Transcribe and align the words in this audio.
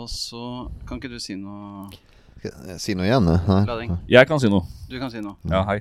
Og 0.00 0.08
så 0.08 0.68
kan 0.88 0.96
ikke 0.96 1.10
du 1.14 1.18
si 1.20 1.34
noe, 1.36 1.90
Skal 2.38 2.52
jeg 2.72 2.80
Si 2.80 2.94
noe 2.96 3.04
igjen? 3.04 3.28
eh? 3.28 3.50
Nei. 3.68 3.98
Jeg 4.08 4.24
kan 4.26 4.40
si 4.40 4.48
noe. 4.48 4.64
Du 4.90 4.96
kan 4.98 5.10
si 5.12 5.20
noe. 5.20 5.36
Ja, 5.50 5.60
hei. 5.68 5.80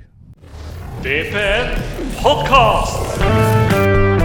DPN 1.00 1.80
Podcast. 2.20 4.20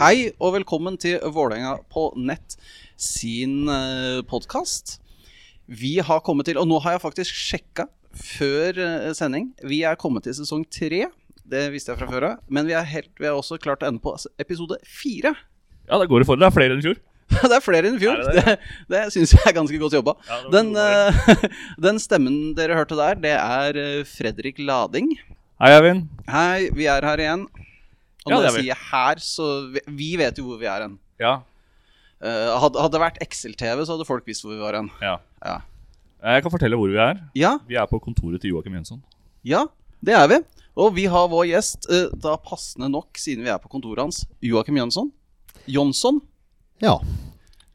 Hei 0.00 0.30
og 0.40 0.54
velkommen 0.56 0.96
til 1.00 1.18
Vålerenga 1.34 1.74
på 1.92 2.06
nett 2.16 2.56
sin 3.00 3.68
podkast. 4.30 4.99
Vi 5.70 5.98
har 6.02 6.22
kommet 6.26 6.48
til, 6.50 6.58
og 6.58 6.66
nå 6.66 6.80
har 6.82 6.96
jeg 6.96 7.02
faktisk 7.04 7.36
sjekka 7.36 7.86
før 8.10 8.78
eh, 8.82 9.10
sending, 9.14 9.52
vi 9.62 9.84
er 9.86 9.98
kommet 10.00 10.24
til 10.26 10.34
sesong 10.34 10.64
tre. 10.66 11.04
Det 11.50 11.62
visste 11.70 11.92
jeg 11.92 12.00
fra 12.00 12.08
før 12.10 12.26
av. 12.26 12.40
Men 12.50 12.66
vi 12.66 12.74
har 12.74 12.86
helt, 12.86 13.10
vi 13.18 13.30
også 13.30 13.58
klart 13.62 13.84
å 13.84 13.88
ende 13.90 14.02
på 14.02 14.16
episode 14.42 14.78
fire. 14.86 15.32
Ja, 15.86 15.98
det 15.98 16.08
går 16.10 16.22
det 16.22 16.28
for. 16.28 16.38
Det 16.38 16.46
er 16.48 16.54
flere 16.54 16.74
enn 16.74 16.82
i 16.82 16.86
fjor. 16.88 16.98
Det 17.46 17.54
er 17.54 17.62
flere 17.62 17.86
enn 17.86 17.94
i 17.98 18.02
fjor. 18.02 18.18
Det 18.26 18.42
Det, 18.42 18.54
det? 18.92 19.00
syns 19.14 19.34
jeg 19.36 19.44
er 19.46 19.54
ganske 19.54 19.78
godt 19.78 19.94
jobba. 19.94 20.16
Ja, 20.26 20.38
Den, 20.50 20.72
eh, 20.74 21.46
den 21.86 22.02
stemmen 22.02 22.38
dere 22.58 22.74
hørte 22.78 22.98
der, 22.98 23.18
det 23.22 23.36
er 23.38 23.78
eh, 23.78 24.00
Fredrik 24.10 24.58
Lading. 24.58 25.12
Hei, 25.62 25.70
Eivind. 25.76 26.08
Hei, 26.30 26.66
vi 26.74 26.90
er 26.90 27.06
her 27.06 27.22
igjen. 27.22 27.46
Og 28.26 28.32
Ja, 28.32 28.34
når 28.34 28.42
det 28.42 28.50
jeg 28.50 28.50
er 28.50 28.66
sier 28.66 28.82
her, 28.90 29.22
så 29.22 29.48
vi, 29.70 29.84
vi 30.02 30.10
vet 30.18 30.38
jo 30.42 30.48
hvor 30.50 30.58
vi 30.60 30.66
er 30.70 30.88
hen. 30.88 30.98
Ja. 31.22 31.36
Uh, 32.20 32.58
hadde, 32.60 32.76
hadde 32.82 32.92
det 32.98 33.00
vært 33.00 33.22
Excel-TV, 33.24 33.80
så 33.86 33.94
hadde 33.94 34.04
folk 34.08 34.26
visst 34.28 34.42
hvor 34.44 34.52
vi 34.52 34.60
var 34.60 34.76
hen. 34.76 34.90
ja. 35.00 35.14
Ja. 35.44 35.58
Jeg 36.22 36.42
kan 36.44 36.52
fortelle 36.52 36.76
hvor 36.76 36.90
vi 36.92 36.98
er. 37.00 37.20
ja, 37.34 37.54
Vi 37.68 37.74
er 37.80 37.86
på 37.88 37.98
kontoret 37.98 38.40
til 38.42 38.50
Joakim 38.50 38.74
Jønsson. 38.74 39.02
ja, 39.44 39.64
det 40.04 40.14
er 40.14 40.26
vi. 40.28 40.38
Og 40.76 40.94
vi 40.94 41.04
har 41.10 41.26
vår 41.28 41.44
gjest, 41.50 41.86
eh, 41.90 42.08
da 42.22 42.36
passende 42.36 42.88
nok, 42.88 43.16
siden 43.18 43.44
vi 43.44 43.50
er 43.50 43.58
på 43.58 43.68
kontoret 43.68 43.98
hans, 44.04 44.24
Joakim 44.42 44.76
Jønsson. 44.76 45.10
Jonsson. 45.66 46.20
Ja. 46.80 46.94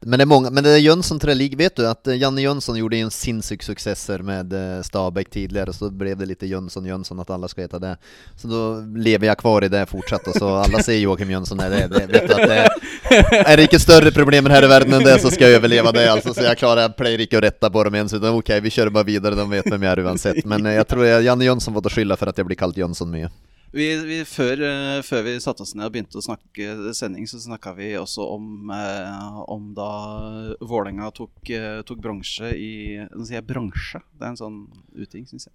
Men 0.00 0.18
det 0.18 0.22
är 0.22 0.26
många, 0.26 0.50
men 0.50 0.64
det 0.64 0.70
är 0.70 0.78
Jönsson 0.78 1.20
jag 1.22 1.36
ligger, 1.36 1.56
vet 1.56 1.76
du 1.76 1.88
att 1.88 2.06
eh, 2.06 2.16
Janne 2.16 2.42
Jönsson 2.42 2.76
gjorde 2.76 2.96
en 2.96 3.10
sinnssyk 3.10 3.62
successer 3.62 4.18
med 4.18 4.52
eh, 4.52 4.82
Stabæk 4.82 5.30
tidligere, 5.30 5.72
så 5.72 5.90
blev 5.90 6.16
det 6.16 6.26
lite 6.26 6.46
Jönsson 6.46 6.84
Jönsson 6.84 7.20
att 7.20 7.30
alla 7.30 7.48
ska 7.48 7.60
heta 7.60 7.78
det. 7.78 7.96
Så 8.36 8.48
då 8.48 8.80
lever 8.96 9.26
jag 9.26 9.38
kvar 9.38 9.64
i 9.64 9.68
det 9.68 9.86
fortsatt 9.86 10.26
och 10.26 10.34
så 10.34 10.54
alla 10.54 10.82
säger 10.82 11.00
Joakim 11.00 11.30
Jönsson 11.30 11.60
är 11.60 11.70
det, 11.70 11.86
det 11.86 12.06
vet 12.06 12.28
du 12.28 12.34
att 12.34 12.48
det 12.48 12.68
är 13.36 13.56
det 13.56 13.62
inte 13.62 13.80
större 13.80 14.12
problem 14.12 14.46
här 14.46 14.64
i 14.64 14.66
världen 14.66 14.92
än 14.92 15.04
det 15.04 15.18
så 15.18 15.30
ska 15.30 15.44
jag 15.44 15.52
överleva 15.52 15.92
det 15.92 16.12
alltså 16.12 16.34
så 16.34 16.42
jag 16.42 16.58
klarar, 16.58 16.82
jag 16.82 16.96
plejer 16.96 17.20
inte 17.20 17.38
att 17.38 17.44
rätta 17.44 17.70
på 17.70 17.84
dem 17.84 17.94
ens 17.94 18.14
utan 18.14 18.34
okej 18.34 18.60
vi 18.60 18.70
kör 18.70 18.88
bara 18.88 19.04
vidare, 19.04 19.34
de 19.34 19.50
vet 19.50 19.66
vem 19.66 19.82
jag 19.82 19.92
är 19.92 19.98
uansett. 19.98 20.44
Men 20.44 20.64
jeg 20.64 20.86
jag 20.86 20.90
tror 20.90 21.06
Janne 21.06 21.44
Jönsson 21.44 21.74
måtte 21.74 21.90
skylde 21.90 22.16
för 22.16 22.26
att 22.26 22.38
jag 22.38 22.46
blir 22.46 22.56
kalt 22.56 22.76
Jönsson 22.76 23.10
mye. 23.10 23.30
Vi, 23.76 23.86
vi, 24.08 24.20
før, 24.24 24.60
eh, 24.64 24.98
før 25.04 25.24
vi 25.26 25.34
satte 25.42 25.60
oss 25.60 25.74
ned 25.76 25.84
og 25.84 25.92
begynte 25.92 26.16
å 26.16 26.24
snakke 26.24 26.94
sending, 26.96 27.26
så 27.28 27.36
snakka 27.42 27.74
vi 27.76 27.90
også 28.00 28.24
om, 28.32 28.70
eh, 28.72 29.40
om 29.52 29.66
da 29.76 29.88
Vålerenga 30.64 31.10
tok, 31.12 31.34
eh, 31.52 31.82
tok 31.84 32.00
bronse 32.00 32.54
i 32.56 32.96
Nå 33.04 33.26
sier 33.26 33.42
jeg 33.42 33.46
bransje. 33.50 34.00
Det 34.16 34.24
er 34.24 34.32
en 34.32 34.40
sånn 34.40 34.56
uting, 34.96 35.26
syns 35.28 35.48
jeg. 35.50 35.54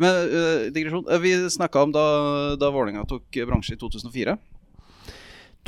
Men 0.00 0.16
uh, 0.32 0.70
digresjon. 0.72 1.04
Vi 1.20 1.34
snakka 1.52 1.82
om 1.84 1.92
da, 1.92 2.06
da 2.56 2.72
Vålerenga 2.72 3.04
tok 3.08 3.36
bronse 3.50 3.76
i 3.76 3.80
2004. 3.80 4.38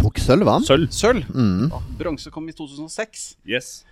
Tok 0.00 0.22
sølv 0.24 0.48
hva? 0.48 0.56
Sølv. 0.64 0.88
Sølv. 0.96 1.28
Mm. 1.36 1.68
Bronse 2.00 2.32
kom 2.32 2.48
i 2.48 2.56
2006. 2.56 3.34
Yes. 3.44 3.82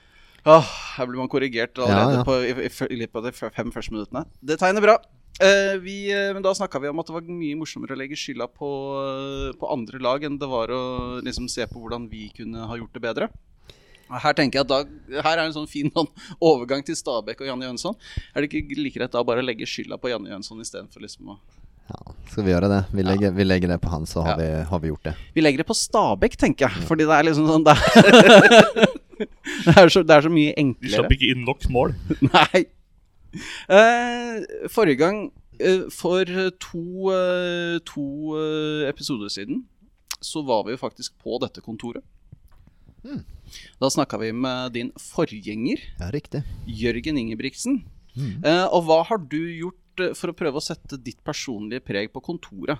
Åh, 0.48 0.72
her 0.96 1.10
blir 1.10 1.20
man 1.20 1.28
korrigert 1.28 1.76
allerede 1.76 2.22
Ja, 2.22 2.22
ja. 2.22 2.24
På, 2.24 2.40
i, 2.40 2.56
i, 2.56 2.72
i 2.94 3.00
løpet 3.02 3.20
av 3.20 3.28
de 3.28 3.52
fem 3.52 3.74
første 3.74 3.92
minuttene. 3.92 4.24
Det 4.40 4.56
tegner 4.62 4.88
bra. 4.88 4.96
Eh, 5.38 5.76
vi, 5.78 6.10
eh, 6.10 6.32
men 6.34 6.42
da 6.42 6.50
snakka 6.54 6.80
vi 6.82 6.88
om 6.90 6.98
at 6.98 7.06
det 7.06 7.14
var 7.14 7.28
mye 7.30 7.58
morsommere 7.60 7.94
å 7.94 7.98
legge 8.00 8.16
skylda 8.18 8.48
på, 8.50 8.68
eh, 9.02 9.52
på 9.58 9.68
andre 9.70 10.00
lag 10.02 10.24
enn 10.26 10.38
det 10.40 10.48
var 10.50 10.72
å 10.74 10.80
liksom 11.22 11.46
se 11.50 11.66
på 11.70 11.78
hvordan 11.78 12.08
vi 12.10 12.26
kunne 12.34 12.66
ha 12.66 12.78
gjort 12.78 12.96
det 12.96 13.02
bedre. 13.04 13.28
Her 14.08 14.32
tenker 14.32 14.58
jeg 14.58 14.64
at 14.64 14.70
da, 14.72 15.20
her 15.22 15.36
er 15.36 15.44
en 15.44 15.54
sånn 15.54 15.68
fin 15.68 15.90
sånn 15.92 16.08
overgang 16.40 16.82
til 16.82 16.96
Stabæk 16.96 17.42
og 17.44 17.50
Janne 17.50 17.68
Jønsson. 17.68 17.94
Er 18.34 18.40
det 18.42 18.48
ikke 18.50 18.78
like 18.80 18.96
greit 18.96 19.12
da 19.12 19.22
bare 19.22 19.44
å 19.44 19.46
legge 19.46 19.68
skylda 19.68 19.98
på 20.00 20.10
Janne 20.10 20.32
Jønsson 20.32 20.64
istedenfor 20.64 21.04
liksom 21.04 21.34
å 21.34 21.38
Ja, 21.88 22.00
skal 22.32 22.44
vi 22.44 22.52
gjøre 22.52 22.68
det? 22.68 22.80
Vi 22.92 23.04
lägger, 23.04 23.30
vi 23.32 23.44
legger 23.46 23.68
det 23.72 23.78
på 23.80 23.88
han 23.92 24.04
så 24.08 24.20
har, 24.24 24.34
Ja. 24.34 24.36
vi, 24.40 24.64
har 24.70 24.80
vi 24.80 24.88
gjort 24.90 25.04
det. 25.04 25.14
Vi 25.34 25.40
legger 25.40 25.62
det 25.62 25.68
på 25.68 25.76
Stabæk, 25.76 26.36
tenker 26.36 26.68
jeg. 26.68 26.88
Fordi 26.88 27.06
det 27.08 27.14
er 27.16 27.24
liksom 27.24 27.46
sånn 27.48 27.64
Det 27.64 27.76
er, 27.76 28.88
det 29.68 29.76
er, 29.76 29.88
så, 29.88 30.02
det 30.02 30.16
er 30.16 30.26
så 30.26 30.32
mye 30.32 30.52
enklere. 30.56 30.88
Vi 30.88 30.96
slapp 30.96 31.14
ikke 31.14 31.30
inn 31.32 31.46
nok 31.46 31.64
mål. 31.72 31.94
Nei. 32.32 32.64
Uh, 33.68 34.68
forrige 34.72 35.00
gang, 35.00 35.30
for 35.90 36.24
to, 36.62 36.82
eh, 37.14 37.78
to 37.88 38.04
eh, 38.38 38.88
episoder 38.88 39.30
siden, 39.32 39.64
så 40.20 40.42
var 40.46 40.64
vi 40.66 40.74
jo 40.74 40.80
faktisk 40.80 41.14
på 41.22 41.38
dette 41.42 41.62
kontoret. 41.64 42.04
Da 43.78 43.88
snakka 43.88 44.18
vi 44.20 44.32
med 44.34 44.72
din 44.74 44.90
forgjenger, 45.00 45.80
Ja, 46.00 46.10
riktig. 46.12 46.42
Jørgen 46.66 47.16
Ingebrigtsen. 47.16 47.84
Mm. 48.18 48.42
og 48.74 48.82
hva 48.88 49.04
har 49.06 49.18
du 49.30 49.38
gjort 49.38 50.00
eh, 50.02 50.14
for 50.18 50.32
å 50.32 50.36
prøve 50.36 50.58
å 50.58 50.64
sette 50.64 50.98
ditt 50.98 51.20
personlige 51.24 51.84
preg 51.86 52.10
på 52.12 52.22
kontoret? 52.24 52.78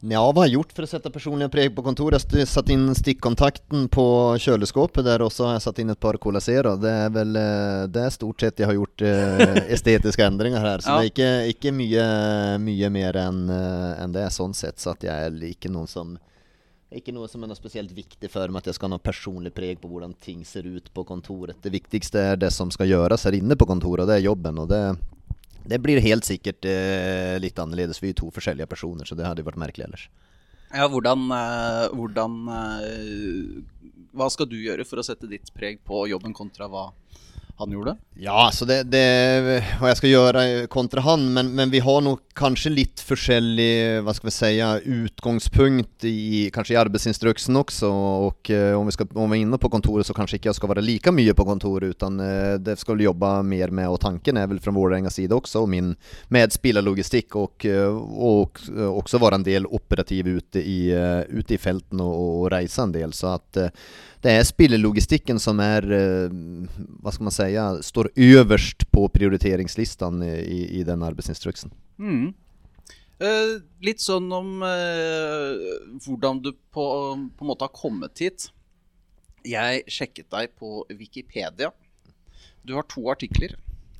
Ja, 0.00 0.22
hva 0.32 0.40
har 0.40 0.48
jeg 0.48 0.54
gjort 0.56 0.70
for 0.72 0.86
å 0.86 0.88
sette 0.88 1.10
personlige 1.12 1.52
preg 1.52 1.74
på 1.76 1.82
kontoret? 1.84 2.24
Jeg 2.32 2.46
har 2.46 2.48
satt 2.48 2.70
inn 2.72 2.86
stikkontakten 2.96 3.84
på 3.92 4.04
kjøleskapet 4.40 5.04
der 5.04 5.20
også. 5.20 5.42
så 5.42 5.48
har 5.48 5.58
Jeg 5.58 5.64
satt 5.66 5.80
inn 5.82 5.90
et 5.92 6.00
par 6.00 6.16
colasero. 6.16 6.76
Det 6.80 6.88
er 6.88 7.10
väl 7.12 7.36
eh, 7.36 7.84
det 7.92 8.06
er 8.06 8.14
stort 8.14 8.40
sett 8.40 8.62
jeg 8.62 8.70
har 8.70 8.78
gjort 8.78 9.04
estetiske 9.76 10.24
endringer 10.24 10.60
her. 10.60 10.70
här. 10.70 10.80
Så 10.80 10.88
Ja. 10.88 10.96
det 11.00 11.04
er 11.04 11.12
ikke, 11.12 11.30
ikke 11.52 11.72
mye, 11.76 12.06
mye, 12.58 12.90
mer 12.90 13.16
enn 13.16 13.50
eh, 13.50 14.02
än 14.02 14.12
det 14.12 14.30
sånn 14.32 14.54
sett. 14.54 14.80
Så 14.80 14.96
jeg 15.00 15.12
er 15.12 15.28
är 15.28 15.50
ikke 15.52 15.68
noen 15.70 15.86
som 15.88 16.18
ikke 16.90 17.12
noe 17.14 17.28
som 17.30 17.44
er 17.44 17.46
noe 17.46 17.58
spesielt 17.58 17.92
viktig 17.94 18.28
for 18.32 18.48
meg 18.50 18.64
at 18.64 18.66
jeg 18.72 18.74
skal 18.74 18.88
ha 18.88 18.96
noe 18.96 19.04
personlig 19.04 19.52
preg 19.54 19.78
på 19.78 19.86
hvordan 19.86 20.14
ting 20.18 20.42
ser 20.44 20.66
ut 20.66 20.88
på 20.92 21.04
kontoret. 21.06 21.60
Det 21.62 21.70
viktigste 21.70 22.18
er 22.32 22.36
det 22.40 22.50
som 22.50 22.70
skal 22.74 22.88
gjøres 22.90 23.24
her 23.28 23.36
inne 23.38 23.54
på 23.54 23.68
kontoret, 23.68 24.02
og 24.02 24.08
det 24.10 24.16
er 24.18 24.26
jobben. 24.26 24.58
Og 24.58 24.66
det, 24.72 24.80
det 25.70 25.78
blir 25.78 26.02
helt 26.02 26.26
sikkert 26.26 26.66
eh, 26.66 27.36
litt 27.42 27.58
annerledes. 27.62 28.02
Vi 28.02 28.10
er 28.10 28.18
to 28.18 28.30
forskjellige 28.34 28.68
personer, 28.70 29.06
så 29.06 29.18
det 29.18 29.28
hadde 29.28 29.46
vært 29.46 29.60
merkelig 29.60 29.86
ellers. 29.86 30.08
Ja, 30.70 30.86
hvordan, 30.90 31.26
eh, 31.34 31.86
hvordan 31.98 32.34
eh, 32.54 33.86
Hva 34.14 34.26
skal 34.30 34.48
du 34.50 34.56
gjøre 34.58 34.86
for 34.86 35.02
å 35.02 35.06
sette 35.06 35.30
ditt 35.30 35.50
preg 35.54 35.80
på 35.86 36.04
jobben 36.10 36.34
kontra 36.34 36.66
hva 36.70 36.88
han 37.60 37.74
gjorde? 37.74 37.94
Ja, 38.20 38.50
så 38.52 38.66
det, 38.68 38.82
det 38.92 39.04
hva 39.80 39.90
jeg 39.90 39.98
skal 40.00 40.12
gjøre 40.12 40.42
kontra 40.72 41.04
han, 41.04 41.26
men, 41.34 41.52
men 41.56 41.72
vi 41.72 41.80
har 41.84 42.02
nok 42.04 42.24
kanskje 42.36 42.72
litt 42.72 43.02
forskjellig, 43.04 44.00
hva 44.04 44.14
skal 44.16 44.28
vi 44.28 44.34
si, 44.34 44.50
utgangspunkt 45.04 46.06
i, 46.08 46.48
kanskje 46.54 46.74
i 46.74 46.80
arbeidsinstruksen 46.80 47.56
også, 47.60 47.90
og 48.26 48.52
eh, 48.52 48.72
om 48.76 48.88
vi, 48.88 48.94
skal, 48.96 49.08
om 49.14 49.32
vi 49.32 49.40
er 49.40 49.46
inne 49.46 49.60
på 49.60 49.70
kontoret 49.72 50.08
så 50.08 50.16
kanskje 50.16 50.40
ikke 50.40 50.50
jeg 50.50 50.58
skal 50.60 50.72
være 50.72 50.84
like 50.84 51.14
mye 51.14 51.36
på 51.36 51.46
kontoret, 51.48 51.96
utan 51.96 52.20
eh, 52.24 52.56
det 52.60 52.78
skal 52.80 53.00
vi 53.00 53.08
jobbe 53.08 53.32
mer 53.46 53.74
med, 53.76 53.88
og 53.92 54.00
tanken 54.04 54.40
er 54.40 54.50
vel 54.50 54.60
fra 54.62 54.74
Vålerengas 54.76 55.18
side 55.20 55.36
også, 55.36 55.64
og 55.64 55.72
min 55.72 55.94
medspillerlogistikk, 56.32 57.36
og, 57.40 57.66
og, 57.66 58.30
og 58.30 58.62
eh, 58.72 58.86
også 58.90 59.20
være 59.20 59.40
en 59.40 59.48
del 59.48 59.68
operativ 59.68 60.30
ute 60.30 60.64
i, 60.64 60.78
eh, 60.96 61.24
ute 61.30 61.56
i 61.56 61.60
felten 61.60 62.04
og, 62.04 62.14
og 62.14 62.46
reise 62.54 62.84
en 62.84 62.94
del, 62.94 63.16
så 63.16 63.36
at 63.38 63.64
eh, 63.64 63.74
det 64.20 64.34
er 64.36 64.44
spillerlogistikken 64.44 65.38
som 65.40 65.60
er, 65.64 65.86
eh, 65.96 66.32
hva 67.00 67.12
skal 67.14 67.28
man 67.28 67.34
si, 67.34 67.49
står 67.82 68.10
øverst 68.16 68.86
på 68.92 69.08
prioriteringslistan 69.12 70.22
i, 70.22 70.60
i 70.80 70.84
den 70.86 71.02
arbeidsinstruksen. 71.06 71.72
Mm. 71.98 72.30
Eh, 73.20 73.58
litt 73.84 74.00
sånn 74.00 74.30
om 74.32 74.62
eh, 74.64 75.64
hvordan 76.06 76.40
du 76.40 76.54
på, 76.72 76.84
på 77.36 77.44
en 77.44 77.50
måte 77.50 77.66
har 77.66 77.74
kommet 77.76 78.22
hit. 78.22 78.48
Jeg 79.44 79.84
sjekket 79.92 80.30
deg 80.32 80.54
på 80.56 80.86
Wikipedia. 80.88 81.68
Du 82.64 82.74
har 82.78 82.88
to 82.88 83.04
artikler. 83.12 83.56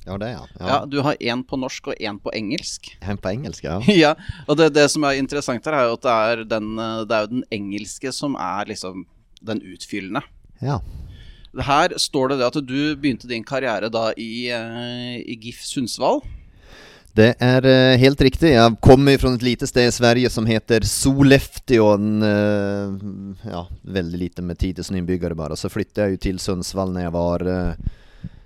Ja, 0.07 0.15
det 0.17 0.31
er 0.31 0.33
ja. 0.33 0.45
Ja. 0.57 0.79
Du 0.89 0.97
har 1.05 1.19
én 1.21 1.43
på 1.45 1.59
norsk 1.61 1.91
og 1.91 2.01
én 2.01 2.17
på 2.21 2.33
engelsk. 2.33 2.89
En 3.05 3.19
på 3.21 3.29
engelsk, 3.29 3.65
ja. 3.67 3.77
ja, 4.03 4.15
og 4.47 4.57
det, 4.57 4.71
det 4.73 4.87
som 4.89 5.05
er 5.05 5.21
interessant 5.21 5.69
her, 5.69 5.77
er 5.77 5.91
jo 5.91 5.99
at 5.99 6.07
det 6.07 6.15
er, 6.17 6.43
den, 6.55 6.73
eh, 6.81 7.03
det 7.05 7.17
er 7.17 7.27
jo 7.27 7.33
den 7.35 7.45
engelske 7.53 8.13
som 8.15 8.37
er 8.41 8.73
liksom 8.73 9.05
den 9.45 9.61
utfyllende. 9.61 10.23
Ja, 10.61 10.79
Her 11.59 11.97
står 11.99 12.31
det 12.31 12.37
det 12.39 12.47
at 12.47 12.59
du 12.63 12.95
begynte 12.95 13.27
din 13.27 13.43
karriere 13.43 13.89
da 13.91 14.11
i, 14.15 14.47
eh, 14.51 15.17
i 15.19 15.35
GIF 15.35 15.65
Sundsvall. 15.67 16.21
det 17.13 17.33
er 17.43 17.65
eh, 17.67 17.97
helt 17.99 18.21
riktig. 18.21 18.53
Jeg 18.53 18.77
kommer 18.79 19.17
fra 19.19 19.33
et 19.35 19.43
lite 19.43 19.67
sted 19.67 19.89
i 19.89 19.91
Sverige 19.91 20.29
som 20.31 20.45
heter 20.47 20.85
Sollefteå. 20.87 21.89
Eh, 22.23 22.93
ja, 23.51 23.65
veldig 23.83 24.19
lite 24.19 24.41
med 24.41 24.57
10 24.57 24.79
000 24.79 25.01
innbyggere 25.01 25.35
bare. 25.35 25.57
Så 25.59 25.69
flyttet 25.69 26.05
jeg 26.05 26.21
til 26.23 26.39
Sundsvall 26.39 26.95
når 26.95 27.03
jeg 27.03 27.15
var 27.17 27.47
eh, 27.51 27.91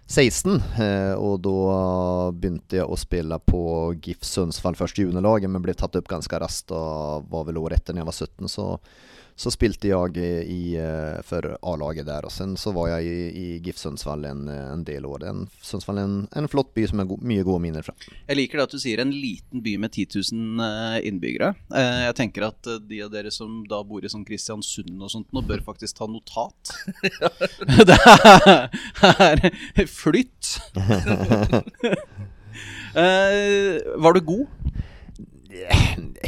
16, 0.07 0.61
eh, 0.77 1.13
og 1.17 1.39
da 1.41 2.31
begynte 2.33 2.77
jeg 2.77 2.85
å 2.85 2.97
spille 2.97 3.39
på 3.41 3.61
GIF 3.97 4.21
Sundsvall, 4.25 4.77
først 4.77 4.99
juniorlaget, 5.01 5.49
men 5.49 5.63
ble 5.65 5.73
tatt 5.77 5.97
opp 5.97 6.09
ganske 6.09 6.39
raskt, 6.41 6.73
og 6.73 7.25
var 7.31 7.47
vel 7.47 7.57
året 7.63 7.81
etter 7.81 7.95
når 7.95 8.03
jeg 8.03 8.09
var 8.11 8.17
17, 8.17 8.51
så 8.53 8.67
så 9.35 9.51
spilte 9.51 9.89
jeg 9.89 10.15
i, 10.47 10.77
eh, 10.79 11.17
for 11.27 11.43
A-laget 11.59 12.05
der. 12.07 12.23
Og 12.23 12.31
sen 12.31 12.53
så 12.59 12.71
var 12.75 12.87
jeg 12.93 13.09
i, 13.11 13.15
i 13.35 13.47
GIF 13.65 13.75
Sundsvall 13.81 14.23
en, 14.29 14.45
en 14.47 14.83
del 14.87 15.03
år. 15.09 15.25
En, 15.27 15.41
Sundsvall 15.61 15.99
en, 15.99 16.13
en 16.39 16.47
flott 16.51 16.71
by 16.75 16.85
som 16.87 17.01
er 17.03 17.09
go 17.09 17.17
mye 17.19 17.43
gode 17.43 17.59
minner 17.65 17.83
fra. 17.83 17.91
Jeg 18.29 18.39
liker 18.39 18.61
det 18.61 18.67
at 18.69 18.75
du 18.77 18.79
sier 18.79 19.01
en 19.03 19.11
liten 19.11 19.59
by 19.65 19.73
med 19.83 19.91
10 19.91 20.21
000 20.31 20.63
eh, 20.63 20.99
innbyggere. 21.09 21.51
Eh, 21.75 22.05
Jeg 22.05 22.15
tenker 22.21 22.47
at 22.47 22.71
de 22.87 23.01
av 23.03 23.11
dere 23.11 23.31
som 23.33 23.59
da 23.67 23.81
bor 23.83 24.05
i 24.05 24.11
sånn 24.11 24.23
Kristiansund 24.27 24.95
og 25.03 25.11
sånt, 25.11 25.27
nå 25.35 25.43
bør 25.43 25.65
faktisk 25.67 25.99
ta 25.99 26.07
notat. 26.07 26.71
det 27.91 27.99
er 29.75 29.91
flytt. 29.91 30.55
Var 32.95 34.15
du 34.15 34.21
god? 34.23 34.47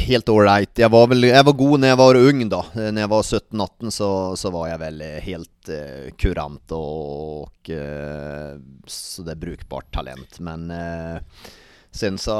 Helt 0.08 0.28
ålreit. 0.28 0.72
Jeg 0.78 0.88
var, 0.92 1.06
vel, 1.10 1.26
jeg 1.28 1.44
var 1.44 1.56
god 1.58 1.82
når 1.82 1.92
jeg 1.92 2.00
var 2.00 2.18
ung, 2.22 2.42
da. 2.48 2.60
Eh, 2.74 2.90
Når 2.94 3.02
jeg 3.02 3.10
var 3.12 3.26
17-18, 3.26 3.94
så, 3.98 4.10
så 4.40 4.52
var 4.54 4.68
jeg 4.70 4.80
vel 4.82 5.04
eh, 5.04 5.20
helt 5.26 5.70
uh, 5.72 6.08
kurant 6.20 6.74
og, 6.76 7.70
eh, 7.74 8.52
så 8.88 9.24
det 9.26 9.34
er 9.34 9.42
brukbart 9.42 9.90
talent. 9.92 10.40
Men 10.44 10.68
uh, 10.72 11.46
sen, 11.90 12.16
så, 12.20 12.38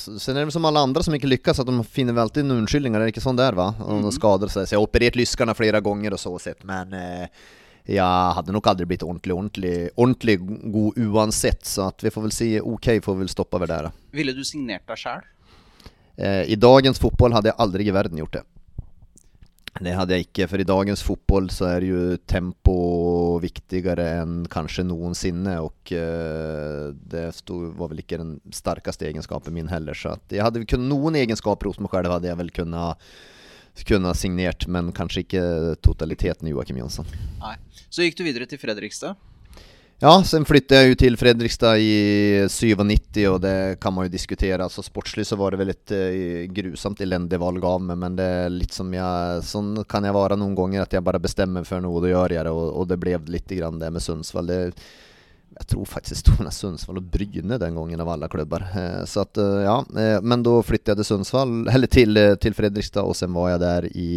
sen 0.00 0.38
er 0.38 0.48
det 0.48 0.56
som 0.56 0.68
alle 0.68 0.84
andre 0.86 1.04
som 1.04 1.16
ikke 1.16 1.30
lykkes, 1.34 1.60
at 1.60 1.68
de 1.68 1.84
finner 1.84 2.16
vel 2.16 2.24
alltid 2.24 2.48
noen 2.48 2.64
unnskyldninger. 2.64 3.02
Det 3.02 3.10
er 3.10 3.14
ikke 3.14 3.26
sånn 3.26 3.40
der, 3.40 3.58
va? 3.58 3.72
Og 3.84 4.06
de 4.06 4.12
skader 4.16 4.52
seg. 4.52 4.64
Så 4.64 4.76
jeg 4.76 4.80
har 4.80 4.88
operert 4.88 5.18
lyskene 5.20 5.56
flere 5.58 5.82
ganger 5.84 6.16
og 6.16 6.22
så 6.22 6.32
sett, 6.40 6.64
men 6.68 6.96
uh, 6.96 7.50
jeg 7.90 8.36
hadde 8.36 8.54
nok 8.54 8.70
aldri 8.70 8.86
blitt 8.86 9.04
ordentlig, 9.04 9.34
ordentlig, 9.34 9.74
ordentlig 9.96 10.38
god 10.72 11.04
uansett. 11.04 11.66
Så 11.66 11.90
vi 12.00 12.12
får 12.14 12.26
vel 12.28 12.34
si 12.36 12.50
ok, 12.60 12.94
får 13.04 13.20
vel 13.24 13.32
stoppe 13.32 13.60
over 13.60 13.70
der. 13.70 13.90
Ville 14.16 14.36
du 14.36 14.44
signert 14.46 14.86
deg 14.88 15.00
sjæl? 15.00 15.26
Eh, 16.16 16.44
I 16.52 16.56
dagens 16.60 17.00
fotboll 17.02 17.34
hadde 17.36 17.52
jeg 17.52 17.60
aldri 17.62 17.86
i 17.86 17.94
verden 17.94 18.20
gjort 18.20 18.40
det. 18.40 18.46
Det 19.80 19.92
hadde 19.94 20.16
jeg 20.16 20.26
ikke, 20.26 20.48
for 20.50 20.60
i 20.60 20.66
dagens 20.66 21.02
fotboll 21.06 21.46
så 21.54 21.68
er 21.70 21.84
jo 21.86 22.00
tempo 22.28 22.74
viktigere 23.40 24.08
enn 24.18 24.40
kanskje 24.50 24.82
noensinne, 24.88 25.54
og 25.62 25.92
eh, 25.94 26.90
det 26.90 27.28
var 27.46 27.92
vel 27.92 28.02
ikke 28.02 28.18
den 28.18 28.34
sterkeste 28.52 29.06
egenskapen 29.06 29.54
min 29.54 29.70
heller, 29.70 29.94
så 29.94 30.16
jeg 30.28 30.42
hadde 30.42 30.66
kun 30.66 30.88
noen 30.90 31.20
egenskaper 31.22 31.70
hos 31.70 31.78
meg 31.78 31.94
selv 31.94 32.16
hadde 32.16 32.32
jeg 32.32 32.40
vel 32.42 32.52
kunnet 32.58 33.12
kunne 33.86 34.12
signert, 34.18 34.66
men 34.68 34.90
kanskje 34.92 35.22
ikke 35.22 35.44
totaliteten 35.86 36.50
i 36.50 36.52
Joakim 36.52 36.82
Jonsson. 36.82 37.06
Nei. 37.40 37.54
Så 37.88 38.04
gikk 38.04 38.18
du 38.18 38.26
videre 38.26 38.50
til 38.50 38.60
Fredrikstad. 38.60 39.16
Ja, 40.00 40.14
sen 40.24 40.46
flytta 40.48 40.78
jeg 40.78 40.94
jo 40.94 40.96
til 40.96 41.16
Fredrikstad 41.20 41.76
i 41.84 42.46
97 42.48 43.18
og 43.28 43.34
det 43.44 43.56
kan 43.84 43.92
man 43.92 44.06
jo 44.06 44.12
diskutere. 44.14 44.64
Altså, 44.64 44.80
sportslig 44.80 45.26
så 45.28 45.36
var 45.36 45.52
det 45.52 45.58
vel 45.60 45.72
et 45.74 45.92
eh, 45.92 46.46
grusamt 46.56 47.02
elände 47.04 47.36
valg 47.36 47.66
av 47.68 47.82
meg, 47.84 47.98
men 48.00 48.14
det 48.16 48.28
er 48.38 48.54
litt 48.54 48.72
som 48.72 48.88
jeg 48.96 49.42
Sånn 49.44 49.82
kan 49.84 50.08
jeg 50.08 50.16
vara 50.16 50.38
noen 50.40 50.54
ganger 50.56 50.86
at 50.86 50.96
jeg 50.96 51.04
bare 51.04 51.20
bestemmer 51.20 51.68
for 51.68 51.84
noe 51.84 52.00
och 52.00 52.08
gjør 52.08 52.32
jeg 52.32 52.46
det 52.48 52.54
Og, 52.54 52.68
og, 52.80 52.86
det 52.88 52.96
ble 53.02 53.18
litt 53.28 53.52
grann 53.58 53.76
det 53.78 53.90
med 53.92 54.00
Sundsvall. 54.00 54.48
Det, 54.48 54.86
jeg 55.58 55.68
tror 55.74 55.92
faktisk 55.92 56.30
det 56.30 56.38
mellan 56.38 56.56
Sundsvall 56.56 57.02
og 57.02 57.12
Bryne 57.18 57.60
den 57.60 57.76
gangen, 57.76 58.00
av 58.00 58.08
alle 58.14 58.32
klubber. 58.32 58.64
Eh, 58.72 59.04
Så 59.04 59.26
at, 59.28 59.36
eh, 59.36 59.66
ja, 59.68 59.76
men 60.22 60.42
da 60.48 60.56
flytta 60.64 60.94
jeg 60.94 61.02
til 61.02 61.10
Sundsvall, 61.10 61.68
eller 61.74 61.92
til, 61.92 62.22
til 62.40 62.56
Fredrikstad 62.56 63.04
og 63.04 63.20
sen 63.20 63.36
var 63.36 63.52
jeg 63.52 63.64
der 63.66 63.90
i 63.92 64.10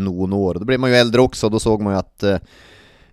noen 0.00 0.40
år. 0.40 0.64
Da 0.64 0.72
blir 0.72 0.80
man 0.80 0.96
jo 0.96 1.02
eldre 1.04 1.28
også, 1.28 1.52
og 1.52 1.58
da 1.58 1.64
såg 1.66 1.84
man 1.84 1.98
jo 1.98 2.02
att 2.06 2.28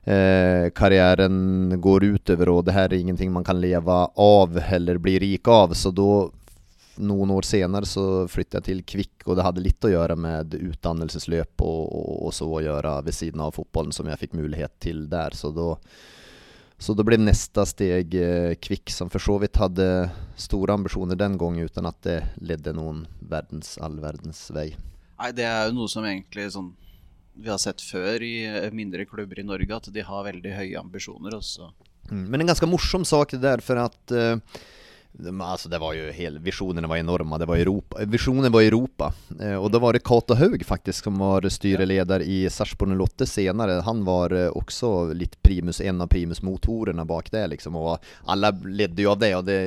eh, 0.05 0.69
karriären 0.69 1.81
går 1.81 2.03
utover 2.03 2.49
och 2.49 2.63
det 2.63 2.71
här 2.71 2.93
är 2.93 2.97
ingenting 2.97 3.31
man 3.31 3.43
kan 3.43 3.61
leva 3.61 4.05
av 4.15 4.57
eller 4.57 4.97
bli 4.97 5.19
rik 5.19 5.47
av. 5.47 5.73
Så 5.73 5.91
då, 5.91 6.31
noen 6.95 7.31
år 7.31 7.41
senere, 7.41 7.85
så 7.85 8.27
flyttet 8.27 8.53
jeg 8.53 8.65
til 8.65 8.83
Kvikk 8.83 9.25
og 9.25 9.35
det 9.35 9.43
hadde 9.43 9.63
litt 9.65 9.83
å 9.85 9.91
gjøre 9.91 10.15
med 10.15 10.53
utdannelsesløp 10.55 11.61
og, 11.65 11.81
og, 11.89 12.11
og 12.27 12.33
så 12.33 12.47
å 12.47 12.61
gjøre 12.63 13.01
ved 13.03 13.17
siden 13.17 13.41
av 13.43 13.55
fotballen 13.57 13.91
som 13.95 14.07
jeg 14.07 14.21
fikk 14.21 14.37
mulighet 14.39 14.77
til 14.79 15.09
der. 15.11 15.35
Så 15.35 15.51
da, 15.51 15.73
så 16.77 16.93
då 16.93 17.03
ble 17.03 17.19
neste 17.19 17.65
steg 17.67 18.15
eh, 18.15 18.55
Kvikk 18.55 18.93
som 18.93 19.11
for 19.11 19.23
så 19.23 19.39
vidt 19.41 19.59
hadde 19.59 20.09
store 20.39 20.77
ambisjoner 20.77 21.19
den 21.19 21.37
gangen 21.39 21.65
Uten 21.65 21.87
at 21.89 22.01
det 22.03 22.21
ledde 22.37 22.75
noen 22.77 23.05
verdens, 23.19 23.77
all 23.81 23.99
verdens 23.99 24.47
vei. 24.53 24.69
Nei, 25.15 25.31
det 25.31 25.47
er 25.47 25.69
jo 25.69 25.77
noe 25.77 25.91
som 25.91 26.05
egentlig 26.05 26.49
sånn 26.51 26.73
vi 27.35 27.51
har 27.51 27.59
sett 27.61 27.83
før 27.83 28.23
i 28.23 28.35
eh, 28.47 28.71
mindre 28.75 29.05
klubber 29.09 29.39
i 29.39 29.45
Norge, 29.47 29.75
at 29.75 29.91
de 29.93 30.05
har 30.05 30.29
veldig 30.29 30.55
høye 30.55 30.79
ambisjoner. 30.79 31.35
Også. 31.37 31.69
Mm, 32.11 32.23
men 32.29 32.41
en 32.41 32.53
ganske 32.53 32.69
morsom 32.69 33.05
sak 33.07 33.35
det 33.41 33.57
for 33.65 33.81
at 33.81 34.13
uh, 34.15 34.37
altså 35.43 35.71
det 35.71 35.79
var 35.81 35.95
jo 35.97 36.11
hele, 36.13 36.39
Visjonene 36.43 36.87
var 36.87 36.99
enorme. 37.01 37.39
det 37.39 37.47
var 37.49 37.57
Europa, 37.57 38.05
visionen 38.05 38.51
var 38.53 38.61
Europa. 38.61 39.11
Uh, 39.41 39.57
og 39.57 39.71
da 39.73 39.81
var 39.83 39.93
det 39.93 40.05
Cato 40.07 40.37
Haug 40.39 40.63
faktisk 40.65 41.09
som 41.09 41.19
var 41.19 41.47
styreleder 41.49 42.23
i 42.23 42.45
Sarpsborg 42.49 42.95
Lotte 42.95 43.27
senere. 43.27 43.81
Han 43.83 44.05
var 44.07 44.33
uh, 44.33 44.47
også 44.55 45.11
litt 45.13 45.41
primus, 45.43 45.81
en 45.81 46.01
av 46.01 46.11
primusmotorerna 46.13 47.05
bak 47.05 47.31
det 47.35 47.47
liksom. 47.55 47.75
og 47.75 47.99
Alle 48.31 48.53
ledde 48.65 49.03
jo 49.03 49.11
av 49.11 49.19
det 49.19 49.35
og 49.35 49.45
det, 49.49 49.59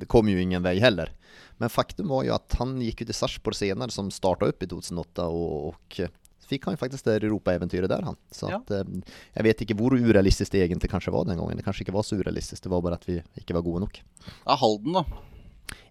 det 0.00 0.10
kom 0.10 0.30
jo 0.30 0.38
ingen 0.38 0.62
vei 0.62 0.78
heller. 0.82 1.10
Men 1.58 1.70
faktum 1.70 2.10
var 2.10 2.24
jo 2.26 2.34
at 2.34 2.54
han 2.58 2.80
gikk 2.82 3.04
ut 3.04 3.10
i 3.10 3.16
Sarpsborg 3.16 3.56
senere, 3.56 3.94
som 3.94 4.10
starta 4.10 4.48
opp 4.50 4.62
i 4.62 4.68
2008 4.68 5.26
og, 5.26 5.68
och 5.68 6.00
fick 6.54 6.64
han 6.70 6.76
faktisk 6.80 7.04
det 7.10 7.18
Europa-äventyret 7.22 7.88
där 7.90 8.02
han. 8.02 8.16
Så 8.30 8.48
Ja. 8.50 8.56
att, 8.62 8.70
eh, 8.70 8.84
jeg 9.34 9.44
vet 9.50 9.60
ikke 9.66 9.74
hvor 9.82 9.94
urealistisk 9.98 10.52
det 10.52 10.62
egentlig 10.64 10.90
kanskje 10.90 11.12
var 11.12 11.24
den 11.28 11.36
gangen. 11.38 11.56
Det 11.56 11.64
kanskje 11.66 11.82
ikke 11.86 11.92
var 11.98 12.02
så 12.02 12.16
urealistisk, 12.16 12.62
det 12.62 12.70
var 12.70 12.80
bare 12.82 12.94
at 13.00 13.08
vi 13.08 13.20
ikke 13.42 13.54
var 13.54 13.62
gode 13.62 13.80
nok. 13.86 14.00
Er 14.46 14.56
Halden, 14.56 14.92
da. 14.92 15.04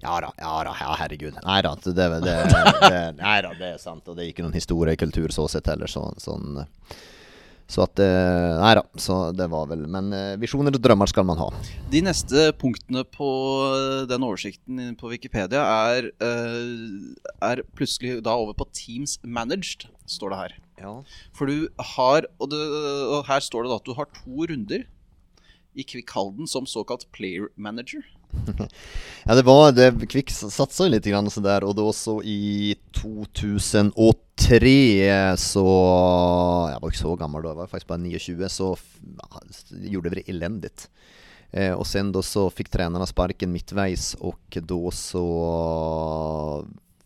Ja 0.04 0.19
da, 0.21 0.30
ja 0.38 0.63
da, 0.68 0.74
ja 0.80 0.95
herregud. 1.00 1.33
Nei 1.45 1.62
da, 1.65 1.75
det, 1.75 1.94
det, 1.95 2.21
det, 2.21 3.15
nei 3.18 3.38
da, 3.42 3.54
det 3.57 3.69
er 3.74 3.77
sant. 3.81 4.07
Og 4.07 4.15
det 4.18 4.24
er 4.25 4.31
ikke 4.33 4.44
noen 4.45 4.54
historiekultur 4.57 5.31
så 5.33 5.48
sett 5.50 5.68
heller, 5.71 5.88
så, 5.88 6.04
sånn 6.21 6.60
eh, 6.62 6.66
Så 7.71 7.86
at 7.86 8.00
eh, 8.04 8.54
Nei 8.60 8.74
da, 8.77 8.83
så 9.00 9.18
det 9.36 9.48
var 9.51 9.69
vel 9.71 9.86
Men 9.92 10.12
eh, 10.15 10.36
visjoner 10.42 10.75
og 10.75 10.83
drømmer 10.83 11.10
skal 11.10 11.25
man 11.27 11.39
ha. 11.39 11.50
De 11.94 12.01
neste 12.06 12.50
punktene 12.60 13.06
på 13.07 13.30
eh, 13.69 14.04
den 14.10 14.25
oversikten 14.27 14.98
på 15.00 15.12
Wikipedia 15.13 15.63
er, 15.94 16.10
er 16.24 17.63
plutselig 17.77 18.19
da 18.25 18.36
over 18.39 18.57
på 18.57 18.68
Teams 18.75 19.18
Managed, 19.24 19.88
står 20.10 20.33
det 20.33 20.42
her. 20.42 20.57
Ja. 20.83 20.95
For 21.36 21.50
du 21.50 21.69
har 21.95 22.27
og, 22.39 22.50
det, 22.51 22.60
og 23.07 23.24
her 23.30 23.44
står 23.44 23.66
det 23.66 23.71
da 23.71 23.80
at 23.80 23.88
du 23.88 23.95
har 23.98 24.12
to 24.18 24.50
runder 24.50 24.83
i 25.74 25.86
Kvikk 25.88 26.12
Halden 26.13 26.50
som 26.50 26.68
såkalt 26.69 27.07
player 27.16 27.50
manager. 27.56 28.04
Ja, 29.24 29.38
det 29.38 29.45
var 29.47 29.71
det, 29.71 29.85
Kvikk 30.12 30.33
satsa 30.35 30.89
litt 30.91 31.06
grann 31.07 31.30
så 31.31 31.39
der, 31.39 31.63
og 31.63 31.77
da 31.77 31.85
så 31.95 32.18
i 32.27 32.75
2003 32.97 34.74
så 35.39 35.63
Jeg 36.74 36.81
var 36.81 36.89
ikke 36.89 37.00
så 37.00 37.13
gammel 37.21 37.45
da, 37.45 37.53
jeg 37.53 37.59
var 37.62 37.71
faktisk 37.71 37.91
bare 37.94 38.03
29, 38.03 38.50
så 38.51 38.68
ja, 38.75 39.44
gjorde 39.94 40.12
det 40.18 40.25
elendigt. 40.27 40.89
Eh, 41.53 41.71
og 41.71 41.85
sen 41.88 42.12
da 42.12 42.19
så 42.25 42.50
fikk 42.51 42.71
trenerne 42.74 43.07
sparken 43.07 43.53
midtveis, 43.53 44.16
og 44.19 44.57
da 44.57 44.81
så 44.97 45.23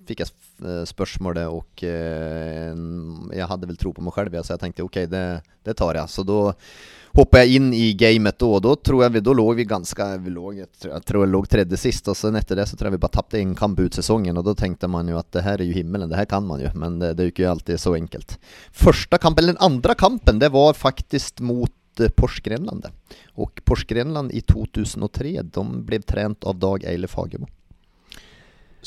fikk 0.07 0.23
jag 0.23 0.31
eh, 0.63 0.83
spørsmålet 0.87 1.51
og 1.51 1.83
eh, 1.83 2.71
jeg 3.35 3.49
hadde 3.51 3.67
vel 3.67 3.79
tro 3.79 3.91
på 3.93 4.05
meg 4.05 4.15
selv, 4.15 4.39
så 4.41 4.55
jeg 4.55 4.63
tenkte 4.63 4.85
ok, 4.87 5.01
det, 5.11 5.25
det 5.67 5.75
tar 5.77 5.99
jeg. 5.99 6.09
Så 6.09 6.23
då 6.23 6.39
hoppade 7.17 7.43
jag 7.43 7.53
in 7.53 7.73
i 7.73 7.93
gamet 7.93 8.41
och 8.41 8.61
då 8.61 8.75
tror 8.75 9.03
jag 9.03 9.09
vi, 9.09 9.19
då 9.19 9.33
låg 9.33 9.55
vi 9.55 9.63
ganska, 9.63 10.17
vi 10.17 10.29
låg, 10.29 10.57
jag 10.57 10.71
tror 10.71 10.93
jag 10.93 11.05
tror 11.05 11.23
jag 11.23 11.31
låg 11.31 11.49
tredje 11.49 11.77
sist 11.77 12.07
och 12.07 12.17
sen 12.17 12.35
efter 12.35 12.55
det 12.55 12.65
så 12.65 12.77
tror 12.77 12.85
jag 12.87 12.91
vi 12.91 12.97
bara 12.97 13.07
tappade 13.07 13.43
en 13.43 13.55
kamp 13.55 13.79
ut 13.79 13.93
säsongen 13.93 14.37
och 14.37 14.43
då 14.43 14.55
tänkte 14.55 14.87
man 14.87 15.07
ju 15.07 15.17
att 15.17 15.31
det 15.31 15.41
här 15.41 15.61
är 15.61 15.63
ju 15.63 15.73
himmelen, 15.73 16.09
det 16.09 16.15
här 16.15 16.25
kan 16.25 16.47
man 16.47 16.59
ju, 16.59 16.69
men 16.73 16.99
det, 16.99 17.13
det 17.13 17.23
jo 17.23 17.43
ju 17.43 17.49
alltid 17.49 17.79
så 17.79 17.93
enkelt. 17.93 18.39
Första 18.71 19.17
kampen, 19.17 19.43
eller 19.43 19.53
den 19.53 19.63
andra 19.63 19.93
kampen, 19.93 20.39
det 20.39 20.49
var 20.49 20.73
faktiskt 20.73 21.39
mot 21.39 21.71
eh, 21.99 22.09
Porsche 22.09 22.41
Grenland. 22.43 22.85
Och 23.33 23.61
Porsche 23.65 23.85
i 24.31 24.41
2003, 24.41 25.41
de 25.41 25.85
blev 25.85 26.01
trent 26.01 26.43
av 26.43 26.59
Dag 26.59 26.83
Eilef 26.83 27.15
Hagemo. 27.15 27.47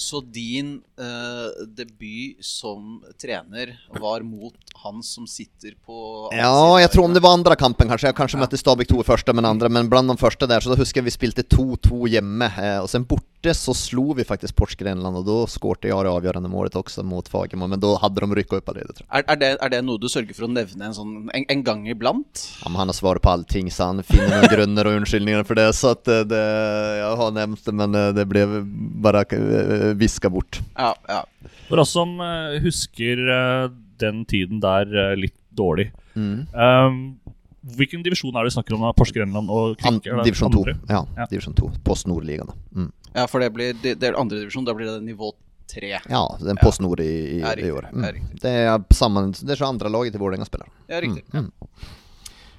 Så 0.01 0.23
din 0.25 0.79
uh, 1.01 1.65
debut 1.77 2.41
som 2.45 3.03
trener 3.21 3.75
var 4.01 4.25
mot 4.25 4.57
han 4.81 5.03
som 5.05 5.27
sitter 5.29 5.75
på 5.85 6.31
Ja, 6.33 6.81
jeg 6.81 6.93
tror 6.95 7.05
om 7.05 7.17
det 7.17 7.23
var 7.25 7.37
andre 7.37 7.57
kampen 7.61 7.91
kanskje. 7.91 8.09
Jeg 8.09 8.19
kanskje 8.19 8.41
møtte 8.41 8.61
Stabæk 8.61 8.89
2 8.91 9.03
i 9.03 9.09
første, 9.11 9.35
men 9.37 9.49
andre. 9.49 9.69
Men 9.69 9.91
blant 9.93 10.09
de 10.09 10.17
første 10.21 10.49
der, 10.49 10.65
så 10.65 10.73
da 10.73 10.79
husker 10.81 11.03
jeg 11.03 11.11
vi 11.11 11.17
spilte 11.19 11.45
2-2 11.45 12.15
hjemme. 12.17 12.49
Eh, 12.49 12.79
og 12.81 12.89
sen 12.93 13.05
borte 13.09 13.30
så 13.57 13.73
slo 13.77 14.13
vi 14.13 14.25
faktisk 14.29 14.57
Portsgrenland 14.57 14.91
Grenland, 14.91 15.17
og 15.21 15.27
da 15.27 15.51
skårte 15.51 15.89
jeg 15.89 16.05
det 16.05 16.13
avgjørende 16.13 16.51
målet 16.51 16.77
også 16.77 17.03
mot 17.07 17.27
Fagermo. 17.29 17.69
Men 17.71 17.81
da 17.83 17.95
hadde 18.03 18.23
de 18.23 18.39
rykka 18.39 18.59
opp 18.61 18.71
allerede, 18.73 18.97
tror 18.99 19.07
jeg. 19.07 19.25
er, 19.25 19.27
er, 19.33 19.41
det, 19.41 19.51
er 19.65 19.73
det 19.75 19.81
noe 19.87 20.01
du 20.01 20.09
sørger 20.11 20.37
for 20.37 20.47
å 20.47 20.53
nevne 20.53 20.89
en, 20.89 20.97
sånn, 20.97 21.15
en, 21.37 21.47
en 21.55 21.65
gang 21.67 21.87
iblant? 21.91 22.45
Ja, 22.63 22.71
men 22.71 22.81
han 22.83 22.93
har 22.93 22.99
svaret 22.99 23.25
på 23.25 23.33
allting, 23.33 23.71
så 23.73 23.91
han 23.93 24.05
finner 24.07 24.35
noen 24.37 24.53
grunner 24.55 24.91
og 24.91 25.01
unnskyldninger 25.01 25.47
for 25.49 25.61
det. 25.61 25.69
Så 25.79 25.95
at 25.97 26.11
eh, 26.11 26.25
det, 26.29 26.43
jeg 27.01 27.21
har 27.23 27.37
nevnt 27.37 27.65
det, 27.67 27.77
men 27.83 28.01
eh, 28.01 28.11
det 28.17 28.27
ble 28.31 28.47
bare 29.05 29.25
eh, 29.37 29.91
viska 30.01 30.33
bort. 30.33 30.61
Ja, 30.77 30.93
ja. 31.11 31.23
For 31.71 31.81
oss 31.83 31.95
som 31.95 32.17
husker 32.65 33.21
den 34.01 34.25
tiden 34.29 34.59
der 34.63 35.15
litt 35.19 35.37
dårlig 35.55 35.91
Mm. 36.11 36.49
um, 36.51 36.97
Hvilken 37.77 38.03
divisjon 38.03 38.33
er 38.35 38.45
det 38.47 38.51
vi 38.53 38.55
snakker 38.57 38.75
om? 38.75 38.81
da? 38.87 38.93
Porsche 38.97 39.13
Grenland 39.19 39.51
og 39.53 39.77
Kvikk? 39.77 40.07
divisjon 40.25 40.53
2. 40.53 40.65
Ja, 40.89 41.05
Ja. 41.17 41.27
divisjon 41.31 41.55
2. 41.55 41.71
Post 41.85 42.07
Nord-ligaen. 42.09 42.49
Mm. 42.75 42.93
ja, 43.15 43.27
for 43.27 43.41
det 43.41 43.53
blir 43.53 43.75
det, 43.83 43.99
det 44.01 44.09
er 44.09 44.17
andre 44.19 44.39
divisjon. 44.41 44.65
Da 44.65 44.73
blir 44.75 44.87
det 44.87 45.03
nivå 45.05 45.33
3. 45.69 46.01
Ja, 46.09 46.23
det 46.41 46.47
er 46.47 46.51
en 46.51 46.57
Post 46.63 46.81
Nord 46.81 47.01
i, 47.01 47.05
i, 47.05 47.41
Ja, 47.41 47.53
riktig. 47.55 47.67
i 47.69 47.71
år. 47.71 47.91
Mm. 47.93 48.03
Ja, 48.05 48.13
Det 48.43 48.51
er 48.51 48.79
sammen, 48.97 49.33
det 49.33 49.51
er 49.51 49.57
så 49.61 49.69
andre 49.69 49.89
laget 49.91 50.13
til 50.13 50.21
Vålerenga 50.21 50.47
spiller. 50.49 50.67
Ja, 50.89 51.01
riktig. 51.01 51.23
Mm. 51.33 51.53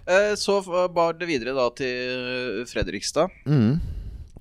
Eh, 0.07 0.35
Så 0.35 0.61
bar 0.93 1.13
det 1.13 1.27
videre 1.27 1.53
da 1.55 1.69
til 1.69 2.65
Fredrikstad. 2.67 3.29
Mm. 3.45 3.79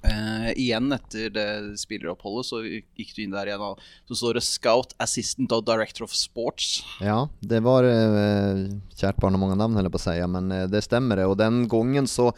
Eh, 0.01 0.51
igjen 0.57 0.93
etter 0.97 1.29
det 1.35 1.49
spilleroppholdet 1.81 2.49
så 2.49 2.63
gikk 2.65 3.13
du 3.17 3.23
inn 3.25 3.35
der 3.35 3.51
igjen. 3.51 3.61
og 3.61 3.81
Så 4.09 4.17
står 4.17 4.39
det 4.39 4.45
'Scout 4.47 4.95
Assistant 4.99 5.53
og 5.53 5.67
Director 5.67 6.05
of 6.05 6.17
Sports'. 6.17 6.81
Ja, 7.01 7.29
det 7.41 7.61
var 7.63 7.85
uh, 7.85 8.67
kjært 8.97 9.21
barn 9.21 9.37
har 9.37 9.43
mange 9.43 9.59
navn, 9.61 9.75
holder 9.75 9.91
jeg 9.91 9.97
på 9.97 10.01
å 10.01 10.09
si, 10.09 10.17
men 10.27 10.53
uh, 10.53 10.67
det 10.67 10.85
stemmer. 10.85 11.17
det. 11.17 11.27
Og 11.29 11.37
den 11.37 11.69
gangen 11.69 12.09
så 12.09 12.33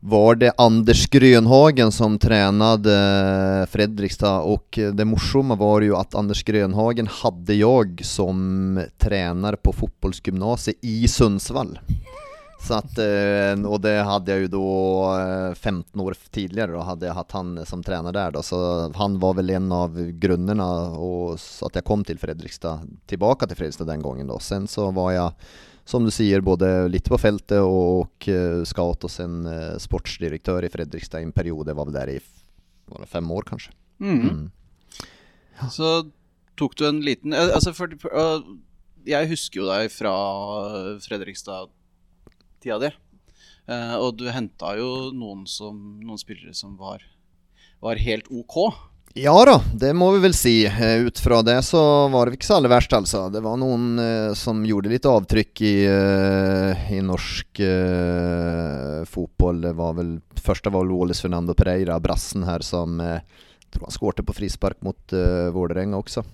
var 0.00 0.38
det 0.40 0.54
Anders 0.56 1.06
Grönhagen 1.12 1.92
som 1.92 2.18
trente 2.18 2.94
Fredrikstad 3.68 4.46
eh, 4.78 4.94
det 4.96 5.04
morsomme 5.04 5.58
var 5.60 5.84
jo 5.84 5.98
at 5.98 6.14
Anders 6.16 6.40
Grönhagen 6.42 7.10
hadde 7.20 7.58
jeg 7.58 8.06
som 8.08 8.80
trener 8.96 9.58
på 9.60 9.74
fotbollsgymnasiet 9.76 10.80
i 10.80 11.04
Sundsvall. 11.08 11.76
Så 12.62 12.74
att, 12.74 12.98
eh, 12.98 13.66
och 13.66 13.80
det 13.80 14.02
hade 14.02 14.32
jag 14.32 14.40
ju 14.40 14.48
då 14.48 15.04
eh, 15.18 15.54
15 15.54 16.00
år 16.00 16.16
tidigare 16.30 16.72
då 16.72 16.78
hade 16.78 17.06
jag 17.06 17.14
haft 17.14 17.30
han 17.30 17.66
som 17.66 17.82
tränare 17.82 18.12
där 18.12 18.30
då, 18.30 18.42
så 18.42 18.92
han 18.94 19.18
var 19.18 19.34
väl 19.34 19.50
en 19.50 19.72
av 19.72 20.10
grunderna 20.10 20.88
och 20.88 21.40
så 21.40 21.66
att 21.66 21.74
jag 21.74 21.84
kom 21.84 22.04
till 22.04 22.18
Fredrikstad, 22.18 22.80
tillbaka 23.06 23.46
till 23.46 23.56
Fredrikstad 23.56 23.84
den 23.84 24.02
gången 24.02 24.26
då. 24.26 24.38
Sen 24.38 24.68
så 24.68 24.90
var 24.90 25.12
jag, 25.12 25.32
som 25.84 26.04
du 26.04 26.10
säger, 26.10 26.40
både 26.40 26.88
lite 26.88 27.10
på 27.10 27.18
fältet 27.18 27.60
och, 27.60 28.00
och 28.00 28.28
eh, 28.28 28.64
scout 28.64 29.04
och 29.04 29.10
sen 29.10 29.46
eh, 29.46 29.76
sportsdirektör 29.76 30.64
i 30.64 30.68
Fredrikstad 30.68 31.20
i 31.20 31.24
en 31.24 31.32
period, 31.32 31.68
jag 31.68 31.74
var 31.74 31.84
väl 31.84 31.94
där 31.94 32.08
i 32.08 32.20
var 32.86 33.00
det 33.00 33.06
fem 33.06 33.30
år 33.30 33.42
kanske. 33.42 33.72
Mm. 34.00 34.50
Så 35.70 36.10
tok 36.56 36.76
du 36.76 36.88
en 36.88 37.00
liten 37.00 37.32
eh, 37.32 37.40
Altså, 37.54 37.72
for, 37.72 37.92
eh, 37.92 38.40
Jeg 39.06 39.28
husker 39.28 39.60
jo 39.60 39.66
deg 39.66 39.88
fra 39.92 40.12
Fredrikstad-tida 42.60 42.78
di. 42.78 42.90
Uh, 43.70 43.96
og 44.00 44.16
du 44.18 44.28
henta 44.30 44.74
jo 44.76 45.10
noen, 45.14 45.46
som, 45.46 46.00
noen 46.02 46.18
spillere 46.18 46.54
som 46.54 46.76
var, 46.76 47.02
var 47.80 47.96
helt 47.96 48.26
OK. 48.30 48.72
Ja 49.14 49.34
da, 49.44 49.56
det 49.74 49.92
må 49.94 50.12
vi 50.14 50.22
vel 50.22 50.34
se. 50.34 50.66
Eh, 50.66 51.02
Ut 51.02 51.18
fra 51.18 51.40
det 51.42 51.62
så 51.66 52.08
var 52.08 52.26
det 52.26 52.38
ikke 52.38 52.46
så 52.46 52.58
aller 52.60 52.70
verst 52.70 52.92
altså. 52.94 53.28
Det 53.30 53.42
var 53.42 53.58
noen 53.58 53.98
eh, 53.98 54.32
som 54.38 54.62
gjorde 54.64 54.92
litt 54.92 55.06
avtrykk 55.06 55.62
i, 55.66 55.74
eh, 55.86 56.92
i 56.94 57.00
norsk 57.02 57.62
eh, 57.66 59.02
fotball. 59.10 59.64
Det 59.66 59.74
var 59.78 59.96
vel, 59.98 60.16
første 60.38 60.70
var 60.70 60.86
Lålis 60.86 61.22
Fernando 61.24 61.56
Pereira, 61.58 61.98
brassen 61.98 62.46
her, 62.46 62.62
som 62.62 63.00
jeg 63.02 63.24
tror 63.74 63.86
han 63.88 63.94
skårte 63.94 64.26
på 64.26 64.34
frispark 64.34 64.80
mot 64.82 65.12
uh, 65.14 65.46
Vålerenga 65.54 65.98
også. 66.00 66.24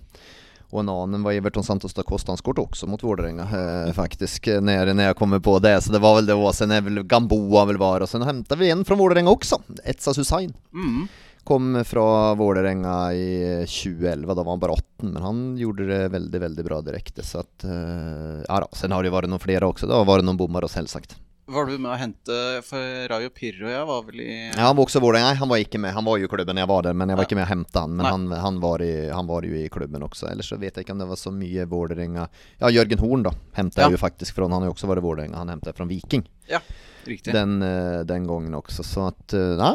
Och 0.71 0.81
en 0.81 0.89
annen 0.89 1.23
var 1.23 1.33
Everton 1.33 1.65
Santos 1.65 1.95
da 1.95 2.03
Costa, 2.03 2.33
han 2.33 2.55
också 2.57 2.87
mot 2.87 3.03
Vålerenga 3.03 3.43
eh, 3.43 3.93
faktiskt, 3.93 4.47
når 4.47 4.61
när, 4.61 4.95
när 4.95 5.05
jag 5.05 5.17
kommer 5.17 5.39
på 5.39 5.59
det. 5.59 5.81
Så 5.81 5.93
det 5.93 5.99
var 5.99 6.15
väl 6.15 6.27
det, 6.27 6.35
och 6.35 6.55
sen 6.55 6.71
är 6.71 6.81
väl 6.81 7.03
Gamboa 7.03 7.65
väl 7.65 7.77
var, 7.77 8.01
och 8.01 8.09
sen 8.09 8.23
hämtade 8.23 8.61
vi 8.61 8.71
en 8.71 8.85
från 8.85 8.99
Vålerenga 8.99 9.31
också, 9.31 9.63
Etsas 9.85 10.19
Hussain. 10.19 10.55
Mm. 10.73 11.09
Kom 11.45 11.85
fra 11.85 12.35
Vålerenga 12.35 13.13
i 13.15 13.67
2011, 13.67 14.35
da 14.35 14.43
var 14.43 14.53
han 14.53 14.61
bare 14.61 14.73
18, 14.73 15.13
men 15.13 15.23
han 15.23 15.59
gjorde 15.59 15.87
det 15.87 16.09
veldig, 16.09 16.41
veldig 16.41 16.65
bra 16.65 16.81
direkte. 16.81 17.23
Så 17.23 17.39
at 17.39 17.65
eh, 17.65 18.43
Ja 18.49 18.61
da. 18.61 18.67
Sen 18.73 18.93
har 18.93 19.03
det 19.03 19.13
vært 19.15 19.31
noen 19.31 19.43
flere 19.43 19.67
også. 19.67 19.87
da 19.87 20.03
var 20.05 20.19
det 20.19 20.27
noen 20.27 20.41
bommer 20.41 20.67
og 20.67 20.71
selvsagt. 20.71 21.15
Var 21.47 21.69
du 21.71 21.77
med 21.79 21.93
å 21.93 21.97
hente 22.01 22.37
For 22.67 23.05
Rayo 23.13 23.31
Pirro 23.31 23.69
jeg 23.71 23.87
var 23.87 24.01
vel 24.09 24.23
i 24.25 24.31
Ja, 24.49 24.65
han 24.67 24.75
var 24.75 24.83
også 24.89 24.99
Vålerenga. 25.03 25.37
Han 25.39 25.51
var 25.53 25.61
ikke 25.63 25.79
med. 25.79 25.95
Han 25.95 26.07
var 26.09 26.19
jo 26.19 26.27
i 26.27 26.31
klubben 26.33 26.59
jeg 26.59 26.67
var 26.67 26.83
der, 26.83 26.97
men 26.99 27.13
jeg 27.13 27.21
var 27.21 27.29
ikke 27.29 27.39
med 27.39 27.47
å 27.47 27.51
hente 27.53 27.83
han. 27.85 27.93
Men 28.01 28.09
han, 28.09 28.25
han, 28.43 28.59
var 28.65 28.83
i, 28.83 28.91
han 29.15 29.29
var 29.31 29.47
jo 29.47 29.55
i 29.55 29.69
klubben 29.71 30.03
også. 30.03 30.27
Ellers 30.33 30.51
så 30.51 30.59
vet 30.59 30.75
jeg 30.75 30.87
ikke 30.87 30.97
om 30.97 31.05
det 31.05 31.09
var 31.13 31.21
så 31.21 31.31
mye 31.35 31.69
Vålerenga 31.71 32.25
Ja, 32.59 32.73
Jørgen 32.75 33.03
Horn, 33.05 33.23
da. 33.29 33.35
Henta 33.59 33.85
Ja. 33.85 33.87
jeg 33.87 33.95
jo 33.99 34.03
faktisk 34.03 34.35
fra. 34.35 34.49
Han 34.51 34.59
har 34.59 34.73
jo 34.73 34.75
også 34.75 34.91
vært 34.91 35.07
Vålerenga. 35.07 35.39
Han 35.45 35.55
henta 35.55 35.71
jeg 35.71 35.79
fra 35.79 35.87
Viking. 35.93 36.27
Ja, 36.51 36.63
riktig. 37.07 37.37
Den, 37.37 37.61
eh, 37.63 38.01
den 38.11 38.27
gangen 38.27 38.59
også. 38.59 38.83
Så 38.87 39.07
at 39.13 39.37
eh, 39.39 39.55
Nei, 39.63 39.73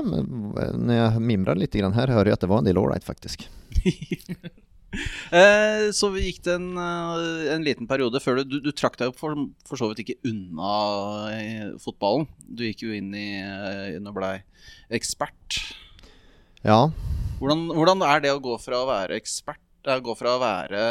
eh, 0.65 0.75
når 0.75 0.99
jeg 0.99 1.23
mimrer 1.31 1.63
litt 1.63 1.79
her, 1.79 1.91
hører 2.17 2.33
jeg 2.33 2.39
at 2.39 2.43
det 2.43 2.51
var 2.51 2.65
en 2.65 2.67
del 2.67 2.83
ålreit, 2.83 3.07
faktisk. 3.07 3.47
Eh, 5.31 5.87
vi 6.11 6.25
gikk 6.25 6.41
det 6.43 6.57
en, 6.57 6.71
eh, 6.75 7.53
en 7.53 7.63
liten 7.63 7.87
periode 7.87 8.19
før 8.19 8.41
du 8.41 8.43
Du, 8.43 8.57
du 8.65 8.71
trakk 8.75 8.97
deg 8.99 9.07
jo 9.07 9.15
for, 9.15 9.37
for 9.63 9.79
så 9.79 9.87
vidt 9.87 10.01
ikke 10.03 10.17
unna 10.27 10.73
eh, 11.31 11.69
fotballen. 11.79 12.27
Du 12.43 12.65
gikk 12.67 12.83
jo 12.83 12.91
inn 12.97 13.13
i 13.15 13.29
inn 13.95 14.09
og 14.09 14.17
blei 14.17 14.33
ekspert. 14.91 15.61
Ja. 16.67 16.89
Hvordan, 17.39 17.69
hvordan 17.71 18.03
er 18.05 18.25
det 18.25 18.35
å 18.35 18.43
gå 18.43 18.57
fra 18.59 18.83
å 18.83 18.89
være 18.89 19.17
ekspert 19.21 19.63
å 19.87 19.95
Gå 20.03 20.13
fra 20.13 20.35
å 20.35 20.41
være 20.43 20.81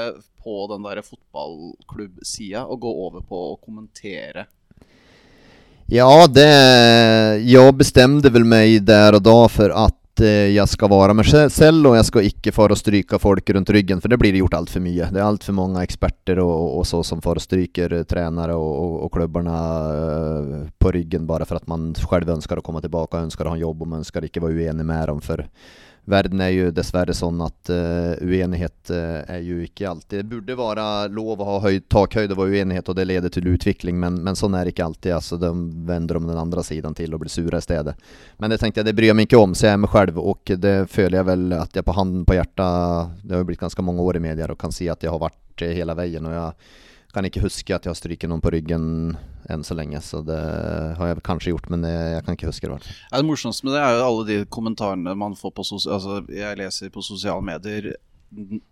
på 0.43 0.55
den 0.73 0.83
der 0.89 0.99
fotballklubbsida 1.05 2.65
og 2.67 2.81
gå 2.83 2.91
over 3.05 3.23
på 3.23 3.43
å 3.53 3.59
kommentere? 3.63 4.49
Ja, 5.91 6.27
det, 6.27 6.49
Jeg 7.47 7.77
bestemte 7.79 8.33
vel 8.33 8.49
meg 8.49 8.81
der 8.87 9.19
og 9.19 9.23
da 9.27 9.49
for 9.49 9.71
att 9.71 10.01
eh, 10.25 10.67
skal 10.69 10.91
være 10.93 11.15
meg 11.17 11.27
selv 11.27 11.89
og 11.91 11.97
jeg 11.97 12.07
skal 12.09 12.29
ikke 12.29 12.53
for 12.55 12.73
å 12.73 12.79
stryke 12.79 13.19
folk 13.21 13.51
rundt 13.57 13.73
ryggen 13.75 14.01
for 14.01 14.13
det 14.13 14.19
blir 14.21 14.39
gjort 14.39 14.57
altfor 14.59 14.85
mye. 14.85 15.11
Det 15.11 15.21
er 15.21 15.27
altfor 15.27 15.57
mange 15.57 15.83
eksperter 15.83 16.39
og, 16.39 16.79
och 16.79 16.87
så 16.87 17.03
som 17.03 17.23
for 17.23 17.37
å 17.37 17.43
stryke 17.43 17.89
trenere 18.05 18.55
og, 18.55 19.05
og, 19.05 19.05
och 19.05 19.21
eh, 19.21 20.67
på 20.79 20.93
ryggen 20.93 21.27
bare 21.27 21.45
for 21.45 21.57
at 21.57 21.67
man 21.67 21.95
selv 21.95 22.31
ønsker 22.31 22.59
å 22.59 22.63
komme 22.63 22.81
tilbake, 22.81 23.17
ønsker 23.17 23.47
å 23.47 23.55
ha 23.55 23.57
en 23.57 23.67
jobb 23.67 23.83
og 23.83 23.89
man 23.89 24.01
önskar 24.01 24.25
ikke 24.25 24.41
være 24.41 24.55
uenig 24.55 24.87
med 24.87 25.09
dem 25.09 25.21
för 25.21 25.47
Verden 26.11 26.43
er 26.43 26.51
jo 26.53 26.71
dessverre 26.75 27.15
sånn 27.17 27.41
at 27.45 27.71
uh, 27.73 28.19
uenighet 28.21 28.93
uh, 28.93 29.21
er 29.31 29.45
jo 29.47 29.61
ikke 29.65 29.89
alltid 29.91 30.25
Det 30.25 30.31
burde 30.31 30.57
være 30.59 30.85
lov 31.15 31.41
å 31.41 31.49
ha 31.49 31.57
høy, 31.67 31.81
takhøyde 31.93 32.37
og 32.37 32.51
uenighet, 32.51 32.91
og 32.91 32.99
det 32.99 33.07
leder 33.09 33.33
til 33.33 33.49
utvikling, 33.53 33.99
men, 34.03 34.21
men 34.27 34.39
sånn 34.39 34.57
er 34.59 34.67
det 34.67 34.75
ikke 34.75 34.89
alltid. 34.91 35.15
Altså, 35.17 35.39
de 35.41 35.53
vender 35.89 36.19
om 36.19 36.29
den 36.29 36.41
andre 36.41 36.65
siden 36.67 36.97
til 36.99 37.15
og 37.15 37.23
blir 37.23 37.33
sure 37.33 37.61
i 37.61 37.65
stedet. 37.65 37.97
Men 38.43 38.53
det 38.53 38.61
tenkte 38.63 38.83
jeg, 38.83 38.91
det 38.91 38.97
bryr 38.99 39.13
jeg 39.13 39.21
meg 39.21 39.31
ikke 39.31 39.43
om, 39.43 39.55
så 39.55 39.71
jeg 39.71 39.79
er 39.79 39.83
meg 39.85 39.95
selv, 39.95 40.21
og 40.21 40.55
det 40.67 40.77
føler 40.91 41.21
jeg 41.21 41.31
vel 41.31 41.49
at 41.61 41.81
jeg 41.81 41.87
på 41.87 41.97
handen 41.97 42.27
på 42.29 42.37
hjertet 42.39 43.17
Det 43.25 43.35
har 43.35 43.43
jo 43.43 43.51
blitt 43.51 43.65
ganske 43.65 43.87
mange 43.87 44.05
år 44.05 44.19
i 44.19 44.25
medier 44.31 44.53
og 44.53 44.61
kan 44.61 44.75
si 44.75 44.91
at 44.91 45.03
jeg 45.05 45.13
har 45.13 45.23
vært 45.23 45.65
eh, 45.67 45.77
hele 45.79 45.97
veien. 45.99 46.27
og 46.27 46.37
jeg 46.37 46.79
kan 47.15 47.27
ikke 47.27 47.43
huske 47.45 47.75
at 47.75 47.87
jeg 47.87 47.91
har 47.93 47.99
stryket 47.99 48.31
noen 48.31 48.43
på 48.43 48.53
ryggen 48.55 48.85
enn 49.51 49.65
så 49.67 49.75
lenge, 49.75 49.99
så 50.05 50.21
det 50.23 50.39
har 50.99 51.11
jeg 51.11 51.23
kanskje 51.27 51.55
gjort, 51.55 51.71
men 51.73 51.87
jeg, 51.87 52.13
jeg 52.15 52.27
kan 52.27 52.37
ikke 52.37 52.51
huske 52.51 52.71
det. 52.71 52.93
Ja, 53.09 53.19
det 53.19 53.27
morsomste 53.27 53.67
med 53.67 53.75
det 53.75 53.81
er 53.83 53.97
jo 53.97 54.05
alle 54.07 54.27
de 54.29 54.37
kommentarene 54.53 55.17
man 55.19 55.35
får 55.39 55.55
på 55.57 55.67
sos 55.67 55.89
altså, 55.91 56.21
Jeg 56.31 56.61
leser 56.61 56.93
på 56.95 57.03
sosiale 57.05 57.43
medier 57.45 57.93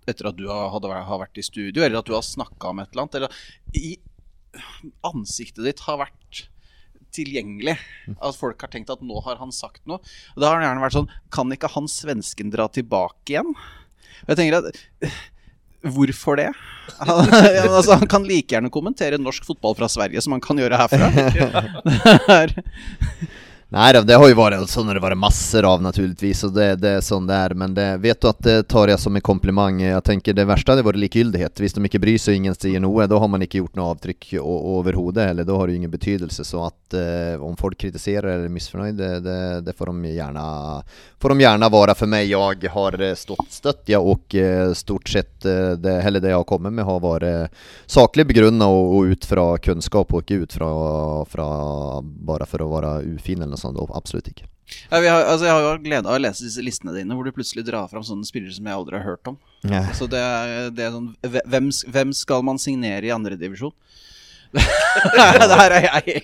etter 0.07 0.29
at 0.31 0.37
du 0.39 0.45
har, 0.47 0.69
hadde, 0.71 0.93
har 1.09 1.23
vært 1.25 1.41
i 1.41 1.47
studio, 1.47 1.83
eller 1.83 1.99
at 1.99 2.07
du 2.07 2.15
har 2.15 2.23
snakka 2.23 2.71
om 2.71 2.83
et 2.83 2.93
eller 2.93 3.07
annet. 3.07 3.19
Eller 3.19 3.81
i 3.81 3.97
ansiktet 5.09 5.65
ditt 5.67 5.83
har 5.89 5.99
vært 6.05 6.45
tilgjengelig. 7.15 7.75
At 8.21 8.39
folk 8.39 8.61
har 8.63 8.71
tenkt 8.73 8.93
at 8.93 9.03
nå 9.05 9.19
har 9.27 9.41
han 9.41 9.51
sagt 9.55 9.83
noe. 9.89 9.99
Og 10.37 10.43
da 10.43 10.53
har 10.53 10.61
det 10.61 10.69
gjerne 10.69 10.85
vært 10.85 10.97
sånn 10.99 11.11
Kan 11.35 11.55
ikke 11.55 11.73
han 11.75 11.91
svensken 11.91 12.53
dra 12.55 12.69
tilbake 12.71 13.35
igjen? 13.35 13.51
Og 13.51 14.33
jeg 14.33 14.41
tenker 14.41 14.61
at 14.61 15.19
Hvorfor 15.87 16.37
det? 16.41 16.51
Han, 16.99 17.29
altså, 17.29 17.95
han 17.95 18.09
kan 18.09 18.25
like 18.25 18.49
gjerne 18.55 18.71
kommentere 18.73 19.19
norsk 19.21 19.45
fotball 19.45 19.77
fra 19.77 19.91
Sverige 19.93 20.23
som 20.25 20.33
han 20.33 20.41
kan 20.43 20.59
gjøre 20.59 20.79
herfra. 20.81 21.11
Er, 23.71 23.93
Nej 23.93 24.05
det 24.05 24.15
har 24.15 24.29
ju 24.29 24.35
varit 24.35 24.71
sånn 24.71 24.87
när 24.87 24.95
det 24.95 25.01
varit 25.01 25.19
massor 25.19 25.65
av 25.65 25.83
naturligtvis 25.83 26.45
och 26.45 26.53
det, 26.53 26.77
det 26.77 26.89
är 26.89 27.01
sån 27.01 27.27
det 27.27 27.35
är 27.35 27.55
men 27.55 27.75
det, 27.75 27.97
vet 27.97 28.21
du 28.21 28.29
att 28.29 28.39
det 28.39 28.63
tar 28.63 28.89
jag 28.89 29.01
som 29.01 29.17
en 29.17 29.23
komplimang? 29.23 29.83
Jag 29.83 30.05
tänker 30.05 30.33
det 30.33 30.45
värsta 30.45 30.73
hade 30.73 30.83
varit 30.83 30.99
likgyldighet. 30.99 31.61
Hvis 31.61 31.75
de 31.75 31.85
ikke 31.85 31.99
bryr 31.99 32.19
sig 32.19 32.33
og 32.33 32.37
ingen 32.37 32.55
sier 32.55 32.81
noe 32.81 33.07
Då 33.07 33.19
har 33.19 33.29
man 33.29 33.43
ikke 33.45 33.59
gjort 33.61 33.77
noe 33.77 33.91
avtrykk 33.93 34.39
overhodet 34.41 35.31
Eller 35.31 35.45
då 35.45 35.57
har 35.57 35.67
det 35.67 35.75
ingen 35.75 35.91
betydelse. 35.91 36.45
Så 36.45 36.65
att 36.65 36.95
eh, 36.95 37.43
om 37.43 37.57
folk 37.57 37.79
kritiserer 37.79 38.29
eller 38.29 38.45
är 38.45 38.49
missnöjda 38.49 39.21
det, 39.21 39.61
det, 39.61 39.73
får 39.73 39.87
de 39.87 40.05
gärna 40.05 40.83
Får 41.19 41.29
de 41.29 41.41
gärna 41.41 41.69
vara 41.69 41.95
för 41.95 42.07
mig. 42.07 42.31
Jag 42.31 42.65
har 42.65 43.01
eh, 43.03 43.15
stått 43.15 43.53
stött 43.53 43.83
ja, 43.87 43.99
och 43.99 44.35
eh, 44.35 44.73
stort 44.73 45.09
sett 45.09 45.45
eh, 45.45 45.71
det, 45.71 46.03
eller 46.03 46.21
det 46.21 46.29
jag 46.29 46.37
har 46.37 46.45
kommit 46.45 46.73
med 46.73 46.85
har 46.85 47.01
varit 47.01 47.51
saklig 47.87 48.27
begrunnet 48.27 48.69
og, 48.69 48.97
og 48.97 49.07
ut 49.13 49.25
fra 49.25 49.59
kunnskap 49.59 50.15
og 50.15 50.25
ikke 50.25 50.35
ut 50.35 50.53
fra 50.53 50.73
bare 52.03 52.47
for 52.47 52.65
å 52.65 52.73
være 52.73 52.93
ufin 53.15 53.43
eller 53.43 53.58
sånt. 53.61 53.79
Absolutt 53.97 54.31
ikke. 54.31 54.49
Ja, 54.91 55.01
vi 55.01 55.09
har, 55.09 55.23
altså 55.25 55.47
jeg 55.47 55.55
har 55.55 55.65
jo 55.65 55.85
glede 55.85 56.09
av 56.11 56.17
å 56.19 56.21
lese 56.21 56.45
disse 56.45 56.63
listene 56.65 56.93
dine, 56.93 57.17
hvor 57.17 57.25
du 57.25 57.33
plutselig 57.33 57.65
drar 57.65 57.89
fram 57.89 58.05
sånne 58.05 58.27
spillere 58.29 58.53
som 58.53 58.69
jeg 58.69 58.77
aldri 58.77 58.99
har 58.99 59.07
hørt 59.07 59.31
om. 59.31 59.39
Så 59.97 60.09
det 60.11 60.21
er, 60.21 60.69
det 60.75 60.85
er 60.85 60.93
sånn 60.95 61.09
hvem, 61.25 61.71
hvem 61.95 62.13
skal 62.17 62.45
man 62.47 62.61
signere 62.61 63.09
i 63.09 63.15
andredivisjon? 63.15 63.73
der 65.53 65.75
er 65.77 65.85
jeg 65.85 66.23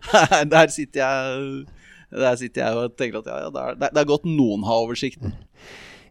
Der 0.52 0.70
sitter 0.72 1.02
jeg 1.02 1.66
Der 2.08 2.38
sitter 2.40 2.62
jeg 2.62 2.78
og 2.80 2.94
tenker 2.96 3.18
at 3.20 3.26
ja, 3.28 3.36
ja, 3.44 3.50
er, 3.66 3.76
det 3.82 4.00
er 4.00 4.08
godt 4.08 4.24
noen 4.24 4.64
har 4.64 4.86
oversikten. 4.86 5.34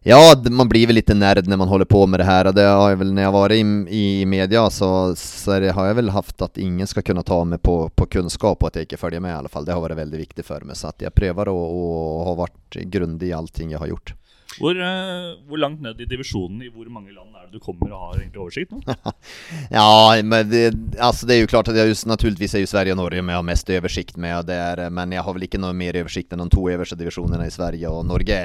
Ja, 0.08 0.42
man 0.50 0.68
blir 0.68 0.86
väl 0.86 0.94
lite 0.94 1.14
närd 1.14 1.46
när 1.48 1.56
man 1.56 1.68
håller 1.68 1.84
på 1.84 2.06
med 2.06 2.20
det 2.20 2.24
här. 2.24 2.52
Det 2.52 2.62
har 2.62 2.90
jag 2.90 2.96
väl, 2.96 3.12
när 3.12 3.22
jag 3.22 3.32
varit 3.32 3.56
i, 3.56 4.20
i 4.20 4.26
media 4.26 4.70
så, 4.70 5.16
så 5.16 5.52
har 5.52 5.86
jag 5.86 5.94
väl 5.94 6.08
haft 6.08 6.42
att 6.42 6.58
ingen 6.58 6.86
ska 6.86 7.02
kunna 7.02 7.22
ta 7.22 7.44
mig 7.44 7.58
på, 7.58 7.88
på 7.88 8.06
kunskap 8.06 8.62
och 8.62 8.68
att 8.68 8.74
jag 8.74 8.82
inte 8.82 8.96
följer 8.96 9.20
med 9.20 9.30
i 9.30 9.34
alla 9.34 9.48
fall. 9.48 9.64
Det 9.64 9.72
har 9.72 9.80
varit 9.80 9.96
väldigt 9.96 10.20
viktigt 10.20 10.46
för 10.46 10.60
mig. 10.60 10.76
Så 10.76 10.88
att 10.88 11.02
jag 11.02 11.14
prövar 11.14 11.42
att, 11.42 11.48
att 11.48 12.26
ha 12.26 12.34
varit 12.34 12.74
grundig 12.74 13.28
i 13.28 13.32
allting 13.32 13.70
jag 13.70 13.78
har 13.78 13.86
gjort. 13.86 14.14
Hvor, 14.56 14.78
eh, 14.80 15.30
hvor 15.48 15.60
langt 15.60 15.82
ned 15.84 16.00
i 16.00 16.08
divisjonen 16.08 16.62
i 16.64 16.70
hvor 16.72 16.88
mange 16.92 17.12
land 17.12 17.34
er 17.36 17.46
det 17.46 17.58
du 17.58 17.62
kommer 17.62 17.92
og 17.92 18.02
har 18.04 18.20
egentlig 18.22 18.42
oversikt 18.42 18.72
nå? 18.72 18.80
Ja, 19.78 20.16
men 20.22 20.48
det, 20.50 20.64
altså 20.96 21.28
det 21.28 21.36
er 21.36 21.42
jo 21.44 21.50
klart 21.52 21.68
at 21.72 21.76
jeg 21.76 21.92
just, 21.92 22.06
er 22.08 22.64
ju 22.64 22.70
Sverige 22.70 22.96
og 22.96 23.00
Norge 23.02 23.22
med 23.22 23.36
og 23.36 23.42
har 23.42 23.50
mest 23.50 23.70
oversikt 23.70 24.16
med 24.16 24.46
det 24.46 24.54
är, 24.54 24.90
men 24.90 25.12
jeg 25.12 25.22
har 25.22 25.34
vel 25.34 25.46
ikke 25.46 25.60
noe 25.60 25.76
mer 25.76 25.98
oversikt 26.00 26.32
enn 26.32 26.44
de 26.44 26.48
to 26.52 26.68
øverste 26.70 26.96
divisjonene 26.96 27.46
i 27.46 27.52
Sverige 27.52 27.90
Og 27.90 28.06
Norge 28.06 28.38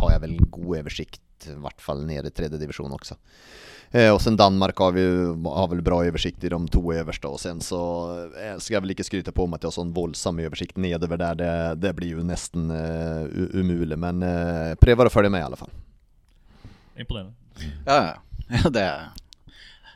har 0.00 0.12
jeg 0.14 0.22
vel 0.22 0.36
god 0.50 0.78
oversikt, 0.80 1.22
i 1.46 1.56
hvert 1.56 1.80
fall 1.80 2.04
nede 2.06 2.28
i 2.28 2.34
tredje 2.34 2.58
divisjon 2.58 2.92
också. 2.92 3.16
Eh, 3.92 4.14
och 4.14 4.22
sen 4.22 4.36
Danmark 4.36 4.76
har 4.76 4.92
vi 4.92 5.04
har 5.48 5.68
väl 5.68 5.82
bra 5.82 6.04
översikt 6.04 6.44
i 6.44 6.48
de 6.48 6.68
två 6.68 6.92
översta 6.92 7.28
och 7.28 7.40
sen 7.40 7.60
så 7.60 8.10
eh, 8.44 8.58
ska 8.58 8.74
jag 8.74 8.80
väl 8.80 8.90
inte 8.90 9.04
skryta 9.04 9.32
på 9.32 9.44
om 9.44 9.54
att 9.54 9.62
jag 9.62 9.66
har 9.66 9.72
sån 9.72 9.92
våldsam 9.92 10.38
översikt 10.38 10.76
nedover 10.76 11.16
där, 11.16 11.34
det, 11.34 11.74
det 11.74 11.92
blir 11.92 12.08
ju 12.08 12.22
nästan 12.22 12.70
eh, 12.70 13.26
umulig 13.34 13.98
men 13.98 14.22
eh, 14.22 14.74
prövar 14.74 15.06
att 15.06 15.12
följa 15.12 15.30
med 15.30 15.40
i 15.40 15.44
alla 15.44 15.56
fall. 15.56 15.70
Imponerende. 16.96 17.32
Ja, 17.86 18.14
ja. 18.48 18.70
det, 18.70 18.80
er, 18.80 19.08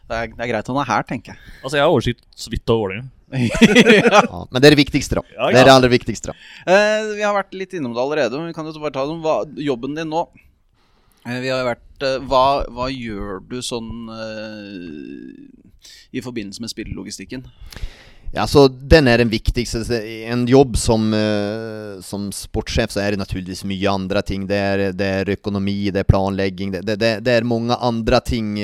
det, 0.08 0.14
er, 0.14 0.26
det 0.26 0.42
er 0.42 0.50
greit 0.50 0.68
han 0.68 0.80
er 0.82 0.88
her, 0.90 1.02
tenker 1.02 1.32
jeg. 1.34 1.52
Altså, 1.62 1.76
jeg 1.78 1.84
har 1.84 1.92
oversikt 1.94 2.24
så 2.34 2.50
vidt 2.50 2.70
over 2.70 2.80
Vålerenga. 2.80 3.10
Ja, 3.34 4.46
men 4.50 4.62
det 4.62 4.68
er 4.68 4.74
det 4.74 4.78
viktigste, 4.78 5.18
da. 5.18 5.22
Ja, 5.34 5.50
Det 5.50 5.60
er 5.60 5.68
det 5.68 5.74
aller 5.74 5.92
viktigste, 5.92 6.32
da. 6.32 6.34
Eh, 6.70 7.14
vi 7.16 7.22
har 7.24 7.34
vært 7.34 7.54
litt 7.56 7.72
innom 7.74 7.94
det 7.94 8.02
allerede, 8.02 8.38
men 8.38 8.50
vi 8.50 8.56
kan 8.56 8.66
jo 8.66 8.74
bare 8.82 8.94
ta 8.94 9.06
det 9.06 9.14
om 9.14 9.56
jobben 9.58 9.96
din 9.96 10.10
nå. 10.12 10.26
Eh, 11.24 11.40
vi 11.40 11.48
har 11.48 11.64
vært 11.64 12.04
eh, 12.04 12.20
hva, 12.28 12.64
hva 12.68 12.90
gjør 12.92 13.40
du 13.48 13.60
sånn 13.64 14.10
eh, 14.12 15.86
i 16.12 16.22
forbindelse 16.24 16.60
med 16.60 16.72
spillelogistikken? 16.72 17.46
Ja, 18.34 18.46
så 18.50 18.66
den 18.68 19.08
er 19.08 19.20
den 19.22 19.30
viktigaste. 19.30 19.98
En 20.30 20.46
jobb 20.50 20.76
som, 20.80 21.06
eh, 21.14 22.00
som 22.02 22.30
sportssjef 22.34 22.90
så 22.90 23.02
er 23.02 23.14
det 23.14 23.20
naturligvis 23.22 23.62
mye 23.68 23.90
andre 23.90 24.22
ting. 24.26 24.46
Det 24.50 24.58
er, 24.58 24.82
det 24.92 25.10
er 25.20 25.30
ekonomi, 25.30 25.90
det 25.90 26.02
er 26.02 26.08
planlegging. 26.08 26.72
det, 26.74 26.96
det, 26.98 27.12
det, 27.24 27.30
er 27.30 27.46
mange 27.46 27.76
andre 27.76 28.20
ting, 28.20 28.56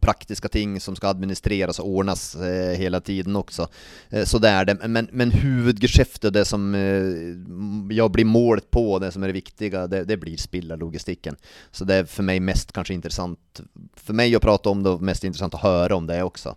praktiske 0.00 0.48
ting 0.48 0.78
som 0.80 0.96
skal 0.96 1.16
administreres 1.16 1.80
og 1.82 1.98
ordnes 2.02 2.30
hele 2.38 2.88
hela 2.88 3.00
tiden 3.00 3.36
også. 3.36 3.68
Eh, 4.10 4.24
så 4.24 4.38
det 4.38 4.48
er 4.50 4.64
det. 4.64 4.76
Men, 4.88 5.08
men 5.12 5.32
hovedgeskjeftet, 5.32 6.32
det 6.34 6.44
som 6.48 6.68
jeg 6.74 8.12
blir 8.14 8.28
målet 8.28 8.70
på, 8.70 8.98
det 9.02 9.12
som 9.14 9.22
er 9.22 9.32
det 9.32 9.40
viktige, 9.40 9.86
det, 9.88 10.04
det 10.08 10.18
blir 10.20 10.38
spillerlogistikken. 10.40 11.36
Så 11.70 11.84
det 11.88 12.02
er 12.02 12.10
for 12.10 12.26
meg 12.26 12.42
mest 12.42 12.72
kanskje 12.76 12.96
intressant, 12.96 13.62
for 13.96 14.16
meg 14.16 14.36
å 14.36 14.42
prate 14.42 14.70
om 14.70 14.82
det 14.84 14.94
og 14.96 15.04
mest 15.04 15.24
interessant 15.24 15.58
å 15.58 15.64
høre 15.64 15.98
om 15.98 16.06
det 16.08 16.22
också. 16.24 16.56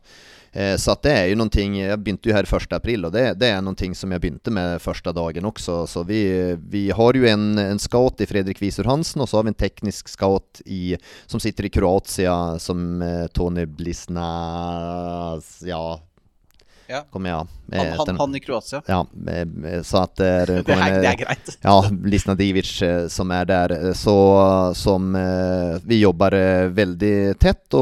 Eh, 0.54 0.76
Så 0.78 0.92
att 0.92 1.02
det 1.02 1.12
är 1.12 1.26
ju 1.26 1.36
någonting, 1.36 1.80
jag 1.80 2.00
begynte 2.00 2.30
ju 2.30 2.36
här 2.36 2.44
första 2.46 2.76
april 2.76 3.06
och 3.06 3.12
det, 3.12 3.34
det 3.34 3.48
är 3.48 3.62
någonting 3.62 3.96
som 3.96 4.12
jag 4.12 4.22
begynte 4.22 4.52
med 4.52 4.82
första 4.82 5.12
dagen 5.14 5.46
också. 5.46 5.88
Så 5.88 6.04
vi, 6.04 6.58
vi 6.70 6.92
har 6.92 7.14
ju 7.14 7.28
en, 7.30 7.58
en 7.58 7.80
scout 7.80 8.22
i 8.22 8.26
Fredrik 8.26 8.62
Visur 8.62 8.84
Hansen 8.84 9.22
och 9.22 9.30
så 9.30 9.38
har 9.38 9.44
vi 9.44 9.48
en 9.48 9.54
teknisk 9.54 10.08
scout 10.10 10.62
i, 10.66 10.98
som 11.26 11.40
sitter 11.40 11.66
i 11.66 11.70
Kroatien 11.70 12.60
som 12.60 13.02
eh, 13.02 13.28
Tony 13.28 13.66
Blisnas, 13.66 15.62
ja, 15.66 16.00
Ja. 16.88 17.06
kommer 17.12 17.30
Han, 17.30 17.48
eh, 17.88 17.94
han, 18.08 18.18
han 18.18 18.36
i 18.36 18.40
Kroatia. 18.40 18.82
Ja, 18.86 19.08
så 19.84 19.98
att 19.98 20.16
det 20.16 20.28
är, 20.28 20.46
Det 20.66 20.74
er, 20.74 21.02
det 21.02 21.08
er 21.08 21.16
greit. 21.18 21.58
Ja, 21.62 21.86
Lisna 22.06 22.36
Divic 22.36 22.84
som 23.08 23.32
är 23.32 23.46
där, 23.46 23.86
eh, 23.88 23.94
så 23.94 24.72
som 24.76 25.14
vi 25.86 26.00
jobbar 26.00 26.32
veldig 26.32 26.68
väldigt 26.68 27.40
tätt 27.40 27.74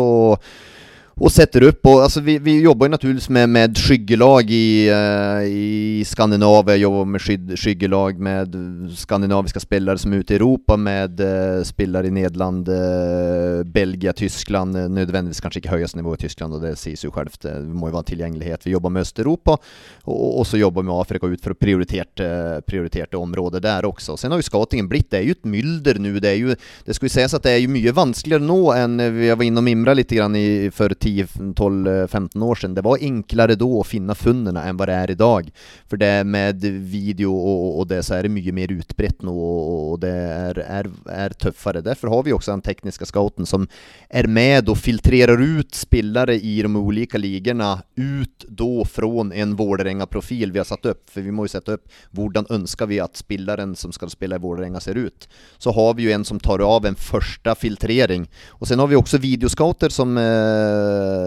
och 1.19 1.31
sätter 1.31 1.63
upp. 1.63 1.85
Och 1.85 2.01
alltså 2.03 2.19
vi, 2.19 2.39
vi 2.39 2.61
jobbar 2.61 2.85
ju 2.85 2.89
naturligtvis 2.89 3.29
med, 3.29 3.49
med 3.49 3.77
skyggelag 3.77 4.51
i, 4.51 4.91
uh, 4.91 5.43
i 5.43 6.03
Skandinavien, 6.05 6.79
jobbar 6.79 7.05
med 7.05 7.21
skydd, 7.21 7.59
skyggelag 7.59 8.19
med 8.19 8.55
skandinaviska 8.97 9.59
spelare 9.59 9.97
som 9.97 10.13
är 10.13 10.17
ute 10.17 10.33
i 10.33 10.35
Europa 10.35 10.77
med 10.77 11.21
uh, 11.21 11.63
spelare 11.63 12.07
i 12.07 12.11
Nederland, 12.11 12.69
uh, 12.69 13.63
Belgien, 13.63 14.13
Tyskland, 14.13 14.77
uh, 14.77 14.89
nödvändigtvis 14.89 15.41
kanske 15.41 15.57
inte 15.57 15.69
högsta 15.69 15.97
nivå 15.97 16.13
i 16.13 16.17
Tyskland 16.17 16.53
och 16.53 16.61
det 16.61 16.75
sägs 16.75 17.05
ju 17.05 17.11
självt, 17.11 17.45
eh, 17.45 17.51
det 17.51 17.59
må 17.59 17.87
ju 17.87 17.91
vara 17.91 18.03
tillgänglighet. 18.03 18.67
Vi 18.67 18.71
jobbar 18.71 18.89
med 18.89 19.01
Östeuropa 19.01 19.57
och, 20.01 20.39
och 20.39 20.47
så 20.47 20.57
jobbar 20.57 20.81
vi 20.81 20.85
med 20.85 20.95
Afrika 20.95 21.27
ut 21.27 21.41
för 21.41 21.51
att 21.51 21.59
prioritera 21.59 22.61
prioriterte 22.61 23.17
område 23.17 23.59
där 23.59 23.85
också. 23.85 24.17
Sen 24.17 24.31
har 24.31 24.39
ju 24.39 24.43
skatingen 24.43 24.87
blivit, 24.87 25.11
det 25.11 25.17
är 25.17 25.21
ju 25.21 25.31
ett 25.31 25.45
mylder 25.45 25.95
nu, 25.95 26.19
det 26.19 26.29
är 26.29 26.35
ju, 26.35 26.55
det 26.85 26.93
ska 26.93 27.05
ju 27.05 27.09
sägas 27.09 27.33
att 27.33 27.43
det 27.43 27.51
är 27.51 27.57
ju 27.57 27.67
mycket 27.67 27.95
vanskligare 27.95 28.43
nå 28.43 28.73
än, 28.73 29.15
vi 29.17 29.35
var 29.35 29.43
inne 29.43 29.57
och 29.57 29.63
mimra 29.63 29.93
lite 29.93 30.15
grann 30.15 30.35
i, 30.35 30.71
för 30.73 30.89
10, 31.09 31.27
12, 31.55 32.07
15 32.07 32.43
år 32.43 32.55
sedan. 32.55 32.73
Det 32.73 32.81
var 32.81 32.97
enklare 33.01 33.55
då 33.55 33.81
att 33.81 33.87
finna 33.87 34.15
funderna 34.15 34.63
än 34.63 34.77
vad 34.77 34.87
det 34.87 34.93
är 34.93 35.11
idag. 35.11 35.51
För 35.87 35.97
det 35.97 36.23
med 36.23 36.61
video 36.65 37.35
och, 37.35 37.79
och 37.79 37.87
det 37.87 38.03
så 38.03 38.13
är 38.13 38.23
det 38.23 38.29
mycket 38.29 38.53
mer 38.53 38.71
utbrett 38.71 39.21
nu 39.21 39.29
och, 39.29 39.91
och 39.91 39.99
det 39.99 40.09
är, 40.09 40.57
är, 40.57 40.89
är 41.05 41.29
tuffare. 41.29 41.81
Därför 41.81 42.07
har 42.07 42.23
vi 42.23 42.33
också 42.33 42.51
den 42.51 42.61
tekniska 42.61 43.05
scouten 43.05 43.45
som 43.45 43.67
är 44.09 44.27
med 44.27 44.69
och 44.69 44.77
filtrerar 44.77 45.41
ut 45.41 45.75
spelare 45.75 46.35
i 46.35 46.61
de 46.61 46.75
olika 46.75 47.17
ligorna 47.17 47.81
ut 47.95 48.45
då 48.47 48.85
från 48.85 49.31
en 49.31 49.55
Vålerenga-profil 49.55 50.51
vi 50.51 50.59
har 50.59 50.65
satt 50.65 50.85
upp. 50.85 51.09
För 51.09 51.21
vi 51.21 51.31
måste 51.31 51.57
jo 51.57 51.59
sätta 51.59 51.71
upp 51.71 51.87
hurdan 52.11 52.45
önskar 52.49 52.87
vi 52.87 52.99
att 52.99 53.17
spelaren 53.17 53.75
som 53.75 53.91
ska 53.91 54.09
spela 54.09 54.35
i 54.35 54.39
Vålerenga 54.39 54.79
ser 54.79 54.95
ut. 54.95 55.29
Så 55.57 55.71
har 55.71 55.93
vi 55.93 56.03
ju 56.03 56.11
en 56.11 56.25
som 56.25 56.39
tar 56.39 56.59
av 56.59 56.85
en 56.85 56.95
första 56.95 57.55
filtrering. 57.55 58.29
Och 58.47 58.67
sen 58.67 58.79
har 58.79 58.87
vi 58.87 58.95
också 58.95 59.17
videoscouter 59.17 59.89
som 59.89 60.17
eh, 60.17 60.23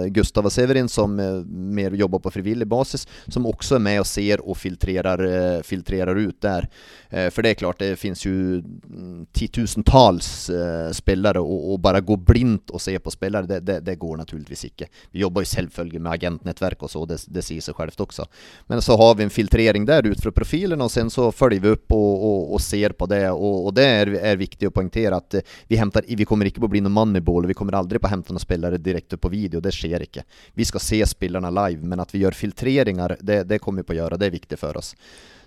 Gustav 0.08 0.44
och 0.44 0.52
Severin 0.52 0.88
som 0.88 1.20
eh, 1.20 1.32
mer 1.46 1.90
jobbar 1.90 2.18
på 2.18 2.30
frivillig 2.30 2.68
basis 2.68 3.08
som 3.28 3.46
också 3.46 3.74
är 3.74 3.78
med 3.78 4.00
och 4.00 4.06
ser 4.06 4.48
och 4.48 4.56
filtrerar, 4.58 5.56
eh, 5.56 5.62
filtrerar 5.62 6.16
ut 6.16 6.40
där. 6.40 6.68
Eh, 7.10 7.30
för 7.30 7.42
det 7.42 7.50
är 7.50 7.54
klart, 7.54 7.78
det 7.78 7.96
finns 7.96 8.26
ju 8.26 8.58
mm, 8.58 9.26
tiotusentals 9.32 10.50
spillere 10.92 11.22
spelare 11.22 11.40
och, 11.40 11.80
bara 11.80 12.00
gå 12.00 12.16
blindt 12.16 12.70
och 12.70 12.80
se 12.80 12.98
på 12.98 13.10
spelare, 13.10 13.46
det, 13.46 13.60
det, 13.60 13.80
det 13.80 13.96
går 13.96 14.16
naturligtvis 14.16 14.64
inte. 14.64 14.86
Vi 15.10 15.20
jobbar 15.20 15.42
ju 15.42 15.46
självfölje 15.46 16.00
med 16.00 16.12
agentnätverk 16.12 16.82
och 16.82 16.90
så, 16.90 17.06
det, 17.06 17.18
det 17.28 17.42
säger 17.42 17.60
sig 17.60 17.74
självt 17.74 18.00
också. 18.00 18.26
Men 18.66 18.82
så 18.82 18.96
har 18.96 19.14
vi 19.14 19.24
en 19.24 19.30
filtrering 19.30 19.84
där 19.84 20.06
ut 20.06 20.20
fra 20.20 20.32
profilen 20.32 20.80
och 20.80 20.90
sen 20.90 21.10
så 21.10 21.32
följer 21.32 21.60
vi 21.60 21.68
upp 21.68 21.92
och, 21.92 22.24
och, 22.24 22.52
och 22.52 22.60
ser 22.60 22.90
på 22.90 23.06
det 23.06 23.30
och, 23.30 23.66
och 23.66 23.74
det 23.74 23.84
är, 23.84 24.06
är 24.06 24.36
viktigt 24.36 24.68
att 24.68 24.74
poängtera 24.74 25.16
att 25.16 25.34
eh, 25.34 25.40
vi 25.68 25.76
hämtar, 25.76 26.04
vi 26.08 26.24
kommer 26.24 26.44
inte 26.44 26.60
på 26.60 26.66
att 26.66 26.70
bli 26.70 26.80
någon 26.80 26.92
moneyball, 26.92 27.46
vi 27.46 27.54
kommer 27.54 27.72
aldrig 27.72 28.00
på 28.00 28.06
att 28.06 28.10
hämta 28.10 28.32
några 28.32 28.40
spelare 28.40 28.78
direkt 28.78 29.12
upp 29.12 29.20
på 29.20 29.28
video, 29.28 29.60
det 29.62 29.74
skjer 29.76 30.06
ikke. 30.06 30.24
Vi 30.58 30.66
skal 30.68 30.82
se 30.84 31.00
spillerne 31.08 31.52
live, 31.54 31.82
men 31.86 32.02
at 32.02 32.14
vi 32.14 32.24
gjør 32.24 32.36
filtreringer, 32.36 33.16
det, 33.20 33.42
det 33.50 33.60
kommer 33.62 33.82
vi 33.82 33.90
på 33.90 33.96
å 33.96 34.00
gjøre. 34.02 34.18
det 34.20 34.28
er 34.28 34.36
viktig 34.36 34.58
for 34.60 34.78
oss. 34.80 34.94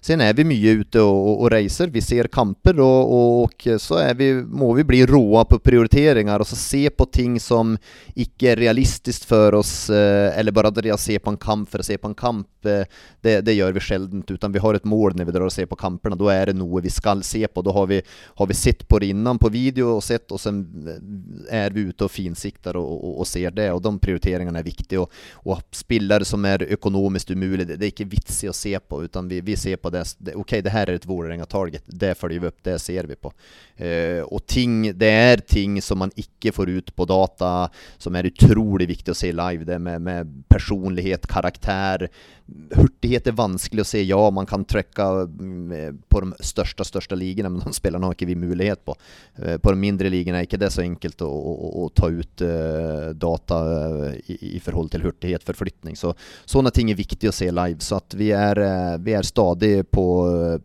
Sen 0.05 0.21
är 0.21 0.33
vi 0.33 0.43
mye 0.45 0.71
ute 0.77 1.01
og, 1.01 1.39
og 1.41 1.47
racer, 1.49 1.89
vi 1.89 2.01
ser 2.05 2.27
kamper 2.29 2.77
og, 2.77 3.13
og 3.15 3.63
så 3.81 4.03
vi, 4.13 4.27
må 4.37 4.67
vi 4.77 4.83
bli 4.85 4.99
råa 5.09 5.41
på 5.49 5.57
prioriteringar 5.65 6.43
Og 6.43 6.45
så 6.45 6.57
se 6.59 6.83
på 6.93 7.07
ting 7.09 7.39
som 7.41 7.71
ikke 8.13 8.51
er 8.51 8.61
realistisk 8.61 9.25
for 9.25 9.57
oss 9.57 9.89
eh, 9.89 10.29
eller 10.37 10.53
bare 10.53 10.69
det 10.77 10.93
se 11.01 11.17
på 11.17 11.33
en 11.33 11.39
kamp 11.41 11.71
for 11.71 11.81
å 11.81 11.87
se 11.87 11.97
på 11.97 12.11
en 12.11 12.13
kamp. 12.13 12.45
Eh, 12.69 12.85
det, 13.25 13.39
det 13.47 13.55
gjør 13.55 13.73
vi 13.73 13.81
sjelden. 13.81 14.21
utan 14.29 14.53
vi 14.53 14.61
har 14.61 14.77
et 14.77 14.85
mål 14.85 15.17
når 15.17 15.25
vi 15.25 15.33
drar 15.33 15.47
og 15.47 15.55
ser 15.55 15.65
på 15.65 15.79
kampene. 15.81 16.19
Da 16.21 16.29
er 16.35 16.51
det 16.51 16.57
noe 16.59 16.83
vi 16.85 16.93
skal 16.93 17.23
se 17.25 17.41
på. 17.47 17.65
Da 17.65 17.73
har 17.73 17.89
vi, 17.89 17.99
har 18.37 18.47
vi 18.47 18.59
sett 18.59 18.87
på 18.87 18.99
det 19.01 19.09
innan 19.09 19.41
på 19.41 19.49
video 19.49 19.95
og 19.95 20.03
sett 20.05 20.29
og 20.29 20.39
sen 20.39 20.61
er 21.49 21.73
vi 21.73 21.87
ute 21.89 22.05
og 22.05 22.13
finsikter 22.13 22.77
og, 22.77 22.93
og, 22.93 23.17
og 23.23 23.29
ser 23.29 23.57
det 23.57 23.71
Og 23.73 23.81
de 23.81 23.95
prioriteringene 24.05 24.61
er 24.61 24.69
viktige. 24.69 25.01
Og, 25.01 25.09
og 25.49 25.65
spillere 25.73 26.29
som 26.29 26.45
er 26.45 26.67
økonomisk 26.77 27.33
umulig, 27.33 27.65
det, 27.65 27.81
det 27.81 27.89
er 27.89 27.95
ikke 27.95 28.11
vits 28.13 28.43
i 28.45 28.53
å 28.53 28.55
se 28.55 28.77
på 28.77 29.01
utan 29.09 29.33
vi, 29.33 29.41
vi 29.41 29.57
ser 29.57 29.81
på 29.81 29.89
det, 29.89 29.94
det 29.95 30.15
det, 30.17 30.35
okay, 30.35 30.61
det 30.61 30.69
här 30.69 30.89
är 30.89 30.93
ett 30.93 31.05
Vålerenga-target, 31.05 31.83
det 31.85 32.15
följer 32.15 32.39
vi 32.39 32.47
upp, 32.47 32.63
det 32.63 32.79
ser 32.79 33.03
vi 33.03 33.15
på. 33.15 33.33
Eh, 33.77 34.23
och 34.23 34.45
ting, 34.45 34.97
det 34.97 35.09
er 35.09 35.41
ting 35.43 35.81
som 35.81 35.99
man 35.99 36.11
ikke 36.15 36.53
får 36.55 36.69
ut 36.69 36.95
på 36.95 37.05
data 37.05 37.69
som 37.97 38.15
er 38.15 38.29
utrolig 38.29 38.87
viktig 38.87 39.11
å 39.11 39.17
se 39.17 39.33
live, 39.35 39.67
det 39.67 39.79
med, 39.83 40.01
med 40.01 40.31
personlighet, 40.47 41.27
karakter. 41.27 42.07
hurtighet 42.77 43.25
er 43.25 43.33
vanskelig 43.33 43.81
å 43.81 43.87
se, 43.89 44.01
ja 44.05 44.19
man 44.29 44.45
kan 44.45 44.61
trycka 44.69 45.07
mm, 45.25 45.97
på 46.09 46.21
de 46.21 46.45
største, 46.45 46.85
største 46.85 47.17
ligene 47.17 47.49
men 47.49 47.63
de 47.63 47.73
spillerne 47.73 48.05
har 48.05 48.13
ikke 48.13 48.27
vi 48.29 48.37
mulighet 48.37 48.83
på. 48.85 48.93
Eh, 49.41 49.57
på 49.57 49.73
de 49.73 49.81
mindre 49.81 50.11
ligene 50.13 50.39
er 50.39 50.47
ikke 50.47 50.59
det 50.61 50.69
så 50.73 50.83
enkelt 50.83 51.23
å, 51.25 51.29
å, 51.29 51.71
å 51.83 51.87
ta 51.89 52.11
ut 52.13 52.45
eh, 52.45 53.09
data 53.17 53.59
eh, 53.73 54.19
i, 54.29 54.37
i 54.55 54.61
forhold 54.63 54.93
til 54.93 55.07
hurtighet, 55.07 55.43
förflyttning. 55.43 55.97
Så 55.97 56.13
sånne 56.45 56.71
ting 56.75 56.91
er 56.93 56.99
viktig 56.99 57.31
å 57.31 57.35
se 57.35 57.49
live 57.49 57.81
så 57.81 57.99
vi 58.13 58.29
er, 58.35 58.61
eh, 58.61 58.95
vi 59.01 59.17
er 59.17 59.25
stadig 59.25 59.73
på, 59.89 60.05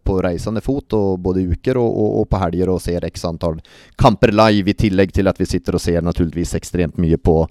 på 0.05 0.21
reisende 0.23 0.61
fot 0.65 0.99
og 0.99 1.17
både 1.25 1.47
uker 1.55 1.81
og, 1.81 1.89
og, 1.91 2.21
og 2.21 2.31
på 2.31 2.43
helger 2.45 2.75
og 2.75 2.83
ser 2.85 3.00
x 3.09 3.25
antal 3.25 3.61
kamper 3.97 4.33
live 4.33 4.71
i 4.71 4.75
tillegg 4.75 5.13
til 5.13 5.29
at 5.31 5.41
vi 5.41 5.49
sitter 5.49 5.77
og 5.79 5.81
ser 5.81 6.03
naturligvis 6.03 6.55
ekstremt 6.59 6.99
mye 6.99 7.17
på 7.17 7.45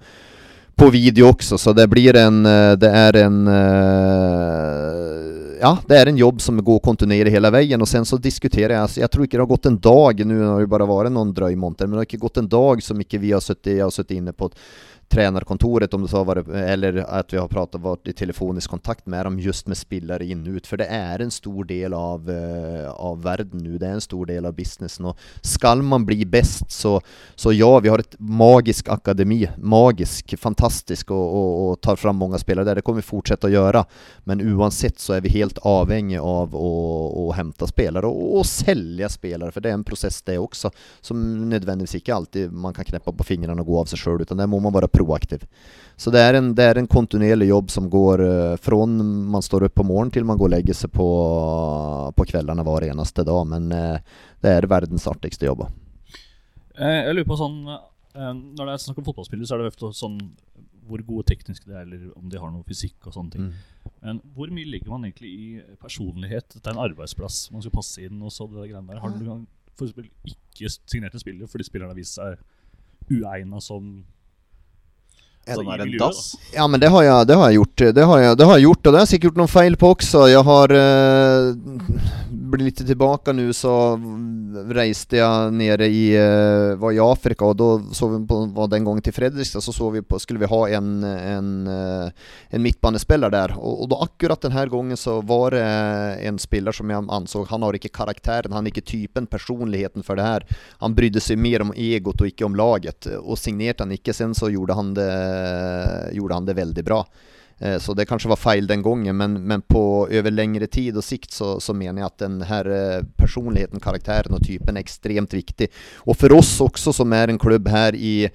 på 0.79 0.89
video 0.89 1.27
også, 1.27 1.57
så 1.57 1.73
det 1.75 1.89
blir 1.91 2.15
en, 2.15 2.43
det 2.79 2.87
er 2.87 3.17
en, 3.19 3.39
ja, 5.59 5.73
det 5.89 5.97
er 5.97 6.11
en 6.11 6.19
jobb 6.21 6.39
som 6.41 6.61
går 6.63 6.79
kontinuerlig 6.85 7.33
hele 7.33 7.51
veien. 7.51 7.81
Og 7.83 7.89
sen 7.89 8.07
så 8.07 8.15
diskuterer 8.15 8.77
jeg 8.77 8.95
jeg 8.95 9.03
jag 9.03 9.11
tror 9.11 9.25
ikke 9.25 9.37
det 9.37 9.43
har 9.43 9.51
gått 9.51 9.67
en 9.67 9.79
dag, 9.89 10.23
nu 10.25 10.37
har 10.39 10.61
det 10.63 10.69
vært 10.71 11.11
noen 11.11 11.33
någon 11.33 11.59
måneder, 11.59 11.87
men 11.87 11.97
det 11.97 12.03
har 12.03 12.07
ikke 12.07 12.23
gått 12.23 12.39
en 12.39 12.47
dag 12.47 12.83
som 12.83 13.01
ikke 13.01 13.19
vi 13.19 13.33
har 13.35 13.43
sittet, 13.43 14.11
inne 14.11 14.31
på 14.31 14.49
tränarkontoret 15.09 15.93
om 15.93 16.01
det 16.01 16.07
så 16.07 16.23
var 16.23 16.35
det, 16.35 16.59
eller 16.59 16.97
att 16.97 17.33
vi 17.33 17.37
har 17.37 17.47
pratat, 17.47 17.81
varit 17.81 18.07
i 18.07 18.13
telefonisk 18.13 18.69
kontakt 18.69 19.05
med 19.05 19.25
dem 19.25 19.39
just 19.39 19.67
med 19.67 19.77
spillere 19.77 20.25
in 20.25 20.47
ut. 20.47 20.67
För 20.67 20.77
det 20.77 20.85
är 20.85 21.19
en 21.19 21.31
stor 21.31 21.63
del 21.63 21.93
av, 21.93 22.29
eh, 22.29 22.91
av 22.91 23.23
världen 23.23 23.49
nu, 23.53 23.77
det 23.77 23.87
är 23.87 23.91
en 23.91 24.01
stor 24.01 24.25
del 24.25 24.45
av 24.45 24.53
businessen. 24.53 25.05
Och 25.05 25.17
skall 25.41 25.81
man 25.81 26.05
bli 26.05 26.25
bäst 26.25 26.71
så, 26.71 27.01
så 27.35 27.53
ja, 27.53 27.79
vi 27.79 27.89
har 27.89 27.99
ett 27.99 28.15
magisk 28.19 28.89
akademi, 28.89 29.49
magisk, 29.57 30.39
fantastisk 30.39 31.11
och, 31.11 31.35
och, 31.35 31.69
och 31.71 31.81
tar 31.81 31.95
fram 31.95 32.15
många 32.15 32.37
spelare 32.37 32.65
där. 32.65 32.75
Det 32.75 32.81
kommer 32.81 32.95
vi 32.95 33.01
fortsätta 33.01 33.47
att 33.47 33.53
göra. 33.53 33.85
Men 34.23 34.53
oavsett 34.53 34.99
så 34.99 35.13
är 35.13 35.21
vi 35.21 35.29
helt 35.29 35.57
avhängiga 35.57 36.21
av 36.21 36.55
att, 36.55 37.17
att 37.17 37.35
hämta 37.35 37.67
spelare 37.67 38.05
och, 38.05 38.37
och 38.37 38.45
sälja 38.45 39.09
spelare, 39.09 39.51
för 39.51 39.61
det 39.61 39.69
är 39.69 39.73
en 39.73 39.83
process 39.83 40.21
det 40.21 40.37
också, 40.37 40.71
som 41.01 41.49
nödvändigtvis 41.49 42.01
inte 42.01 42.15
alltid 42.15 42.51
man 42.53 42.73
kan 42.73 42.85
knäppa 42.85 43.11
på 43.11 43.23
fingrarna 43.23 43.61
och 43.61 43.67
gå 43.67 43.79
av 43.79 43.85
sig 43.85 43.99
själv, 43.99 44.21
utan 44.21 44.37
där 44.37 44.47
må 44.47 44.59
man 44.59 44.73
vara 44.73 44.87
proaktiv. 44.99 45.47
Så 45.99 46.11
det 46.15 46.21
er 46.23 46.37
en, 46.37 46.53
det 46.55 46.63
er 46.63 46.79
en 46.79 46.87
kontinuerlig 46.87 47.49
jobb 47.49 47.71
som 47.73 47.89
går 47.91 48.21
fra 48.55 48.69
från 48.69 48.93
man 49.31 49.43
står 49.43 49.65
opp 49.67 49.75
på 49.75 49.83
morgenen 49.83 50.13
til 50.15 50.27
man 50.27 50.37
går 50.39 50.47
og 50.47 50.53
legger 50.53 50.77
seg 50.77 50.91
på, 50.95 51.07
på 52.15 52.27
kveldene 52.29 52.63
hver 52.63 52.87
eneste 52.87 53.25
dag, 53.27 53.41
men 53.49 53.71
eh, 53.75 54.19
det 54.39 54.53
er 54.55 54.67
verdens 54.71 55.07
artigste 55.11 55.49
jobb. 55.49 55.65
Eh, 56.77 57.01
Jeg 57.09 57.15
lurer 57.15 57.27
på 57.27 57.39
sånn 57.39 57.57
eh, 57.67 58.31
Når 58.31 58.61
det 58.63 58.73
er 58.73 58.83
snakk 58.85 59.01
om 59.01 59.09
fotballspillere, 59.09 59.49
så 59.49 59.57
er 59.57 59.63
det 59.63 59.73
ofte 59.73 59.91
sånn 59.97 60.19
hvor 60.89 61.03
gode 61.05 61.27
teknisk 61.29 61.67
de 61.67 61.75
er, 61.75 61.83
eller 61.83 62.07
om 62.17 62.31
de 62.31 62.39
har 62.41 62.49
noe 62.49 62.65
fysikk 62.65 63.11
og 63.11 63.13
sånne 63.13 63.35
ting. 63.35 63.49
Mm. 63.49 63.89
Men 64.01 64.21
hvor 64.33 64.49
mye 64.49 64.71
ligger 64.71 64.89
man 64.89 65.03
egentlig 65.05 65.29
i 65.29 65.49
personlighet? 65.77 66.47
Dette 66.55 66.65
er 66.65 66.73
en 66.73 66.81
arbeidsplass, 66.81 67.43
man 67.53 67.61
skal 67.61 67.75
passe 67.75 68.01
inn 68.07 68.23
og 68.25 68.33
så 68.33 68.47
det 68.49 68.57
der 68.57 68.71
greiene 68.71 68.89
der. 68.89 69.01
Har 69.03 69.13
du 69.13 69.19
noen 69.19 69.29
gang 69.29 69.43
for 69.77 69.85
eksempel 69.85 70.09
ikke 70.33 70.71
signert 70.89 71.13
en 71.13 71.21
spiller 71.21 71.51
fordi 71.51 71.67
spilleren 71.67 71.93
har 71.93 71.99
vist 71.99 72.17
seg 72.17 72.41
uegna 73.09 73.61
som 73.63 73.99
Sånn 75.47 75.69
er 75.73 75.81
en 75.81 75.93
dass. 75.97 76.23
Ja 76.53 76.67
men 76.69 76.81
det 76.81 76.91
har 76.93 77.03
jeg, 77.05 77.27
det 77.29 77.37
har 77.39 77.49
jeg 77.49 77.59
gjort. 77.59 77.85
Det 77.95 78.07
har 78.11 78.23
jeg, 78.23 78.37
det 78.37 78.47
har 78.49 78.57
jeg 78.57 78.67
gjort, 78.67 78.81
og 78.83 78.91
det 78.91 78.99
har 78.99 79.05
jeg 79.05 79.13
sikkert 79.13 79.29
gjort 79.29 79.41
noen 79.41 79.53
feil 79.53 79.77
på 79.79 79.91
også. 79.95 80.25
Jeg 80.29 80.43
har 80.49 80.73
eh, 80.77 82.09
blitt 82.49 82.67
litt 82.67 82.83
tilbake 82.87 83.33
nå, 83.33 83.47
så 83.55 83.73
reiste 84.73 85.19
jeg 85.19 85.53
nede 85.55 85.87
i 85.89 86.03
eh, 86.17 86.75
var 86.79 86.93
i 86.93 87.01
Afrika, 87.01 87.49
og 87.49 87.57
da 87.59 87.69
så 87.95 88.09
vi 88.11 88.21
på, 88.29 88.39
var 88.55 88.69
den 88.71 88.85
gangen 88.87 89.05
til 89.05 89.15
Fredrikstad, 89.15 89.63
så, 89.63 89.73
så 89.75 89.89
vi 89.93 90.03
på, 90.05 90.19
skulle 90.21 90.41
vi 90.43 90.49
ha 90.49 90.61
en, 90.77 90.91
en, 91.05 91.51
eh, 91.69 92.29
en 92.55 92.63
midtbanespiller 92.65 93.33
der. 93.33 93.55
Og, 93.57 93.85
og 93.85 93.91
da 93.93 94.01
akkurat 94.05 94.45
denne 94.45 94.65
gangen 94.71 94.99
så 94.99 95.19
var 95.25 95.55
det 95.57 95.65
en 96.29 96.39
spiller 96.41 96.75
som 96.75 96.89
jeg 96.89 97.05
anså 97.09 97.45
han 97.49 97.65
har 97.65 97.77
ikke 97.77 97.93
karakteren, 97.95 98.53
han 98.53 98.65
har 98.65 98.73
ikke 98.73 98.85
typen, 98.85 99.29
personligheten 99.29 100.05
for 100.05 100.19
det 100.19 100.27
her. 100.27 100.45
Han 100.83 100.95
brydde 100.97 101.23
seg 101.23 101.41
mer 101.41 101.65
om 101.65 101.73
egot 101.75 102.21
og 102.21 102.29
ikke 102.29 102.47
om 102.47 102.57
laget, 102.57 103.09
og 103.19 103.39
signerte 103.39 103.85
han 103.85 103.95
ikke. 103.95 104.13
Sen 104.15 104.35
så 104.37 104.51
gjorde 104.51 104.77
han 104.77 104.93
det, 104.97 105.09
gjorde 106.15 106.39
han 106.39 106.47
det 106.47 106.57
veldig 106.59 106.83
bra. 106.85 107.03
Eh, 107.59 107.77
Så 107.79 107.93
det 107.93 108.07
kanskje 108.07 108.29
var 108.29 108.39
feil 108.39 108.67
den 108.67 108.81
gangen, 108.81 109.17
men, 109.17 109.33
men 109.43 109.61
på 109.61 110.07
over 110.07 110.31
lengre 110.31 110.67
tid 110.67 110.97
og 110.97 111.03
sikt 111.03 111.33
så, 111.35 111.57
så 111.59 111.73
mener 111.73 112.01
jeg 112.01 112.11
at 112.11 112.23
den 112.23 112.41
här 112.41 112.65
eh, 112.65 113.03
personligheten, 113.17 113.79
karakteren 113.79 114.33
og 114.33 114.45
typen 114.45 114.77
er 114.77 114.85
ekstremt 114.85 115.33
viktig. 115.33 115.67
Og 116.07 116.17
for 116.17 116.33
oss 116.37 116.55
også, 116.61 116.93
som 116.95 117.13
er 117.13 117.29
en 117.29 117.41
klubb 117.41 117.67
her 117.67 117.95
i 117.95 118.29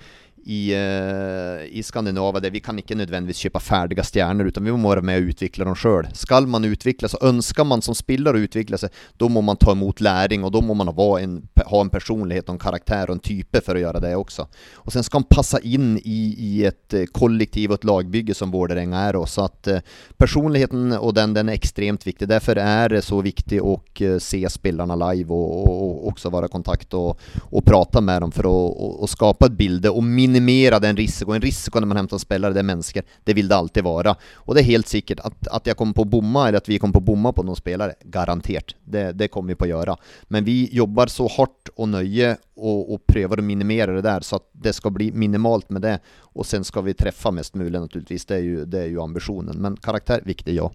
i, 0.44 0.74
uh, 0.76 1.64
i 1.66 1.82
Skandinava 1.82 2.40
det, 2.40 2.52
vi 2.54 2.62
kan 2.64 2.78
ikke 2.80 2.96
nødvendigvis 2.98 3.46
kjøpe 3.46 3.62
ferdige 3.64 4.04
stjerner, 4.06 4.48
utan 4.50 4.64
vi 4.66 4.74
må 4.74 4.92
være 4.92 5.04
med 5.06 5.22
og 5.22 5.32
utvikle 5.34 5.66
dem 5.68 5.78
sjøl. 5.78 6.08
Skal 6.16 6.48
man 6.50 6.66
utvikle 6.68 7.10
seg, 7.10 7.22
ønsker 7.24 7.68
man 7.68 7.84
som 7.84 7.96
spiller 7.96 8.36
å 8.36 8.44
utvikle 8.44 8.78
seg, 8.80 8.92
da 9.20 9.30
må 9.32 9.42
man 9.44 9.60
ta 9.60 9.74
imot 9.74 10.02
læring, 10.04 10.44
og 10.44 10.52
da 10.54 10.62
må 10.64 10.76
man 10.78 10.92
en, 10.94 11.38
ha 11.58 11.80
en 11.80 11.92
personlighet 11.92 12.48
og 12.48 12.56
en 12.56 12.62
karakter 12.62 13.10
og 13.10 13.18
en 13.18 13.24
type 13.24 13.62
for 13.64 13.76
å 13.76 13.84
gjøre 13.84 14.02
det 14.04 14.14
også. 14.18 14.46
Og 14.84 14.94
sen 14.94 15.06
skal 15.06 15.22
man 15.22 15.30
passe 15.32 15.60
inn 15.64 15.94
i, 16.02 16.20
i 16.34 16.52
et 16.68 16.96
eh, 16.96 17.08
kollektiv 17.14 17.72
og 17.72 17.80
et 17.80 17.88
lagbygge 17.88 18.36
som 18.36 18.52
Vålerenga 18.54 19.04
er. 19.08 19.18
Også 19.18 19.46
at 19.46 19.70
uh, 19.70 19.80
personligheten 20.20 20.96
og 20.98 21.14
den, 21.16 21.34
den 21.36 21.50
er 21.50 21.58
ekstremt 21.58 22.04
viktig. 22.06 22.28
Derfor 22.30 22.60
er 22.60 22.96
det 22.96 23.04
så 23.06 23.20
viktig 23.24 23.60
å 23.62 23.76
uh, 23.78 24.16
se 24.22 24.42
spillerne 24.52 24.96
live 25.00 25.34
og, 25.34 25.54
og, 25.64 25.72
og 25.84 26.12
også 26.12 26.32
være 26.34 26.50
i 26.50 26.54
kontakt 26.54 26.96
og, 26.98 27.20
og 27.50 27.64
prate 27.66 28.02
med 28.04 28.24
dem 28.26 28.34
for 28.34 28.50
å, 28.50 28.56
å, 29.04 29.10
skape 29.10 29.48
et 29.48 29.56
bilde 29.58 29.92
og 29.92 30.04
minimera 30.34 30.80
den 30.80 30.96
risiko. 30.96 31.32
En 31.32 31.40
risiko 31.40 31.80
når 31.80 31.86
man 31.86 31.96
hämtar 31.96 32.18
spelare, 32.18 32.52
det 32.52 32.60
är 32.60 32.62
mennesker. 32.62 33.02
Det 33.24 33.34
vil 33.34 33.48
det 33.48 33.56
alltid 33.56 33.84
være. 33.84 34.14
Og 34.36 34.54
det 34.54 34.62
er 34.62 34.70
helt 34.72 34.88
sikkert 34.88 35.20
at, 35.24 35.36
at 35.50 35.66
jeg 35.66 35.76
kommer 35.76 35.94
på 35.94 36.04
å 36.04 36.10
bomma, 36.16 36.48
eller 36.48 36.62
at 36.62 36.68
vi 36.68 36.78
kommer 36.78 36.98
på 36.98 37.02
å 37.04 37.08
bomma 37.12 37.32
på 37.32 37.44
noen 37.46 37.58
spelare, 37.58 37.94
garantert. 38.04 38.76
Det, 38.84 39.12
det 39.12 39.30
kommer 39.32 39.54
vi 39.54 39.60
på 39.60 39.68
å 39.68 39.72
gjøre. 39.72 39.96
Men 40.34 40.44
vi 40.44 40.68
jobber 40.74 41.12
så 41.12 41.28
hardt 41.36 41.72
og 41.76 41.90
nøye 41.94 42.34
og, 42.56 42.94
og 42.94 43.02
prøver 43.06 43.40
å 43.40 43.46
minimere 43.46 43.96
det 43.96 44.06
der, 44.06 44.26
så 44.26 44.40
at 44.40 44.48
det 44.66 44.74
skal 44.76 44.94
bli 44.94 45.10
minimalt 45.12 45.70
med 45.74 45.84
det. 45.86 45.98
Og 46.34 46.46
sen 46.46 46.66
skal 46.66 46.86
vi 46.88 46.96
treffe 46.98 47.32
mest 47.34 47.58
mulig, 47.58 47.76
naturligvis. 47.78 48.26
Det 48.30 48.38
er 48.38 48.46
jo, 48.46 48.64
det 48.66 48.86
er 48.86 48.94
jo 48.94 49.04
ambisjonen. 49.04 49.60
Men 49.60 49.78
karakter, 49.82 50.24
viktig, 50.26 50.56
ja. 50.58 50.70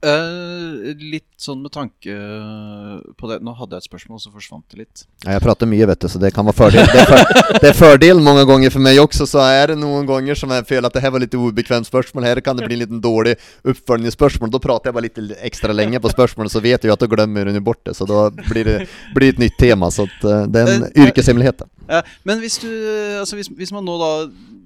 Eh, 0.00 0.94
litt 0.96 1.26
sånn 1.36 1.58
med 1.60 1.74
tanke 1.74 2.14
på 3.20 3.28
det 3.28 3.36
Nå 3.44 3.52
hadde 3.58 3.76
jeg 3.76 3.84
et 3.84 3.88
spørsmål, 3.90 4.20
så 4.22 4.30
forsvant 4.32 4.64
det 4.72 4.78
litt. 4.80 5.02
Ja, 5.26 5.34
jeg 5.34 5.42
prater 5.44 5.68
mye, 5.68 5.84
vet 5.90 6.00
du, 6.00 6.06
så 6.08 6.20
det 6.22 6.30
kan 6.32 6.48
være 6.48 6.56
fordel. 6.56 6.88
Det 6.88 7.02
er, 7.02 7.10
for, 7.10 7.58
det 7.60 7.68
er 7.68 7.76
fordel 7.76 8.22
mange 8.24 8.46
ganger 8.48 8.72
for 8.72 8.84
meg 8.84 9.00
også, 9.02 9.26
så 9.28 9.42
er 9.44 9.74
det 9.74 9.76
noen 9.82 10.08
ganger 10.08 10.38
som 10.40 10.52
jeg 10.56 10.64
føler 10.70 10.88
at 10.88 10.96
det 10.96 11.02
her 11.04 11.12
var 11.12 11.24
litt 11.24 11.36
ubekvemt 11.36 11.88
spørsmål. 11.88 12.28
Her 12.30 12.40
kan 12.44 12.56
det 12.56 12.68
bli 12.68 12.78
en 12.78 12.82
liten 12.86 13.02
dårlig 13.04 13.36
oppfølgingsspørsmål. 13.68 14.52
Da 14.54 14.62
prater 14.64 14.88
jeg 14.88 14.96
bare 14.96 15.08
litt 15.10 15.42
ekstra 15.50 15.76
lenge 15.76 16.00
på 16.00 16.12
spørsmålet, 16.14 16.54
så 16.54 16.64
vet 16.64 16.86
jeg 16.86 16.94
at 16.94 17.04
da 17.04 17.10
glemmer 17.10 17.52
hun 17.52 17.60
borte. 17.64 17.92
Så 17.96 18.08
da 18.08 18.28
blir 18.48 18.70
det 18.70 18.78
blir 19.16 19.34
et 19.34 19.42
nytt 19.42 19.58
tema. 19.60 19.92
Så 19.92 20.08
at, 20.08 20.16
uh, 20.24 20.46
det 20.48 20.64
er 20.64 20.72
en 20.78 20.88
uh, 20.88 21.04
yrkeshemmelighet. 21.04 21.66
Men 22.24 22.40
hvis 22.40 22.60
du 22.62 22.70
Altså 23.20 23.36
hvis, 23.36 23.50
hvis 23.52 23.72
man 23.74 23.84
nå 23.84 23.96
da 24.00 24.10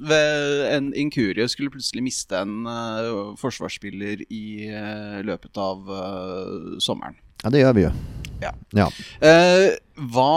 ved 0.09 0.65
en 0.71 0.91
inkurie 0.99 1.47
skulle 1.51 1.73
plutselig 1.75 2.05
miste 2.07 2.39
en 2.39 2.69
uh, 2.69 3.33
forsvarsspiller 3.41 4.25
i 4.29 4.45
uh, 4.71 5.21
løpet 5.27 5.61
av 5.61 5.89
uh, 5.91 6.77
sommeren 6.83 7.19
Ja, 7.45 7.53
det 7.53 7.65
gjør 7.65 7.75
vi 7.77 7.87
jo. 7.87 7.95
Ja. 8.43 8.53
ja. 8.77 8.87
Hva 10.13 10.37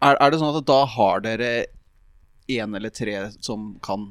er, 0.00 0.16
er 0.16 0.32
det 0.32 0.40
sånn 0.40 0.56
at 0.56 0.66
da 0.68 0.80
har 0.88 1.22
dere 1.24 1.50
én 2.50 2.76
eller 2.76 2.92
tre 2.92 3.16
som 3.40 3.74
kan 3.84 4.10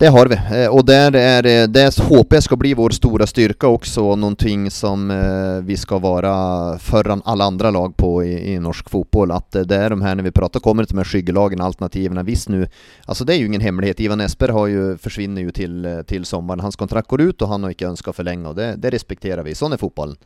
Det 0.00 0.08
har 0.08 0.26
vi, 0.26 0.36
Eh, 0.50 0.68
og 0.70 0.86
der 0.86 1.16
er, 1.16 1.46
eh, 1.46 1.66
det 1.66 1.98
håper 1.98 2.36
jeg 2.36 2.42
skal 2.42 2.58
bli 2.60 2.70
vår 2.74 2.94
store 2.94 3.26
styrke 3.26 3.66
også, 3.66 4.04
og 4.12 4.18
noe 4.18 4.70
som 4.70 5.10
eh, 5.10 5.60
vi 5.66 5.76
skal 5.76 6.00
være 6.00 6.78
foran 6.78 7.22
alle 7.26 7.44
andre 7.44 7.72
lag 7.72 7.96
på 7.96 8.22
i, 8.22 8.54
i 8.54 8.58
norsk 8.58 8.88
fotball. 8.88 9.32
At 9.34 9.50
det 9.50 9.74
er 9.76 9.90
de 9.90 10.00
her, 10.00 10.14
når 10.14 10.28
vi 10.28 10.30
prater, 10.30 10.60
kommer 10.60 10.86
til 10.86 10.96
med 10.96 11.04
skyggelagene, 11.04 11.64
alternativene. 11.64 12.22
Hvis 12.22 12.48
nu, 12.48 12.64
altså 13.08 13.24
det 13.24 13.34
er 13.34 13.40
jo 13.42 13.50
ingen 13.50 13.60
hemmelighet. 13.60 14.00
Ivan 14.00 14.20
Esper 14.20 14.54
har 14.54 14.68
jo, 14.68 14.96
forsvinner 15.02 15.42
jo 15.42 15.50
til, 15.50 16.04
til 16.06 16.24
sommeren. 16.24 16.62
Hans 16.62 16.76
kontrakt 16.76 17.08
går 17.08 17.32
ut, 17.32 17.42
og 17.42 17.48
han 17.48 17.66
har 17.66 17.74
ikke 17.74 17.90
ønsket 17.90 18.14
å 18.14 18.18
forlenge, 18.20 18.48
og 18.48 18.56
det, 18.56 18.76
det 18.78 18.94
respekterer 18.94 19.42
vi. 19.42 19.58
Sånn 19.58 19.74
er 19.74 19.82
fotballen. 19.82 20.16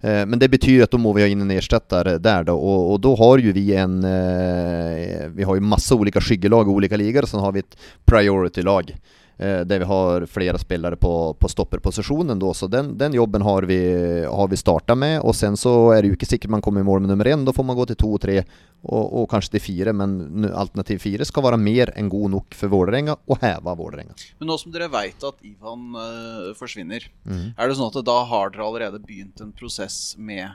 Eh, 0.00 0.24
Men 0.26 0.38
det 0.38 0.50
betyr 0.52 0.84
at 0.84 0.92
da 0.92 1.00
må 1.00 1.14
vi 1.16 1.24
ha 1.24 1.28
inn 1.30 1.44
en 1.44 1.54
erstatter 1.54 2.16
der, 2.18 2.46
da, 2.48 2.54
og, 2.54 2.94
og 2.94 3.00
da 3.04 3.14
har 3.20 3.44
jo 3.44 3.52
vi 3.56 3.66
en 3.76 4.00
eh, 4.04 5.28
Vi 5.36 5.46
har 5.46 5.58
jo 5.58 5.70
masse 5.74 5.94
ulike 5.94 6.20
skyggelag 6.20 6.68
ulike 6.68 6.98
ligaer, 7.00 7.26
og 7.26 7.32
så 7.32 7.42
har 7.42 7.56
vi 7.56 7.64
et 7.64 7.78
priority-lag. 8.08 8.92
Eh, 9.38 9.60
där 9.60 9.78
vi 9.78 9.84
har 9.84 10.26
flere 10.26 10.58
spillere 10.58 10.96
på, 10.96 11.34
på 11.34 11.48
stopperposisjonen 11.48 12.38
då. 12.38 12.54
så 12.54 12.66
den, 12.66 12.98
den 12.98 13.12
jobben 13.12 13.42
har 13.42 13.62
vi, 13.62 14.24
har 14.24 14.48
vi 14.48 14.56
startat 14.56 14.98
med, 14.98 15.20
og 15.20 15.34
sen 15.36 15.56
så 15.56 15.92
er 15.92 16.00
det 16.02 16.08
jo 16.08 16.16
ikke 16.16 16.26
sikkert 16.30 16.50
man 16.50 16.62
kommer 16.64 16.80
i 16.80 16.84
mål 16.88 17.00
med 17.04 17.10
nummer 17.12 17.28
en. 17.28 17.44
da 17.44 17.52
får 17.52 17.64
man 17.68 17.76
gå 17.76 17.84
til 17.86 17.96
to 17.96 18.14
och 18.14 18.20
tre, 18.20 18.44
og, 18.82 19.12
och 19.22 19.30
kanskje 19.30 19.50
til 19.50 19.60
fire, 19.60 19.92
men 19.92 20.16
nu- 20.40 20.52
alternativ 20.54 20.98
fire 20.98 21.24
skal 21.24 21.42
være 21.42 21.58
mer 21.60 21.92
enn 21.96 22.08
god 22.08 22.30
nok 22.30 22.54
for 22.54 22.68
Vålerenga, 22.72 23.16
og 23.28 23.38
heve 23.42 23.76
Vålerenga. 23.76 24.14
Men 24.40 24.48
nå 24.48 24.56
som 24.58 24.72
dere 24.72 24.88
vet 24.88 25.24
at 25.28 25.44
Ivan 25.44 25.92
eh, 26.00 26.54
forsvinner, 26.56 27.04
mm. 27.26 27.54
er 27.58 27.68
det 27.68 27.76
sånn 27.76 27.92
at 27.92 28.04
da 28.08 28.16
har 28.24 28.50
dere 28.50 28.64
allerede 28.64 29.04
begynt 29.04 29.40
en 29.44 29.52
prosess 29.52 30.16
med 30.16 30.48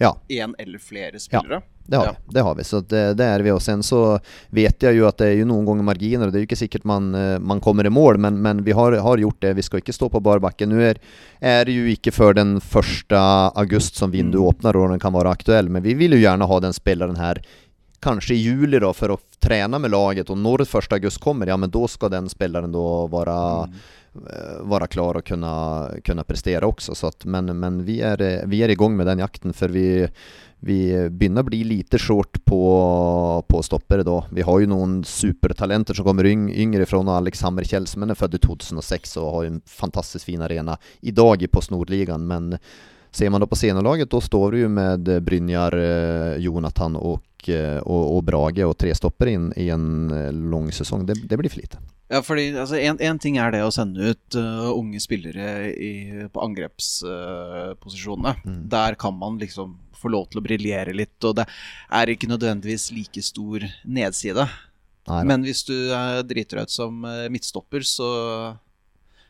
Ja. 0.00 0.16
en 0.28 0.54
eller 0.58 0.78
flere 0.78 1.20
spillere? 1.20 1.60
Det 1.86 1.96
har, 1.96 2.06
Ja. 2.06 2.12
vi. 2.26 2.32
det 2.34 2.42
har 2.42 2.54
vi, 2.54 2.64
så 2.64 2.80
det, 2.80 3.02
det 3.18 3.24
er 3.24 3.42
vi. 3.44 3.50
Og 3.52 3.62
sen 3.62 3.82
så 3.82 4.18
vet 4.50 4.82
jeg 4.82 4.96
jo 4.96 5.06
at 5.08 5.18
det 5.20 5.26
er 5.28 5.38
jo 5.42 5.48
noen 5.50 5.66
ganger 5.68 5.84
marginer, 5.84 6.26
og 6.26 6.32
det 6.32 6.38
er 6.40 6.44
jo 6.44 6.48
ikke 6.48 6.60
sikkert 6.62 6.84
man, 6.88 7.10
eh, 7.14 7.38
man 7.38 7.60
kommer 7.60 7.86
i 7.86 7.92
mål, 7.92 8.18
men, 8.18 8.38
men 8.42 8.62
vi 8.64 8.72
har, 8.72 8.96
har 9.04 9.20
gjort 9.20 9.40
det. 9.44 9.54
Vi 9.58 9.62
skal 9.66 9.82
ikke 9.82 9.92
stå 9.96 10.08
på 10.08 10.22
bar 10.24 10.40
bakke. 10.40 10.66
Nå 10.66 10.80
er, 10.80 11.00
er 11.44 11.64
det 11.68 11.74
jo 11.76 11.84
ikke 11.92 12.12
før 12.14 12.34
den 12.40 12.56
1. 12.56 13.12
august 13.54 13.96
som 14.00 14.10
vinduet 14.14 14.54
åpner 14.54 14.76
og 14.76 14.90
den 14.94 15.02
kan 15.02 15.12
være 15.12 15.34
aktuell, 15.36 15.68
men 15.68 15.84
vi 15.84 15.94
vil 15.94 16.16
jo 16.16 16.22
gjerne 16.24 16.48
ha 16.48 16.60
den 16.64 16.72
spilleren 16.72 17.20
her 17.20 17.42
kanskje 18.04 18.34
i 18.34 18.42
juli 18.44 18.78
da, 18.80 18.90
for 18.92 19.14
å 19.14 19.20
trene 19.40 19.78
med 19.80 19.92
laget, 19.92 20.28
og 20.32 20.36
når 20.40 20.66
1. 20.66 20.92
august 20.92 21.20
kommer, 21.24 21.48
ja 21.48 21.56
men 21.56 21.70
da 21.72 21.86
skal 21.88 22.10
den 22.12 22.28
spilleren 22.28 22.72
da 22.72 22.82
være 23.12 23.36
eh, 23.64 24.58
vara 24.60 24.86
klar 24.86 25.16
och 25.16 25.24
kunna, 25.24 25.88
kunna 26.04 26.24
prestera 26.24 26.66
också. 26.66 26.94
Så 26.94 27.06
att, 27.06 27.24
men 27.24 27.58
men 27.58 27.84
vi, 27.84 28.00
är, 28.00 28.22
eh, 28.22 28.40
vi 28.46 28.62
är 28.62 28.68
igång 28.68 28.96
med 28.96 29.06
den 29.06 29.18
jakten 29.18 29.52
för 29.52 29.68
vi, 29.68 30.08
vi 30.64 30.78
begynner 31.10 31.44
å 31.44 31.48
bli 31.50 31.60
lite 31.68 31.98
short 32.00 32.40
på, 32.48 32.62
på 33.48 33.62
stoppere 33.66 34.06
da. 34.06 34.22
Vi 34.32 34.46
har 34.46 34.62
jo 34.62 34.70
noen 34.70 35.02
supertalenter 35.04 35.96
som 35.96 36.06
kommer 36.08 36.28
yngre 36.30 36.86
fra 36.88 37.02
Alex 37.16 37.44
Hammer 37.44 37.68
Kjelsmen 37.68 38.12
er 38.12 38.18
født 38.18 38.38
i 38.38 38.42
2006 38.46 39.16
og 39.20 39.30
har 39.36 39.50
en 39.50 39.62
fantastisk 39.68 40.30
fin 40.30 40.44
arena 40.44 40.78
i 41.02 41.12
dag 41.12 41.42
i 41.42 41.50
Post 41.52 41.74
Nordligaen, 41.74 42.26
men 42.28 42.56
Ser 43.14 43.30
man 43.30 43.38
da 43.38 43.46
på 43.46 43.54
seniorlaget, 43.54 44.08
da 44.10 44.18
står 44.18 44.50
du 44.50 44.56
jo 44.58 44.68
med 44.74 45.06
eh, 45.06 45.20
Brynjar, 45.22 45.76
eh, 45.78 46.40
Jonathan 46.42 46.96
og, 46.98 47.20
og, 47.46 48.04
og 48.16 48.24
Brage 48.26 48.66
og 48.66 48.74
tre 48.74 48.90
stopper 48.98 49.30
inn 49.30 49.52
i 49.54 49.68
en 49.70 50.08
lang 50.10 50.50
lång 50.50 50.72
säsong. 50.74 51.04
Det, 51.06 51.14
det 51.30 51.38
blir 51.38 51.52
for 51.52 51.62
lite. 51.62 51.78
Ja, 52.10 52.22
fordi 52.22 52.48
altså, 52.58 52.74
en, 52.76 52.98
en 52.98 53.18
ting 53.22 53.38
er 53.38 53.54
det 53.54 53.62
å 53.62 53.70
sende 53.70 54.10
ut 54.10 54.36
uh, 54.36 54.72
unge 54.74 54.98
spillere 55.00 55.70
i, 55.72 56.26
på 56.32 56.42
angrepsposisjonene. 56.42 58.34
Mm. 58.42 58.58
Der 58.74 58.98
kan 58.98 59.14
man 59.18 59.38
liksom 59.38 59.78
få 60.04 60.12
lov 60.12 60.28
til 60.30 60.40
å 60.40 60.44
briljere 60.44 60.94
litt, 60.96 61.16
og 61.24 61.40
det 61.40 61.48
er 61.48 62.12
ikke 62.12 62.30
nødvendigvis 62.30 62.90
like 62.94 63.24
stor 63.24 63.66
nedside. 63.84 64.46
Nei, 65.08 65.22
Men 65.28 65.44
hvis 65.44 65.64
du 65.68 65.74
driter 66.24 66.60
deg 66.62 66.68
ut 66.68 66.72
som 66.72 67.02
uh, 67.04 67.26
midtstopper, 67.32 67.84
så 67.84 68.08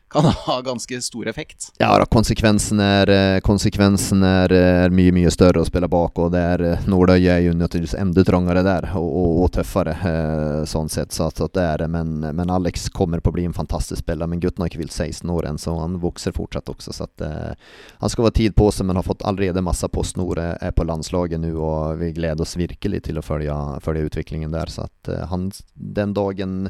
kan 0.07 0.25
ha 0.45 0.61
ganske 0.61 1.01
stor 1.01 1.27
effekt. 1.27 1.71
Ja, 1.77 1.97
da, 1.99 2.05
konsekvensen 2.05 2.79
er, 2.79 3.09
eh, 3.09 3.39
konsekvensen 3.39 4.23
er, 4.23 4.51
er 4.53 4.93
mye, 4.93 5.13
mye 5.15 5.31
større 5.33 5.61
å 5.61 5.67
spille 5.67 5.89
bak, 5.91 6.19
og 6.21 6.31
det 6.35 6.41
er 6.41 6.63
eh, 6.65 6.87
Nordøy 6.89 7.27
er 7.31 7.41
jo 7.45 7.55
naturligvis 7.57 7.97
enda 7.99 8.23
trangere 8.27 8.63
der, 8.65 8.89
og, 8.99 9.07
og, 9.09 9.31
og 9.43 9.51
tøffere 9.57 9.95
eh, 9.95 10.61
sånn 10.69 10.91
sett, 10.91 11.15
så 11.15 11.29
at, 11.31 11.41
det 11.55 11.63
er. 11.63 11.85
Men, 11.91 12.19
men 12.35 12.51
Alex 12.51 12.89
kommer 12.93 13.23
på 13.23 13.33
å 13.33 13.37
bli 13.37 13.47
en 13.49 13.55
fantastisk 13.55 14.03
spiller, 14.03 14.29
men 14.29 14.41
gutten 14.43 14.63
har 14.63 14.71
ikke 14.71 14.83
fylt 14.83 14.95
16 14.95 15.29
år 15.31 15.49
ennå, 15.49 15.61
så 15.61 15.77
han 15.79 15.99
vokser 16.03 16.35
fortsatt 16.35 16.69
også, 16.71 16.93
så 16.95 17.07
at 17.07 17.23
uh, 17.25 17.53
han 18.01 18.11
skal 18.11 18.27
ha 18.27 18.33
tid 18.35 18.55
på 18.57 18.69
seg, 18.73 18.87
men 18.87 18.99
har 18.99 19.05
fått 19.07 19.23
allerede 19.27 19.63
masse 19.65 19.87
på 19.91 20.03
snoret. 20.05 20.57
er 20.61 20.73
på 20.75 20.85
landslaget 20.87 21.41
nå, 21.41 21.53
og 21.55 22.01
vi 22.01 22.11
gleder 22.15 22.43
oss 22.43 22.57
virkelig 22.59 23.05
til 23.07 23.19
å 23.19 23.25
følge, 23.25 23.55
følge 23.85 24.09
utviklingen 24.09 24.53
der, 24.53 24.71
så 24.71 24.87
at 24.89 25.11
uh, 25.11 25.25
han, 25.31 25.49
den 25.73 26.13
dagen 26.17 26.69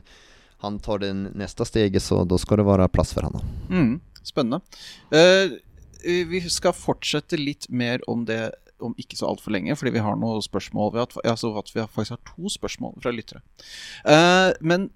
han 0.64 0.80
tar 0.80 1.02
det 1.04 1.12
neste 1.14 1.66
steget, 1.68 2.04
så 2.04 2.24
da 2.28 2.38
skal 2.42 2.62
det 2.62 2.68
være 2.68 2.92
plass 2.94 3.14
for 3.16 3.28
han. 3.28 3.40
Mm, 3.70 3.96
spennende. 4.26 4.62
Uh, 5.14 5.58
vi 6.06 6.42
skal 6.52 6.76
fortsette 6.78 7.40
litt 7.40 7.68
mer 7.70 8.04
om 8.12 8.28
det 8.30 8.54
om 8.84 8.92
ikke 9.00 9.16
så 9.16 9.30
altfor 9.30 9.54
lenge, 9.56 9.74
fordi 9.80 9.94
vi 9.96 10.04
har 10.04 10.18
noen 10.20 10.44
spørsmål. 10.44 10.92
Vi 10.94 11.00
har, 11.02 11.14
altså 11.32 11.54
vi 11.72 11.80
har 11.80 11.90
faktisk 11.90 12.18
har 12.18 12.24
to 12.28 12.52
spørsmål 12.52 12.98
fra 13.02 13.14
lyttere. 13.16 13.42
Uh, 14.04 14.52
men 14.60 14.90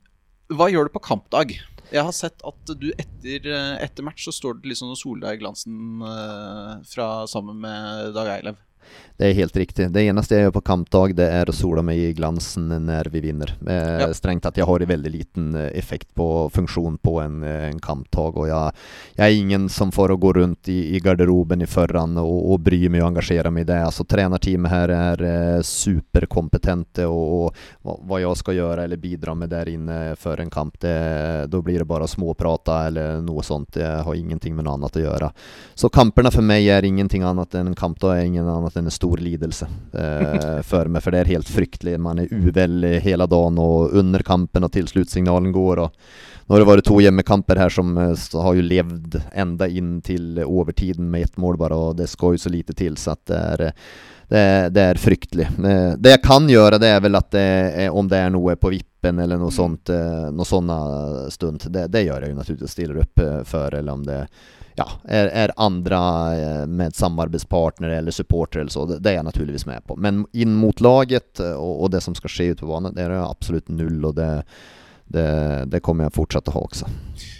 hva 0.51 0.67
gjør 0.71 0.89
du 0.89 0.95
på 0.97 1.05
kampdag? 1.05 1.55
Jeg 1.89 2.05
har 2.05 2.13
sett 2.13 2.43
at 2.45 2.73
du 2.77 2.89
etter, 2.91 3.47
etter 3.81 4.05
match 4.05 4.27
så 4.27 4.33
står 4.35 4.59
det 4.59 4.73
liksom 4.73 4.91
Solveig 4.99 5.39
Glansen 5.41 6.03
uh, 6.03 6.75
fra, 6.85 7.25
sammen 7.31 7.57
med 7.63 8.11
Dag 8.17 8.29
Eilev. 8.35 8.59
Det 9.19 9.27
er 9.27 9.33
helt 9.35 9.57
riktig. 9.59 9.89
Det 9.91 10.05
eneste 10.07 10.37
jeg 10.37 10.45
gjør 10.47 10.53
på 10.55 10.61
kampdag, 10.69 11.13
det 11.17 11.25
er 11.27 11.49
å 11.51 11.53
sole 11.55 11.81
meg 11.83 11.97
i 11.99 12.13
glansen 12.15 12.69
når 12.85 13.09
vi 13.11 13.19
vinner. 13.25 13.51
Eh, 13.67 13.99
Ja. 13.99 14.07
Strengt 14.15 14.43
tatt, 14.45 14.55
jeg 14.55 14.65
har 14.65 14.79
en 14.79 14.87
veldig 14.87 15.11
liten 15.11 15.55
eh, 15.59 15.71
effekt 15.77 16.07
på 16.15 16.47
funksjon 16.55 16.97
på 17.03 17.17
en, 17.21 17.43
eh, 17.43 17.65
en 17.69 17.79
kampdag. 17.83 18.37
Og 18.39 18.47
jeg, 18.47 18.73
jeg 19.17 19.25
er 19.25 19.35
ingen 19.41 19.67
som 19.69 19.91
får 19.91 20.13
å 20.15 20.19
gå 20.19 20.31
rundt 20.37 20.69
i, 20.71 20.95
i 20.95 21.01
garderoben 21.03 21.61
i 21.61 21.67
forhånd 21.67 22.17
og, 22.21 22.37
og 22.53 22.61
bry 22.63 22.79
meg 22.87 23.03
og 23.03 23.09
engasjere 23.11 23.51
meg 23.51 23.67
i 23.67 23.69
det. 23.73 23.81
Altså, 23.89 24.05
trenerteamet 24.07 24.71
her 24.71 24.93
er 24.95 25.25
eh, 25.27 25.61
superkompetente, 25.67 27.05
og, 27.07 27.51
og 27.83 27.99
hva, 28.07 28.19
jeg 28.23 28.39
skal 28.39 28.55
gjøre 28.59 28.85
eller 28.87 29.01
bidra 29.01 29.35
med 29.35 29.51
der 29.51 29.69
inne 29.71 29.99
før 30.19 30.43
en 30.43 30.49
kamp, 30.53 30.79
da 30.79 31.59
blir 31.63 31.81
det 31.81 31.87
bare 31.89 32.07
småprata 32.07 32.85
eller 32.87 33.19
noe 33.25 33.43
sånt. 33.43 33.75
Jeg 33.79 34.03
har 34.05 34.15
ingenting 34.15 34.55
med 34.55 34.65
noe 34.67 34.77
annet 34.77 34.95
å 34.99 35.03
gjøre. 35.03 35.31
Så 35.75 35.89
kampene 35.93 36.31
for 36.31 36.45
meg 36.45 36.67
er 36.71 36.85
ingenting 36.87 37.23
annet 37.27 37.55
enn 37.59 37.71
en 37.71 37.77
kampdag 37.77 38.15
er 38.19 38.27
ingen 38.29 38.47
annet 38.47 38.68
enn 38.77 38.85
en 38.89 38.91
stor 38.93 39.17
lidelse 39.17 39.65
eh, 39.93 40.59
for 40.67 40.85
meg, 40.91 41.01
for 41.01 41.11
det 41.15 41.21
er 41.23 41.31
helt 41.33 41.49
fryktelig. 41.49 41.97
Man 41.99 42.19
er 42.19 42.29
uvel 42.33 42.83
hele 43.03 43.25
dagen 43.31 43.57
og 43.63 43.93
under 43.97 44.21
kampen 44.27 44.63
og 44.67 44.71
til 44.75 44.85
sluttsignalen 44.91 45.51
går. 45.55 45.79
og 45.87 45.91
nå 46.49 46.55
har 46.55 46.63
det 46.63 46.69
vært 46.71 46.85
to 46.89 46.99
hjemmekamper 47.01 47.59
her 47.61 47.69
som 47.73 47.97
eh, 47.97 48.13
har 48.43 48.55
jo 48.57 48.61
levd 48.65 49.19
enda 49.33 49.67
inn 49.69 49.99
til 50.05 50.39
overtiden 50.45 51.09
med 51.13 51.27
ett 51.29 51.37
mål 51.37 51.57
bare, 51.61 51.75
og 51.77 51.97
det 51.97 52.09
skal 52.09 52.33
jo 52.37 52.43
så 52.45 52.49
lite 52.53 52.73
til, 52.73 52.97
så 52.97 53.13
at 53.17 53.25
det 53.29 53.37
er 53.39 53.65
eh, 53.67 53.75
det, 54.29 54.37
er- 54.45 54.69
det 54.69 54.81
er 54.91 54.99
fryktelig. 55.01 55.47
Eh, 55.65 55.93
Det 55.97 56.11
jeg 56.15 56.21
kan 56.25 56.45
gjøre, 56.49 56.77
det 56.81 56.89
er 56.93 56.99
vel 57.01 57.15
at 57.17 57.31
det 57.33 57.45
er, 57.85 57.89
om 57.89 58.07
det 58.09 58.17
er 58.21 58.29
noe 58.33 58.55
på 58.61 58.69
vippen 58.75 59.17
eller 59.23 59.37
noe 59.41 59.49
sånt, 59.53 59.89
noe 60.35 60.45
sånne 60.45 60.75
stund, 61.31 61.63
det, 61.71 61.87
det 61.93 62.03
gjør 62.05 62.21
jeg 62.25 62.33
jo 62.33 62.37
naturligvis, 62.37 62.73
stiller 62.75 62.99
opp 63.05 63.21
for, 63.47 63.73
eller 63.73 63.93
om 63.95 64.03
det 64.05 64.19
ja, 64.79 64.87
er, 65.03 65.29
er 65.35 65.53
andre 65.59 65.99
eh, 66.39 66.65
med 66.67 66.95
samarbeidspartnere 66.95 67.99
eller 67.99 68.15
supportere 68.15 68.63
eller 68.63 68.73
så, 68.73 68.85
det, 68.89 69.01
det 69.03 69.11
er 69.11 69.19
jeg 69.19 69.27
naturligvis 69.27 69.67
med 69.69 69.85
på. 69.87 69.97
Men 69.99 70.23
inn 70.33 70.55
mot 70.59 70.83
laget 70.83 71.41
eh, 71.43 71.55
og, 71.55 71.85
og 71.85 71.91
det 71.95 72.03
som 72.05 72.15
skal 72.17 72.33
skje 72.33 72.51
ute 72.53 72.63
på 72.63 72.71
banen, 72.71 72.95
det 72.95 73.07
er 73.07 73.17
absolutt 73.19 73.71
null, 73.73 73.99
og 74.07 74.15
det, 74.19 74.29
det, 75.11 75.27
det 75.73 75.83
kommer 75.85 76.13
til 76.13 76.39
å 76.39 76.55
ha 76.55 76.63
også. 76.63 76.89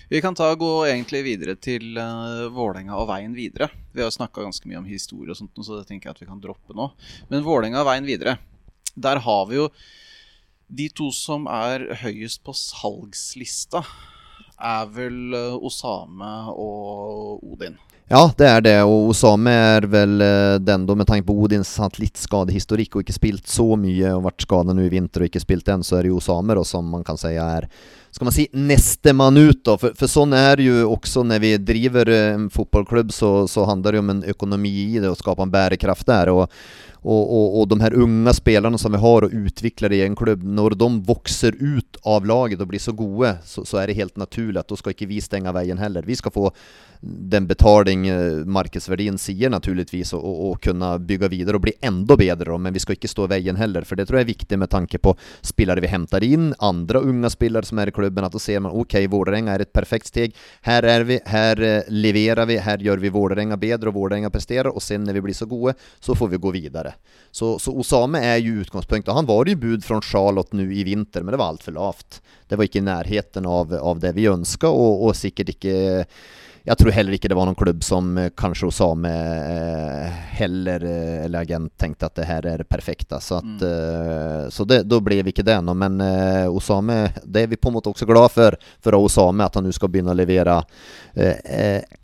Vi 0.09 0.21
kan 0.25 0.35
ta 0.35 0.49
gå 0.57 0.71
egentlig 0.89 1.21
videre 1.27 1.53
til 1.61 1.93
uh, 1.93 2.49
Vålerenga 2.49 2.97
og 2.97 3.11
veien 3.11 3.35
videre. 3.37 3.69
Vi 3.93 4.01
har 4.01 4.09
snakka 4.09 4.41
ganske 4.41 4.65
mye 4.65 4.79
om 4.81 4.89
historie 4.89 5.29
og 5.29 5.37
sånt, 5.37 5.53
så 5.61 5.77
det 5.77 5.85
tenker 5.91 6.09
jeg 6.09 6.17
at 6.17 6.23
vi 6.23 6.29
kan 6.31 6.41
droppe 6.41 6.73
nå. 6.73 6.89
Men 7.29 7.45
Vålerenga 7.45 7.83
og 7.83 7.91
veien 7.91 8.09
videre, 8.09 8.39
der 8.97 9.21
har 9.21 9.43
vi 9.51 9.59
jo 9.59 9.67
de 10.69 10.87
to 10.93 11.11
som 11.13 11.45
er 11.49 11.87
høyest 12.01 12.41
på 12.45 12.53
salgslista, 12.57 13.83
er 14.59 14.89
vel 14.93 15.37
eh, 15.37 15.55
Osame 15.65 16.33
og 16.51 17.43
Odin. 17.43 17.77
Ja, 18.09 18.23
det 18.37 18.47
er 18.49 18.61
det, 18.65 18.77
og 18.89 19.11
Osame 19.11 19.51
er 19.53 19.85
vel 19.85 20.21
eh, 20.25 20.55
den 20.65 20.87
da, 20.89 20.95
med 20.97 21.05
tanke 21.05 21.27
på 21.27 21.35
Odins 21.43 21.75
litt 22.01 22.17
skadehistorikk 22.17 22.95
og 22.97 23.03
ikke 23.03 23.13
spilt 23.13 23.45
så 23.47 23.75
mye 23.77 24.15
og 24.15 24.23
vært 24.25 24.47
skada 24.47 24.73
nå 24.73 24.87
i 24.87 24.89
vinter 24.89 25.21
og 25.21 25.29
ikke 25.29 25.43
spilt 25.43 25.67
den, 25.69 25.85
så 25.85 25.99
er 25.99 26.07
det 26.07 26.13
jo 26.15 26.17
Osame 26.17 26.57
da, 26.57 26.63
som 26.65 26.89
man 26.89 27.05
kan 27.05 27.21
si 27.21 27.35
er 27.37 27.69
skal 28.09 28.25
man 28.25 28.33
si 28.33 28.47
nestemann 28.57 29.37
ut, 29.37 29.61
da. 29.61 29.75
For, 29.77 29.93
for 29.93 30.09
sånn 30.09 30.33
er 30.33 30.57
det 30.57 30.65
jo 30.65 30.89
også 30.95 31.21
når 31.29 31.43
vi 31.43 31.51
driver 31.61 32.09
eh, 32.09 32.33
en 32.33 32.49
fotballklubb, 32.49 33.13
så, 33.13 33.33
så 33.45 33.67
handler 33.69 33.93
det 33.93 34.01
jo 34.01 34.05
om 34.07 34.13
en 34.15 34.23
økonomi 34.33 34.73
i 34.87 34.97
det, 34.97 35.11
å 35.11 35.19
skape 35.19 35.45
en 35.45 35.53
bærekraft 35.53 36.09
der. 36.09 36.33
og 36.33 36.49
og, 37.01 37.31
och, 37.31 37.59
och, 37.59 37.67
de 37.67 37.79
her 37.81 37.93
unga 37.93 38.33
spelarna 38.33 38.77
som 38.77 38.91
vi 38.91 38.97
har 38.97 39.23
og 39.23 39.33
utvikler 39.33 39.91
i 39.91 40.01
en 40.01 40.15
klubb, 40.15 40.43
når 40.43 40.75
de 40.75 40.89
vokser 41.07 41.55
ut 41.59 41.97
av 42.03 42.25
laget 42.25 42.61
og 42.61 42.67
blir 42.67 42.79
så 42.79 42.91
gode, 42.91 43.37
så, 43.45 43.65
så 43.65 43.79
er 43.81 43.87
det 43.87 43.99
helt 43.99 44.17
naturlig 44.17 44.59
at 44.59 44.69
da 44.69 44.77
skal 44.79 44.95
ikke 44.95 45.09
vi 45.09 45.21
stenge 45.23 45.53
veien 45.55 45.79
heller. 45.79 46.07
Vi 46.07 46.17
skal 46.19 46.33
få 46.35 46.51
den 47.01 47.47
betaling 47.47 48.07
eh, 48.11 48.41
markedsverdien 48.43 49.17
sier 49.17 49.49
naturligvis, 49.49 50.11
og, 50.17 50.23
og, 50.25 50.39
og 50.49 50.61
kunne 50.65 50.91
bygge 50.99 51.29
videre 51.31 51.55
og 51.55 51.63
bli 51.63 51.73
enda 51.85 52.17
bedre, 52.19 52.57
men 52.59 52.75
vi 52.75 52.81
skal 52.83 52.97
ikke 52.97 53.11
stå 53.11 53.29
i 53.29 53.33
veien 53.37 53.59
heller. 53.59 53.87
For 53.87 53.95
det 53.95 54.09
tror 54.09 54.19
jeg 54.19 54.27
er 54.27 54.33
viktig 54.33 54.59
med 54.59 54.71
tanke 54.73 54.99
på 54.99 55.15
spillere 55.45 55.79
vi 55.79 55.91
hämtar 55.91 56.25
inn, 56.27 56.51
andre 56.59 56.99
unga 57.07 57.31
spillere 57.31 57.67
som 57.67 57.79
er 57.79 57.93
i 57.93 57.95
klubben, 57.95 58.27
at 58.27 58.35
da 58.35 58.43
ser 58.43 58.59
man 58.65 58.75
ok, 58.75 58.99
Vårdränga 59.09 59.55
er 59.55 59.63
et 59.63 59.73
perfekt 59.73 60.11
steg. 60.11 60.35
Her 60.67 60.83
er 60.83 61.07
vi, 61.07 61.21
her 61.25 61.63
levererar 61.87 62.19
leverer 62.19 62.45
vi, 62.45 62.57
her 62.57 62.77
gjør 62.77 62.97
vi 62.97 63.09
Vårdränga 63.09 63.57
bedre, 63.57 63.89
og 63.89 63.95
Vårdränga 63.95 64.29
presterer, 64.29 64.71
og 64.73 64.81
sen 64.81 65.03
når 65.03 65.13
vi 65.13 65.21
blir 65.21 65.33
så 65.33 65.45
gode, 65.45 65.73
så 65.99 66.15
får 66.15 66.27
vi 66.27 66.37
gå 66.37 66.51
videre. 66.89 67.05
Så, 67.31 67.59
så 67.59 67.71
Osame 67.77 68.19
er 68.25 68.39
jo 68.41 68.63
utgangspunktet. 68.63 69.13
Han 69.13 69.27
var 69.27 69.45
jo 69.45 69.55
bud 69.55 69.85
fra 69.85 70.01
Charlotte 70.01 70.55
nå 70.57 70.65
i 70.65 70.83
vinter, 70.83 71.21
men 71.21 71.33
det 71.33 71.39
var 71.39 71.53
altfor 71.53 71.75
lavt. 71.75 72.21
Det 72.49 72.57
var 72.57 72.65
ikke 72.65 72.81
i 72.81 72.87
nærheten 72.87 73.45
av, 73.45 73.73
av 73.73 73.99
det 74.01 74.15
vi 74.17 74.25
ønska, 74.27 74.67
og, 74.69 75.05
og 75.05 75.15
sikkert 75.15 75.53
ikke 75.53 76.05
jeg 76.69 76.77
tror 76.77 76.93
heller 76.93 77.15
ikke 77.17 77.29
det 77.31 77.37
var 77.37 77.47
noen 77.49 77.57
klubb 77.57 77.81
som 77.85 78.11
eh, 78.21 78.29
kanskje 78.37 78.67
Osame 78.67 79.09
eh, 79.09 80.17
heller, 80.37 80.83
eh, 80.85 81.23
eller 81.25 81.41
agent, 81.41 81.71
tenkte 81.81 82.05
at 82.05 82.19
det 82.19 82.27
her 82.29 82.45
er 82.45 82.61
det 82.61 82.67
perfekte. 82.69 83.17
Så, 83.23 83.39
at, 83.39 83.63
mm. 83.63 84.51
så 84.53 84.65
det, 84.69 84.83
da 84.85 84.99
ble 85.01 85.17
vi 85.25 85.33
ikke 85.33 85.45
det. 85.47 85.57
Men 85.65 85.97
Osame, 86.53 86.99
det 87.23 87.43
er 87.43 87.49
vi 87.49 87.57
på 87.57 87.71
en 87.71 87.77
måte 87.79 87.89
også 87.89 88.05
glad 88.09 88.29
for, 88.33 88.57
for 88.85 88.97
Osame, 88.99 89.47
at 89.47 89.57
han 89.57 89.65
nå 89.65 89.73
skal 89.73 89.89
begynne 89.91 90.13
å 90.13 90.17
levere 90.17 90.59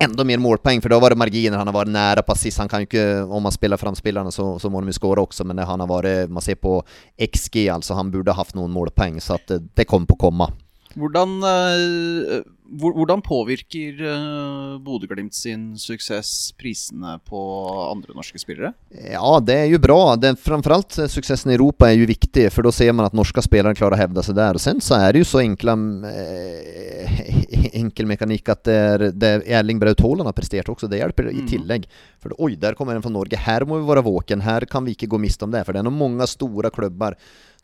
enda 0.01 0.25
mer 0.25 0.41
målpoeng. 0.41 0.81
For 0.81 0.93
da 0.93 0.99
var 1.03 1.13
det 1.13 1.21
marginer, 1.21 1.59
han 1.61 1.69
har 1.69 1.77
vært 1.77 1.93
nære 1.93 2.25
på 2.25 2.33
assist. 2.33 2.61
Han 2.63 2.71
kan 2.71 2.83
jo 2.83 2.89
ikke, 2.89 3.05
om 3.29 3.45
man 3.45 3.53
spiller 3.53 3.81
fram 3.81 3.97
spillerne, 3.97 4.33
så, 4.33 4.55
så 4.61 4.71
må 4.71 4.81
de 4.81 4.93
jo 4.93 4.97
skåre 4.97 5.23
også, 5.23 5.45
men 5.45 5.61
han 5.61 5.85
har 5.85 5.91
vært, 5.91 6.33
man 6.33 6.45
ser 6.45 6.57
på 6.61 6.79
XG, 7.21 7.67
altså 7.75 7.99
han 7.99 8.09
burde 8.13 8.35
hatt 8.35 8.57
noen 8.57 8.73
målpoeng, 8.73 9.21
så 9.21 9.37
det 9.45 9.85
kommer 9.85 10.09
på 10.09 10.17
å 10.17 10.23
komme. 10.25 10.51
Hvordan, 10.95 11.39
hvor- 11.43 12.54
hvordan 12.65 13.21
påvirker 13.25 13.99
uh, 14.01 14.75
Bodø-Glimt 14.81 15.35
sin 15.37 15.75
suksess 15.79 16.51
prisene 16.59 17.17
på 17.29 17.39
andre 17.91 18.15
norske 18.17 18.41
spillere? 18.41 18.73
Ja, 18.89 19.37
det 19.43 19.57
er 19.63 19.69
jo 19.69 19.79
bra. 19.81 20.15
Det, 20.19 20.35
framfor 20.41 20.75
alt 20.77 20.97
suksessen 21.11 21.53
i 21.53 21.57
Europa 21.57 21.89
er 21.89 21.99
jo 21.99 22.09
viktig, 22.09 22.47
for 22.53 22.65
da 22.65 22.73
ser 22.75 22.93
man 22.95 23.07
at 23.07 23.17
norske 23.17 23.43
spillere 23.45 23.77
klarer 23.77 23.97
å 23.97 24.01
hevde 24.01 24.25
seg 24.25 24.37
der. 24.39 24.57
Og 24.57 24.63
sen 24.63 24.81
så 24.83 24.97
er 24.99 25.13
det 25.13 25.23
jo 25.23 25.29
så 25.29 25.43
enkla 25.43 25.77
eh, 26.11 27.21
enkel 27.81 28.09
mekanikk 28.09 28.53
at 28.53 28.65
det 28.65 29.11
det 29.15 29.29
er 29.29 29.45
Erling 29.59 29.79
Braut 29.81 30.01
Haaland 30.01 30.29
har 30.29 30.35
prestert 30.37 30.69
også, 30.71 30.89
det 30.91 31.01
hjelper 31.01 31.31
i 31.31 31.45
Mm. 31.45 31.83
Tillegg. 32.29 32.45
oj, 32.45 32.55
der 32.59 32.75
kommer 32.75 32.95
en 32.95 33.01
fra 33.01 33.11
Norge, 33.11 33.37
her 33.37 33.65
må 33.65 33.79
vi 33.79 33.87
være 33.87 34.03
våken, 34.03 34.41
her 34.41 34.65
kan 34.65 34.85
vi 34.85 34.95
ikke 34.95 35.07
gå 35.07 35.19
miste 35.19 35.45
om 35.45 35.51
det. 35.51 35.65
For 35.65 35.73
det 35.73 35.79
er 35.79 35.89
noen 35.89 35.99
mange 35.99 36.27
store 36.27 36.71
klubber 36.71 37.15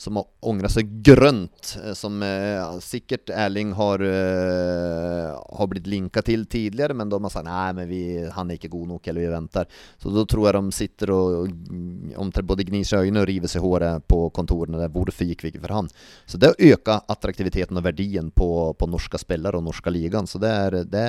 som 0.01 0.15
har 0.17 0.25
ångrat 0.39 0.73
seg 0.73 0.89
grønt, 1.05 1.75
eh, 1.83 1.93
som 1.93 2.23
eh, 2.25 2.79
sikkert 2.81 3.29
Erling 3.29 3.75
har, 3.77 4.01
eh, 4.01 5.27
har 5.57 5.67
blitt 5.69 5.85
linkad 5.87 6.25
til 6.25 6.47
tidligere, 6.49 6.95
men 6.97 7.11
de 7.11 7.19
har 7.21 7.33
sagt 7.33 7.45
nei, 7.45 7.67
men 7.77 7.89
vi, 7.89 8.01
han 8.33 8.49
er 8.49 8.57
ikke 8.57 8.71
god 8.73 8.87
nok, 8.95 9.07
eller 9.11 9.21
vi 9.21 9.33
venter. 9.35 9.69
Så 10.01 10.13
da 10.13 10.23
tror 10.25 10.47
jeg 10.47 10.57
de 10.57 10.73
sitter 10.73 11.13
og 11.13 11.53
om 12.17 12.31
både 12.33 12.65
gnir 12.65 12.81
i 12.81 12.97
øynene 12.97 13.21
og 13.21 13.29
river 13.29 13.51
seg 13.51 13.61
håret 13.61 14.07
på 14.09 14.23
kontorene 14.33 14.81
der. 14.81 14.89
Hvorfor 14.89 15.27
gick 15.27 15.45
vi 15.45 15.53
for 15.59 15.75
han? 15.75 15.91
Så 16.25 16.41
det 16.41 16.55
øker 16.57 17.05
attraktiviteten 17.11 17.77
og 17.77 17.85
verdien 17.85 18.31
på, 18.33 18.49
på 18.73 18.89
norske 18.89 19.21
spillere 19.21 19.61
og 19.61 19.67
norske 19.69 19.93
ligan. 19.93 20.25
så 20.27 20.41
det 20.41 20.49
er, 20.49 20.71
det, 20.71 21.05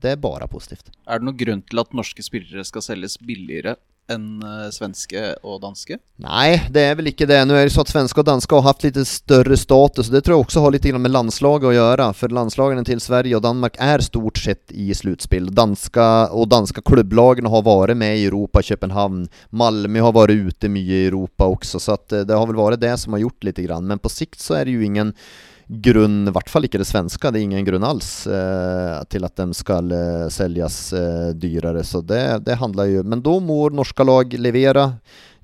det 0.00 0.10
är 0.10 0.16
bare 0.16 0.48
positivt. 0.48 0.90
Er 1.06 1.20
det 1.20 1.28
noen 1.28 1.36
grunn 1.36 1.62
til 1.62 1.82
at 1.82 1.92
norske 1.92 2.24
spillere 2.24 2.64
skal 2.64 2.82
selges 2.90 3.16
billigere 3.22 3.78
enn 4.10 4.42
eh, 4.42 4.68
svenske 4.74 5.22
og 5.46 5.60
danske? 5.62 5.98
Nei, 6.20 6.60
det 6.72 6.82
er 6.88 6.96
vel 6.98 7.10
ikke 7.10 7.28
det. 7.30 7.38
Nå 7.46 7.56
er 7.56 7.66
det 7.66 7.74
så 7.74 7.84
at 7.84 7.92
svenske 7.92 8.22
og 8.22 8.28
danske 8.28 8.56
har 8.56 8.66
hatt 8.66 8.84
litt 8.84 8.98
større 9.08 9.56
status. 9.58 10.10
Det 10.12 10.22
tror 10.24 10.36
jeg 10.36 10.46
også 10.46 10.64
har 10.64 10.74
litt 10.74 10.88
med 10.96 11.14
landslaget 11.14 11.70
å 11.70 11.74
gjøre. 11.74 12.08
For 12.18 12.34
landslagene 12.34 12.84
til 12.86 13.02
Sverige 13.02 13.38
og 13.38 13.44
Danmark 13.46 13.78
er 13.82 14.04
stort 14.04 14.40
sett 14.42 14.74
i 14.74 14.90
sluttspill. 14.96 15.50
Danska 15.54 16.08
og 16.34 16.50
danske 16.52 16.84
klubblagene 16.86 17.52
har 17.52 17.66
vært 17.66 17.98
med 18.00 18.18
i 18.18 18.26
Europa, 18.28 18.64
København. 18.66 19.26
Malmö 19.50 20.04
har 20.06 20.16
vært 20.16 20.48
ute 20.48 20.72
mye 20.72 21.04
i 21.04 21.06
Europa 21.10 21.48
også, 21.50 21.82
så 21.82 21.98
eh, 22.10 22.26
det 22.26 22.36
har 22.36 22.50
vel 22.50 22.60
vært 22.60 22.82
det 22.82 22.96
som 23.00 23.16
har 23.16 23.24
gjort 23.26 23.46
litt. 23.46 23.58
Men 23.60 24.02
på 24.02 24.12
sikt 24.12 24.40
så 24.42 24.58
er 24.58 24.66
det 24.66 24.78
jo 24.78 24.84
ingen 24.86 25.14
grunn, 25.70 26.26
i 26.26 26.32
hvert 26.34 26.50
fall 26.50 26.66
ikke 26.66 26.80
det 26.82 26.88
svenske, 26.88 27.30
det 27.30 27.38
er 27.38 27.46
ingen 27.46 27.66
grunn 27.66 27.84
alls 27.86 28.26
eh, 28.26 28.96
til 29.12 29.26
at 29.26 29.36
de 29.38 29.54
skal 29.54 29.92
eh, 29.94 30.26
selges 30.32 30.78
eh, 30.96 31.30
dyrere. 31.38 31.84
Så 31.86 32.02
det, 32.02 32.42
det 32.46 32.58
handler 32.58 32.90
jo 32.90 33.04
Men 33.06 33.22
da 33.22 33.36
må 33.38 33.62
norske 33.70 34.06
lag 34.06 34.34
levere, 34.34 34.88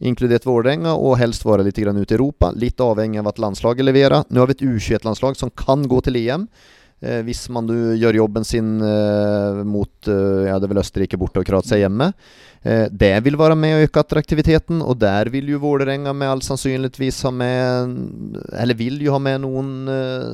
inkludert 0.03 0.47
Vålerenga, 0.49 0.97
og 0.99 1.19
helst 1.21 1.47
være 1.47 1.69
litt 1.69 1.79
grann 1.79 2.01
ute 2.01 2.17
i 2.17 2.19
Europa. 2.19 2.51
Litt 2.59 2.83
avhengig 2.83 3.23
av 3.23 3.31
at 3.31 3.39
landslaget 3.43 3.87
leverer. 3.87 4.27
Nå 4.29 4.43
har 4.43 4.51
vi 4.51 4.59
et 4.59 4.67
U21-landslag 4.67 5.39
som 5.39 5.53
kan 5.55 5.87
gå 5.87 6.03
til 6.05 6.19
EM. 6.25 6.49
Eh, 7.05 7.21
hvis 7.27 7.43
man 7.53 7.69
gjør 7.69 8.17
jobben 8.23 8.47
sin 8.47 8.79
eh, 8.81 9.63
mot 9.69 10.09
eh, 10.09 10.47
ja, 10.49 10.57
det 10.57 10.65
er 10.65 10.73
vel 10.73 10.81
Østerrike 10.81 11.19
borte 11.21 11.43
og 11.43 11.49
Kroatia 11.49 11.83
hjemme. 11.85 12.13
Det 12.67 13.13
vil 13.23 13.37
være 13.39 13.55
med 13.55 13.77
å 13.77 13.83
øke 13.85 14.03
attraktiviteten, 14.03 14.81
og 14.83 14.97
der 14.99 15.29
vil 15.31 15.53
jo 15.53 15.61
Vålerenga 15.63 16.11
med 16.11 16.33
all 16.33 16.41
sannsynligvis 16.43 17.21
ha 17.23 17.31
med 17.31 17.93
Eller 18.59 18.75
vil 18.75 18.97
jo 19.05 19.13
ha 19.15 19.21
med 19.23 19.45
noen 19.45 19.69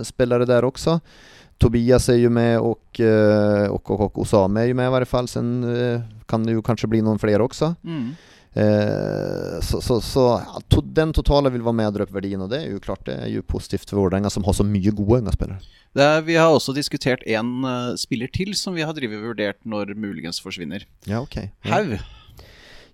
spillere 0.08 0.46
der 0.48 0.64
også. 0.64 0.94
Tobias 1.60 2.08
er 2.08 2.22
jo 2.22 2.30
med, 2.32 2.54
og, 2.56 3.02
og, 3.04 3.82
og, 3.84 4.00
og 4.06 4.22
Osame 4.24 4.62
er 4.62 4.70
jo 4.70 4.78
med 4.80 4.88
i 4.88 4.94
hvert 4.94 5.10
fall. 5.10 5.28
Sen 5.28 5.52
kan 6.24 6.48
det 6.48 6.56
jo 6.56 6.64
kanskje 6.64 6.88
bli 6.94 7.02
noen 7.04 7.20
flere 7.20 7.44
også. 7.44 7.74
Mm. 7.84 8.14
Eh, 8.54 9.60
så 9.64 9.80
så, 9.80 10.00
så 10.04 10.24
ja, 10.44 10.60
to, 10.68 10.82
den 10.84 11.12
totale 11.16 11.52
vil 11.54 11.64
være 11.64 11.78
med 11.78 11.88
og 11.88 11.94
drøpe 11.96 12.16
verdien, 12.18 12.42
og 12.44 12.50
det 12.52 12.62
er 12.62 12.74
jo 12.74 12.82
klart 12.84 13.04
det 13.08 13.16
er 13.16 13.30
jo 13.32 13.44
positivt 13.48 13.88
for 13.88 14.02
Vålerenga, 14.02 14.30
som 14.32 14.44
har 14.44 14.56
så 14.56 14.66
mye 14.66 14.92
gode 14.92 15.22
unge 15.22 15.32
spillere. 15.32 15.60
Er, 15.92 16.20
vi 16.24 16.36
har 16.40 16.52
også 16.52 16.72
diskutert 16.76 17.24
en 17.28 17.64
uh, 17.64 17.92
spiller 18.00 18.30
til 18.32 18.54
som 18.56 18.76
vi 18.76 18.84
har 18.84 18.96
og 18.96 19.24
vurdert 19.24 19.60
når 19.68 19.94
muligens 19.96 20.40
forsvinner. 20.40 20.86
Ja, 21.08 21.20
ok. 21.20 21.36
Ja. 21.64 21.72
Haug. 21.74 21.96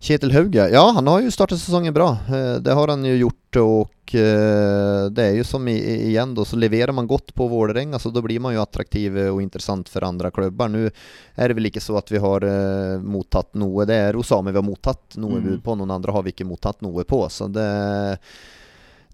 Kjetil 0.01 0.31
Hauge, 0.33 0.69
ja 0.71 0.83
han 0.95 1.07
har 1.11 1.23
jo 1.25 1.31
startet 1.35 1.59
sesongen 1.59 1.95
bra. 1.95 2.13
Eh, 2.31 2.59
Det 2.63 2.75
har 2.75 2.89
han 2.93 3.03
jo 3.05 3.17
gjort, 3.25 3.57
og 3.59 4.15
eh, 4.15 5.09
det 5.11 5.25
er 5.25 5.35
jo 5.41 5.45
som 5.45 5.67
igjen 5.69 6.37
da, 6.39 6.45
så 6.47 6.55
leverer 6.57 6.95
man 6.95 7.09
godt 7.11 7.35
på 7.35 7.49
Vålerenga, 7.51 7.99
så 7.99 8.13
da 8.15 8.23
blir 8.23 8.39
man 8.41 8.55
jo 8.55 8.63
attraktiv 8.63 9.17
og 9.33 9.43
interessant 9.43 9.89
for 9.91 10.07
andre 10.07 10.31
klubber. 10.31 10.71
Nå 10.71 10.85
er 10.87 11.49
det 11.51 11.57
vel 11.59 11.67
ikke 11.73 11.83
så 11.83 11.99
at 11.99 12.13
vi 12.15 12.23
har 12.23 12.47
eh, 12.47 13.03
mottatt 13.03 13.59
noe, 13.59 13.85
det 13.91 13.99
er 14.07 14.21
Osame 14.21 14.55
vi 14.55 14.61
har 14.63 14.69
mottatt 14.71 15.19
noe 15.19 15.41
Mm. 15.41 15.45
bud 15.51 15.65
på, 15.67 15.75
noen 15.77 15.91
andre 15.99 16.13
har 16.15 16.23
vi 16.23 16.31
ikke 16.33 16.47
mottatt 16.47 16.81
noe 16.83 17.03
på. 17.05 17.25
Så 17.29 17.51
det 17.51 17.67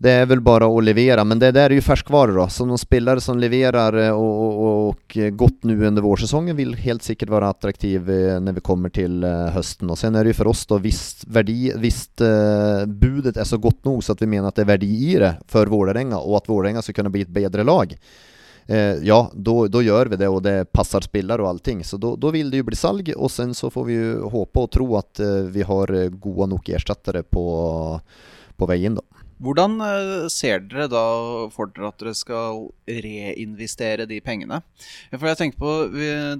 det 0.02 0.10
er 0.10 0.24
vel 0.26 0.40
bare 0.42 0.66
å 0.66 0.80
levere, 0.82 1.22
men 1.24 1.38
det 1.38 1.52
der 1.54 1.70
er 1.70 1.78
jo 1.78 1.84
ferskvarer 1.86 2.34
da. 2.34 2.48
Så 2.50 2.66
noen 2.66 2.80
spillere 2.80 3.22
som 3.22 3.38
leverer 3.38 3.98
eh, 4.02 4.10
og, 4.10 4.40
og, 4.42 4.64
og 4.66 5.18
godt 5.38 5.68
nå 5.68 5.76
under 5.78 6.02
vårsesongen, 6.04 6.56
vil 6.58 6.74
helt 6.82 7.06
sikkert 7.06 7.30
være 7.30 7.52
attraktive 7.54 8.18
eh, 8.34 8.40
når 8.42 8.58
vi 8.58 8.64
kommer 8.66 8.92
til 8.94 9.22
eh, 9.24 9.54
høsten. 9.54 9.92
Og 9.94 10.00
Sen 10.00 10.18
er 10.18 10.26
det 10.26 10.34
jo 10.34 10.40
for 10.42 10.50
oss, 10.50 10.66
da, 10.70 10.80
hvis, 10.82 11.04
verdi, 11.30 11.70
hvis 11.78 12.02
eh, 12.26 12.84
budet 12.90 13.38
er 13.38 13.48
så 13.48 13.60
godt 13.62 13.84
nok 13.86 14.02
så 14.02 14.16
at 14.16 14.24
vi 14.24 14.30
mener 14.34 14.50
at 14.50 14.58
det 14.58 14.66
er 14.66 14.72
verdi 14.74 14.92
i 15.12 15.16
det 15.22 15.36
for 15.50 15.70
Vålerenga, 15.70 16.18
og 16.18 16.40
at 16.42 16.50
Vålerenga 16.50 16.82
skal 16.82 16.98
kunne 16.98 17.14
bli 17.14 17.22
et 17.28 17.34
bedre 17.34 17.62
lag, 17.66 17.94
eh, 18.66 18.98
ja, 19.06 19.20
da 19.32 19.82
gjør 19.86 20.10
vi 20.10 20.20
det, 20.20 20.28
og 20.28 20.42
det 20.44 20.56
passer 20.74 21.06
spillere 21.06 21.44
og 21.44 21.54
allting. 21.54 21.84
Så 21.86 22.02
da 22.02 22.34
vil 22.34 22.50
det 22.50 22.64
jo 22.64 22.68
bli 22.68 22.78
salg, 22.78 23.14
og 23.14 23.30
sen 23.30 23.54
så 23.54 23.70
får 23.70 23.88
vi 23.88 23.98
jo 24.00 24.30
håpe 24.34 24.66
og 24.66 24.72
tro 24.74 24.90
at 24.98 25.22
eh, 25.22 25.50
vi 25.54 25.66
har 25.66 25.94
eh, 25.94 26.10
gode 26.10 26.50
nok 26.50 26.74
erstattere 26.74 27.22
på, 27.22 27.44
på 28.58 28.74
inn, 28.74 28.98
da. 28.98 29.23
Hvordan 29.42 29.78
eh, 29.82 30.26
ser 30.32 30.62
dere 30.68 30.86
da 30.90 31.04
for 31.52 31.70
dere 31.74 31.88
at 31.90 31.98
dere 32.00 32.14
skal 32.16 32.68
reinvestere 32.86 34.06
de 34.10 34.20
pengene? 34.24 34.60
For 35.14 35.26
jeg 35.30 35.40
tenker 35.40 35.60
på, 35.60 35.72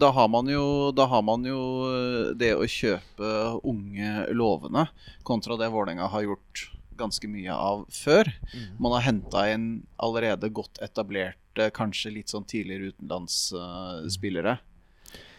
da, 0.01 0.11
har 0.15 0.31
man 0.33 0.51
jo, 0.51 0.67
da 0.95 1.09
har 1.11 1.25
man 1.27 1.47
jo 1.49 1.61
eh, 1.91 2.35
det 2.39 2.53
å 2.55 2.69
kjøpe 2.69 3.33
unge 3.67 4.29
lovende, 4.35 4.87
kontra 5.27 5.59
det 5.61 5.73
Vålerenga 5.75 6.11
har 6.13 6.27
gjort 6.29 6.69
ganske 6.95 7.27
mye 7.27 7.51
av 7.51 7.87
før. 7.91 8.31
Man 8.79 8.95
har 8.95 9.09
henta 9.09 9.49
inn 9.51 9.67
allerede 9.99 10.53
godt 10.55 10.79
etablerte, 10.85 11.71
kanskje 11.75 12.13
litt 12.15 12.31
sånn 12.31 12.47
tidligere 12.47 12.93
utenlandsspillere. 12.95 14.59
Hva 14.61 14.74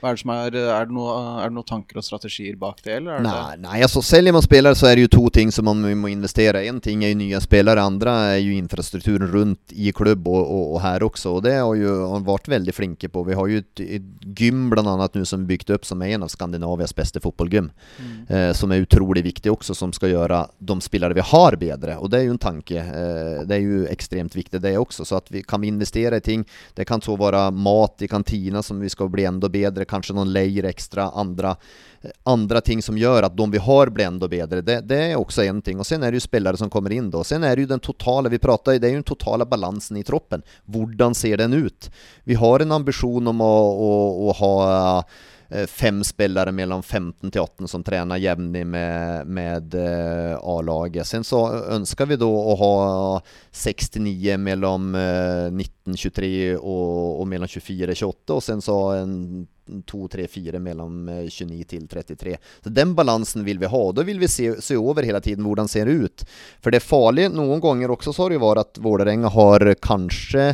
er, 0.02 0.16
det 0.16 0.22
som 0.22 0.32
er, 0.34 0.56
er, 0.56 0.88
det 0.88 0.96
noe, 0.96 1.16
er 1.42 1.50
det 1.50 1.56
noen 1.58 1.68
tanker 1.68 2.00
og 2.00 2.06
strategier 2.06 2.56
bak 2.60 2.82
det? 2.84 2.98
Eller 3.00 3.18
er 3.18 3.24
det 3.24 3.30
Nej, 3.30 3.58
nej, 3.60 3.82
alltså 3.82 4.02
säljer 4.02 4.34
man 4.34 4.42
spiller, 4.42 4.74
så 4.74 4.88
er 4.88 4.96
det 4.96 5.06
jo 5.08 5.12
to 5.16 5.30
ting 5.30 5.52
som 5.52 5.66
man 5.66 5.82
må 6.00 6.10
investere 6.12 6.64
i. 6.64 6.68
En 6.68 6.82
ting 6.82 7.04
er 7.04 7.14
jo 7.14 7.20
nye 7.22 7.42
spillere, 7.42 7.82
andre 7.82 8.16
er 8.36 8.40
jo 8.44 8.56
infrastrukturen 8.58 9.32
rundt 9.32 9.74
i 9.74 9.92
klubb 9.96 10.28
og, 10.28 10.42
og, 10.44 10.76
og 10.76 10.82
her 10.84 11.06
også. 11.08 11.38
Og 11.38 11.44
det 11.46 11.56
har 11.58 11.76
jo 11.80 11.96
han 12.14 12.28
vært 12.28 12.50
veldig 12.52 12.76
flinke 12.76 13.10
på. 13.12 13.26
Vi 13.28 13.38
har 13.38 13.52
jo 13.52 13.62
et, 13.64 13.84
et 14.00 14.30
gym 14.38 14.68
blant 14.74 14.90
annet 14.92 15.18
nu 15.18 15.26
som 15.26 15.44
er 15.44 15.52
bygd 15.54 15.76
opp, 15.78 15.88
som 15.88 16.02
er 16.04 16.16
en 16.16 16.26
av 16.28 16.34
Skandinavias 16.34 16.96
beste 16.96 17.22
fotballgym. 17.24 17.72
Mm. 18.00 18.16
Eh, 18.30 18.52
som 18.58 18.72
er 18.72 18.86
utrolig 18.86 19.26
viktig 19.26 19.54
også, 19.54 19.76
som 19.78 19.94
skal 19.96 20.14
gjøre 20.14 20.46
de 20.60 20.80
spillere 20.84 21.18
vi 21.18 21.26
har 21.26 21.60
bedre. 21.62 22.00
Og 22.00 22.12
det 22.12 22.22
er 22.22 22.30
jo 22.30 22.36
en 22.36 22.44
tanke. 22.46 22.82
Eh, 22.82 23.44
det 23.48 23.60
er 23.60 23.64
jo 23.64 23.84
ekstremt 23.92 24.36
viktig, 24.36 24.62
det 24.62 24.78
også. 24.78 25.06
Så 25.06 25.16
att 25.16 25.32
vi 25.32 25.44
kan 25.44 25.62
vi 25.62 25.68
investere 25.68 26.18
i 26.18 26.22
ting. 26.22 26.46
Det 26.74 26.86
kan 26.86 27.02
så 27.02 27.16
være 27.16 27.52
mat 27.52 28.02
i 28.02 28.08
kantina 28.08 28.64
som 28.64 28.80
vi 28.80 28.90
skal 28.90 29.10
bli 29.10 29.26
ändå 29.26 29.50
bättre, 29.50 29.86
kanske 29.96 30.14
någon 30.14 30.36
lejer 30.36 30.68
extra, 30.70 31.10
andra 31.16 31.56
andra 32.24 32.62
ting 32.62 32.82
som 32.82 32.98
gjør 32.98 33.28
at 33.28 33.36
de 33.38 33.48
vi 33.52 33.62
har 33.62 33.90
blir 33.90 34.08
enda 34.08 34.28
bedre. 34.28 34.62
Det, 34.62 34.80
det 34.90 35.00
er 35.12 35.16
også 35.18 35.46
en 35.46 35.62
ting. 35.62 35.80
Og 35.80 35.88
Sen 35.88 36.04
er 36.04 36.12
det 36.12 36.22
jo 36.22 36.28
spillere 36.28 36.58
som 36.58 36.70
kommer 36.70 36.94
inn. 36.94 37.10
da. 37.10 37.24
Sen 37.26 37.44
er 37.44 37.56
det 37.56 37.66
jo 37.66 37.74
den 37.74 37.84
totale 37.84 38.32
vi 38.32 38.42
prater, 38.42 38.80
det 38.80 38.90
er 38.90 38.96
jo 38.96 39.02
den 39.02 39.08
totale 39.16 39.48
balansen 39.50 39.98
i 40.00 40.06
troppen. 40.06 40.44
Hvordan 40.72 41.16
ser 41.18 41.42
den 41.42 41.54
ut? 41.54 41.90
Vi 42.24 42.38
har 42.40 42.62
en 42.62 42.76
ambisjon 42.80 43.34
om 43.34 43.42
å, 43.42 43.56
å, 43.90 43.94
å 44.30 44.38
ha 44.42 44.54
fem 45.70 46.04
spillere 46.04 46.52
mellom 46.52 46.84
15 46.84 47.32
til 47.32 47.42
18 47.42 47.70
som 47.70 47.84
trener 47.86 48.22
jevnlig 48.22 48.66
med, 48.68 49.28
med 49.28 49.76
eh, 49.80 50.36
A-laget. 50.36 51.08
Sen 51.08 51.26
så 51.28 51.42
ønsker 51.76 52.10
vi 52.10 52.18
da 52.20 52.28
å 52.28 52.56
ha 52.60 52.76
69 53.56 54.38
mellom 54.42 54.96
eh, 55.00 55.50
19-23 55.52 56.32
og, 56.60 57.22
og 57.22 57.28
mellom 57.32 57.52
24-28, 57.52 58.38
og 58.38 58.44
sen 58.44 58.64
så 58.64 58.78
en 59.00 59.18
2-3-4 59.90 60.62
mellom 60.62 61.10
eh, 61.10 61.26
29 61.30 61.68
til 61.74 61.86
33. 61.92 62.38
Så 62.64 62.74
Den 62.74 62.96
balansen 62.98 63.46
vil 63.48 63.62
vi 63.62 63.72
ha, 63.72 63.84
da 63.96 64.06
vil 64.08 64.22
vi 64.22 64.32
se, 64.32 64.54
se 64.62 64.78
over 64.80 65.08
hele 65.08 65.22
tiden 65.26 65.46
hvordan 65.48 65.70
det 65.70 65.76
ser 65.78 65.92
ut. 65.92 66.26
For 66.64 66.74
det 66.74 66.82
er 66.82 66.90
farlig 66.90 67.30
noen 67.34 67.64
ganger 67.64 67.94
også, 67.94 68.16
det 68.30 68.40
jo 68.40 68.48
vært 68.48 68.66
at 68.66 68.82
Vålerenga 68.84 69.32
har 69.36 69.72
kanskje 69.84 70.54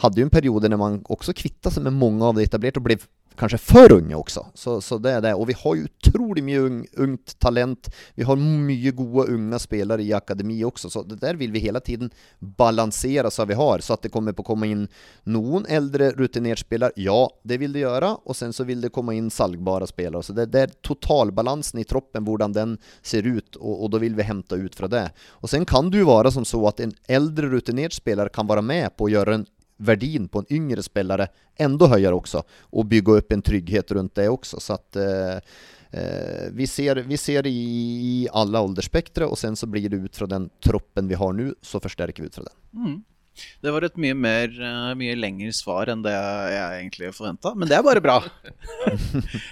hadde 0.00 0.22
jo 0.22 0.26
en 0.26 0.32
periode 0.32 0.68
når 0.70 0.80
man 0.80 0.98
også 1.12 1.34
kvitta 1.36 1.72
seg 1.72 1.84
med 1.84 1.96
mange 1.96 2.24
av 2.24 2.36
de 2.36 2.44
etablerte 2.46 2.80
og 2.80 2.86
ble 2.86 2.96
kanskje 3.40 3.60
for 3.62 3.92
unge 3.96 4.16
også. 4.16 4.44
Så, 4.54 4.76
så 4.84 4.98
det 5.02 5.14
er 5.16 5.24
det. 5.24 5.34
Og 5.38 5.48
vi 5.48 5.56
har 5.56 5.76
jo 5.76 5.88
utrolig 5.88 6.44
mye 6.44 6.62
ung, 6.66 6.80
ungt 7.00 7.34
talent. 7.42 7.90
Vi 8.18 8.26
har 8.28 8.40
mye 8.40 8.92
gode 8.96 9.26
unge 9.34 9.60
spillere 9.62 10.04
i 10.04 10.12
akademi 10.16 10.58
også, 10.66 10.90
så 10.92 11.02
det 11.06 11.20
der 11.22 11.38
vil 11.40 11.52
vi 11.54 11.62
hele 11.64 11.80
tiden 11.84 12.10
balansere 12.40 13.30
så 13.30 13.46
vi 13.48 13.56
har, 13.58 13.84
så 13.84 13.96
at 13.96 14.04
det 14.04 14.12
kommer 14.14 14.36
på 14.36 14.44
å 14.44 14.50
komme 14.52 14.68
inn 14.70 14.86
noen 15.30 15.66
eldre 15.68 16.12
rutinert 16.18 16.62
spillere. 16.62 16.96
Ja, 17.00 17.28
det 17.42 17.60
vil 17.62 17.74
det 17.74 17.84
gjøre, 17.84 18.12
og 18.24 18.36
sen 18.36 18.54
så 18.56 18.66
vil 18.68 18.82
det 18.84 18.92
komme 18.94 19.16
inn 19.16 19.30
salgbare 19.32 19.88
spillere. 19.90 20.22
Så 20.26 20.36
det, 20.36 20.50
det 20.54 20.64
er 20.64 20.76
totalbalansen 20.86 21.80
i 21.80 21.86
troppen, 21.88 22.26
hvordan 22.26 22.56
den 22.56 22.76
ser 23.02 23.26
ut, 23.28 23.56
og, 23.60 23.86
og 23.86 23.94
da 23.94 24.02
vil 24.02 24.18
vi 24.18 24.28
hente 24.28 24.58
ut 24.60 24.76
fra 24.76 24.90
det. 24.90 25.06
Og 25.40 25.52
sen 25.52 25.66
kan 25.68 25.90
det 25.90 26.02
jo 26.02 26.10
være 26.10 26.34
som 26.34 26.46
så 26.48 26.60
at 26.70 26.82
en 26.84 26.94
eldre 27.08 27.50
rutinert 27.52 27.96
spiller 27.96 28.30
kan 28.32 28.48
være 28.50 28.64
med 28.64 28.92
på 28.96 29.08
å 29.08 29.14
gjøre 29.14 29.40
en 29.40 29.48
verdien 29.80 30.28
på 30.28 30.38
en 30.38 30.52
yngre 30.52 30.82
spelare 30.82 31.28
enda 31.56 31.88
høyere 31.90 32.14
också 32.14 32.42
och 32.70 32.86
bygga 32.86 33.12
upp 33.12 33.32
en 33.32 33.42
trygghet 33.42 33.90
runt 33.90 34.14
det 34.14 34.28
också. 34.28 34.60
Så 34.60 34.72
att 34.72 34.96
eh, 34.96 35.36
eh, 35.90 36.50
vi, 36.52 36.66
ser, 36.66 36.96
vi 36.96 37.16
ser 37.16 37.46
i, 37.46 37.50
i 37.50 38.28
alla 38.32 38.60
og 38.60 38.78
och 39.30 39.38
sen 39.38 39.56
så 39.56 39.66
blir 39.66 39.88
det 39.88 39.96
ut 39.96 40.16
från 40.16 40.28
den 40.28 40.50
troppen 40.64 41.08
vi 41.08 41.14
har 41.14 41.32
nu 41.32 41.54
så 41.62 41.80
förstärker 41.80 42.22
vi 42.22 42.26
ut 42.26 42.34
från 42.34 42.44
den. 42.44 42.82
Mm. 42.84 43.02
Det 43.60 43.72
var 43.72 43.84
et 43.86 43.96
mye 43.96 44.14
mer, 44.14 44.50
eh, 44.50 44.94
mye 44.98 45.14
lengre 45.16 45.52
svar 45.56 45.88
enn 45.88 46.02
det 46.04 46.12
jeg 46.12 46.80
egentlig 46.80 47.12
forventa, 47.16 47.54
men 47.54 47.70
det 47.70 47.78
er 47.78 47.86
bare 47.86 48.04
bra. 48.04 48.20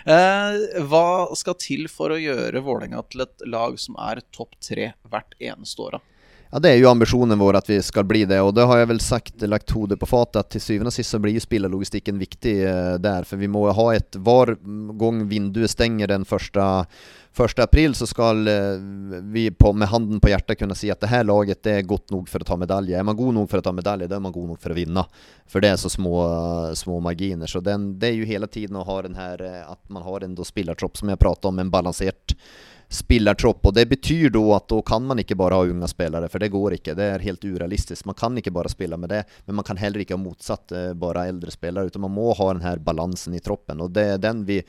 Eh, 0.08 0.82
hva 0.88 1.28
skal 1.36 1.56
til 1.60 1.88
for 1.92 2.14
å 2.14 2.18
gjøre 2.20 2.62
Vålerenga 2.64 3.02
til 3.10 3.22
et 3.26 3.42
lag 3.46 3.74
som 3.80 3.96
er 4.00 4.22
topp 4.32 4.56
tre 4.64 4.92
hvert 5.10 5.34
eneste 5.36 5.84
år? 5.84 5.98
da? 5.98 6.17
Ja, 6.50 6.58
det 6.64 6.70
er 6.70 6.78
jo 6.80 6.88
ambisjonen 6.88 7.36
vår 7.36 7.58
at 7.58 7.66
vi 7.68 7.76
skal 7.84 8.06
bli 8.08 8.22
det 8.24 8.38
og 8.40 8.54
det 8.56 8.64
har 8.70 8.78
jeg 8.80 8.88
vel 8.88 9.00
sagt, 9.04 9.42
lagt 9.44 9.72
hodet 9.76 9.98
på 10.00 10.08
fatet 10.08 10.40
at 10.40 10.50
til 10.54 10.62
syvende 10.64 10.88
og 10.88 10.96
sist 10.96 11.12
så 11.12 11.20
blir 11.20 11.36
jo 11.36 11.44
spillerlogistikken 11.44 12.16
viktig 12.16 12.54
der. 13.04 13.26
For 13.28 13.36
vi 13.36 13.50
må 13.52 13.66
ha 13.68 13.88
et 13.92 14.16
Hver 14.16 14.54
gang 14.96 15.26
vinduet 15.28 15.74
stenger 15.74 16.08
den 16.08 16.24
første 16.24 16.64
första 17.38 17.62
april 17.62 17.94
så 17.94 18.06
ska 18.06 18.30
eh, 18.30 18.78
vi 19.22 19.50
på, 19.50 19.72
med 19.72 19.88
handen 19.88 20.20
på 20.20 20.28
hjertet 20.28 20.58
kunne 20.58 20.74
si 20.74 20.90
at 20.90 21.00
det 21.00 21.10
her 21.12 21.24
laget 21.24 21.60
det 21.62 21.74
er 21.78 21.86
godt 21.86 22.10
nok 22.10 22.26
for 22.28 22.42
å 22.42 22.48
ta 22.48 22.56
medaljer. 22.58 22.98
Er 22.98 23.06
man 23.06 23.16
god 23.16 23.36
nok 23.36 23.50
for 23.52 23.60
å 23.60 23.66
ta 23.68 23.72
medaljer, 23.76 24.10
da 24.10 24.16
er 24.18 24.24
man 24.24 24.34
god 24.34 24.48
nok 24.52 24.62
for 24.62 24.74
å 24.74 24.78
vinne. 24.78 25.04
For 25.46 25.62
det 25.62 25.70
er 25.70 25.78
så 25.78 25.90
små, 25.92 26.16
små 26.74 26.98
marginer. 27.04 27.46
Så 27.46 27.62
den, 27.62 27.92
det 28.00 28.10
er 28.10 28.18
jo 28.18 28.26
hele 28.26 28.48
tiden 28.50 28.80
å 28.80 28.86
ha 28.88 28.96
den 29.06 29.14
her, 29.20 29.44
at 29.68 29.78
man 29.86 30.02
har 30.02 30.26
en 30.26 30.34
spillertropp 30.50 30.98
som 30.98 31.12
jeg 31.12 31.22
pratade 31.22 31.52
om, 31.52 31.62
en 31.62 31.70
balanserat 31.70 32.34
spillertropp 32.88 33.66
Og 33.68 33.74
det 33.76 33.84
betyr 33.90 34.30
da 34.32 34.42
at 34.56 34.68
da 34.72 34.78
kan 34.86 35.04
man 35.04 35.20
ikke 35.20 35.36
bare 35.36 35.58
ha 35.58 35.68
unge 35.68 35.88
spillere, 35.90 36.28
for 36.32 36.40
det 36.40 36.50
går 36.52 36.78
ikke. 36.78 36.94
Det 36.96 37.08
er 37.12 37.24
helt 37.24 37.44
urealistisk. 37.44 38.06
Man 38.08 38.16
kan 38.16 38.36
ikke 38.40 38.52
bare 38.54 38.72
spille 38.72 38.96
med 38.96 39.12
det, 39.12 39.24
men 39.46 39.58
man 39.58 39.66
kan 39.66 39.80
heller 39.80 40.00
ikke 40.00 40.16
ha 40.16 40.22
motsatt 40.22 40.72
eh, 40.72 40.92
bare 40.96 41.26
eldre 41.28 41.52
spillere, 41.52 41.92
utan 41.92 42.06
man 42.06 42.14
må 42.16 42.30
ha 42.38 42.46
den 42.52 42.64
her 42.64 42.80
balansen 42.80 43.36
i 43.36 43.42
troppen. 43.44 43.82
Og 43.84 43.92
det 43.92 44.06
er 44.14 44.22
den 44.22 44.46
vi 44.48 44.62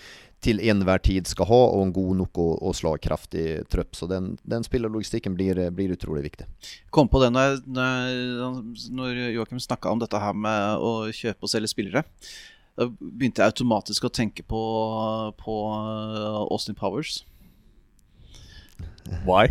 til 0.43 0.59
enhver 0.63 1.01
tid 1.03 1.27
skal 1.27 1.47
ha, 1.47 1.61
og 1.71 1.85
en 1.85 1.95
god 1.95 2.19
nok 2.21 2.39
og, 2.43 2.51
og 2.59 2.75
slagkraftig 2.75 3.47
tropp. 3.71 3.95
Så 3.95 4.07
den, 4.11 4.33
den 4.43 4.67
spillerlogistikken 4.67 5.35
blir, 5.39 5.63
blir 5.75 5.95
utrolig 5.95 6.27
viktig. 6.27 6.47
Kom 6.95 7.11
på 7.11 7.23
det 7.23 7.31
når, 7.35 7.59
når, 7.71 8.61
når 8.99 9.23
Joakim 9.39 9.63
snakka 9.63 9.91
om 9.91 10.03
dette 10.03 10.19
her 10.19 10.35
med 10.35 10.83
å 10.83 10.93
kjøpe 11.15 11.47
og 11.47 11.55
selge 11.55 11.71
spillere. 11.71 12.03
Da 12.79 12.87
begynte 12.87 13.43
jeg 13.43 13.51
automatisk 13.51 14.07
å 14.07 14.13
tenke 14.15 14.43
på, 14.47 14.61
på 15.39 15.59
Austin 16.47 16.79
Powers. 16.79 17.21
Why? 19.25 19.47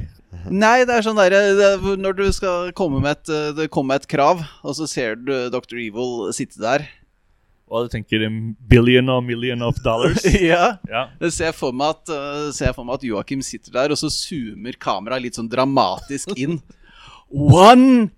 Nei, 0.52 0.84
det 0.86 0.94
er 0.94 1.04
sånn 1.04 1.18
derre 1.18 1.96
Når 1.98 2.16
du 2.18 2.26
skal 2.36 2.70
komme 2.76 3.00
med 3.02 3.16
et, 3.16 3.30
det 3.56 3.68
med, 3.72 3.96
et 3.96 4.08
krav, 4.10 4.42
og 4.62 4.76
så 4.76 4.86
ser 4.88 5.16
du 5.18 5.32
Dr. 5.52 5.78
Evil 5.80 6.28
sitte 6.36 6.60
der 6.62 6.84
Og 7.68 7.86
du 7.86 7.92
tenker 7.92 8.24
en 8.26 8.52
billion 8.70 9.08
og 9.12 9.24
million 9.26 9.64
of 9.66 9.80
dollars? 9.84 10.24
Ja. 10.52 10.76
ja. 10.88 11.08
Jeg 11.20 11.34
ser 11.36 11.56
for 11.56 11.74
meg 11.76 11.96
at, 11.96 12.12
uh, 12.12 12.52
ser 12.54 12.76
for 12.76 12.86
meg 12.86 13.00
at 13.00 13.08
Joakim 13.08 13.42
sitter 13.44 13.74
der, 13.74 13.92
og 13.92 14.00
så 14.00 14.10
zoomer 14.12 14.78
kameraet 14.80 15.26
litt 15.26 15.40
sånn 15.40 15.50
dramatisk 15.52 16.32
inn. 16.36 16.60
One 17.28 18.08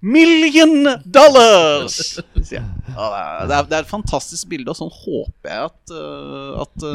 million 0.00 0.86
dollars! 1.04 2.16
Ja, 2.48 2.62
det, 2.62 3.52
er, 3.52 3.66
det, 3.68 3.74
er, 3.74 3.82
et 3.82 3.90
fantastisk 3.90 4.48
bilde, 4.48 4.72
og 4.72 4.78
sånn 4.78 4.94
håper 4.94 5.52
jeg 5.52 5.68
at, 5.68 5.92
uh, 5.92 6.64
at 6.64 6.88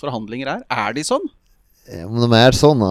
forhandlinger 0.00 0.54
er. 0.56 0.66
Er 0.72 0.96
de 0.96 1.04
sånn? 1.04 1.28
Eh, 1.86 2.06
om 2.06 2.20
de 2.20 2.36
er 2.38 2.54
sådana? 2.54 2.88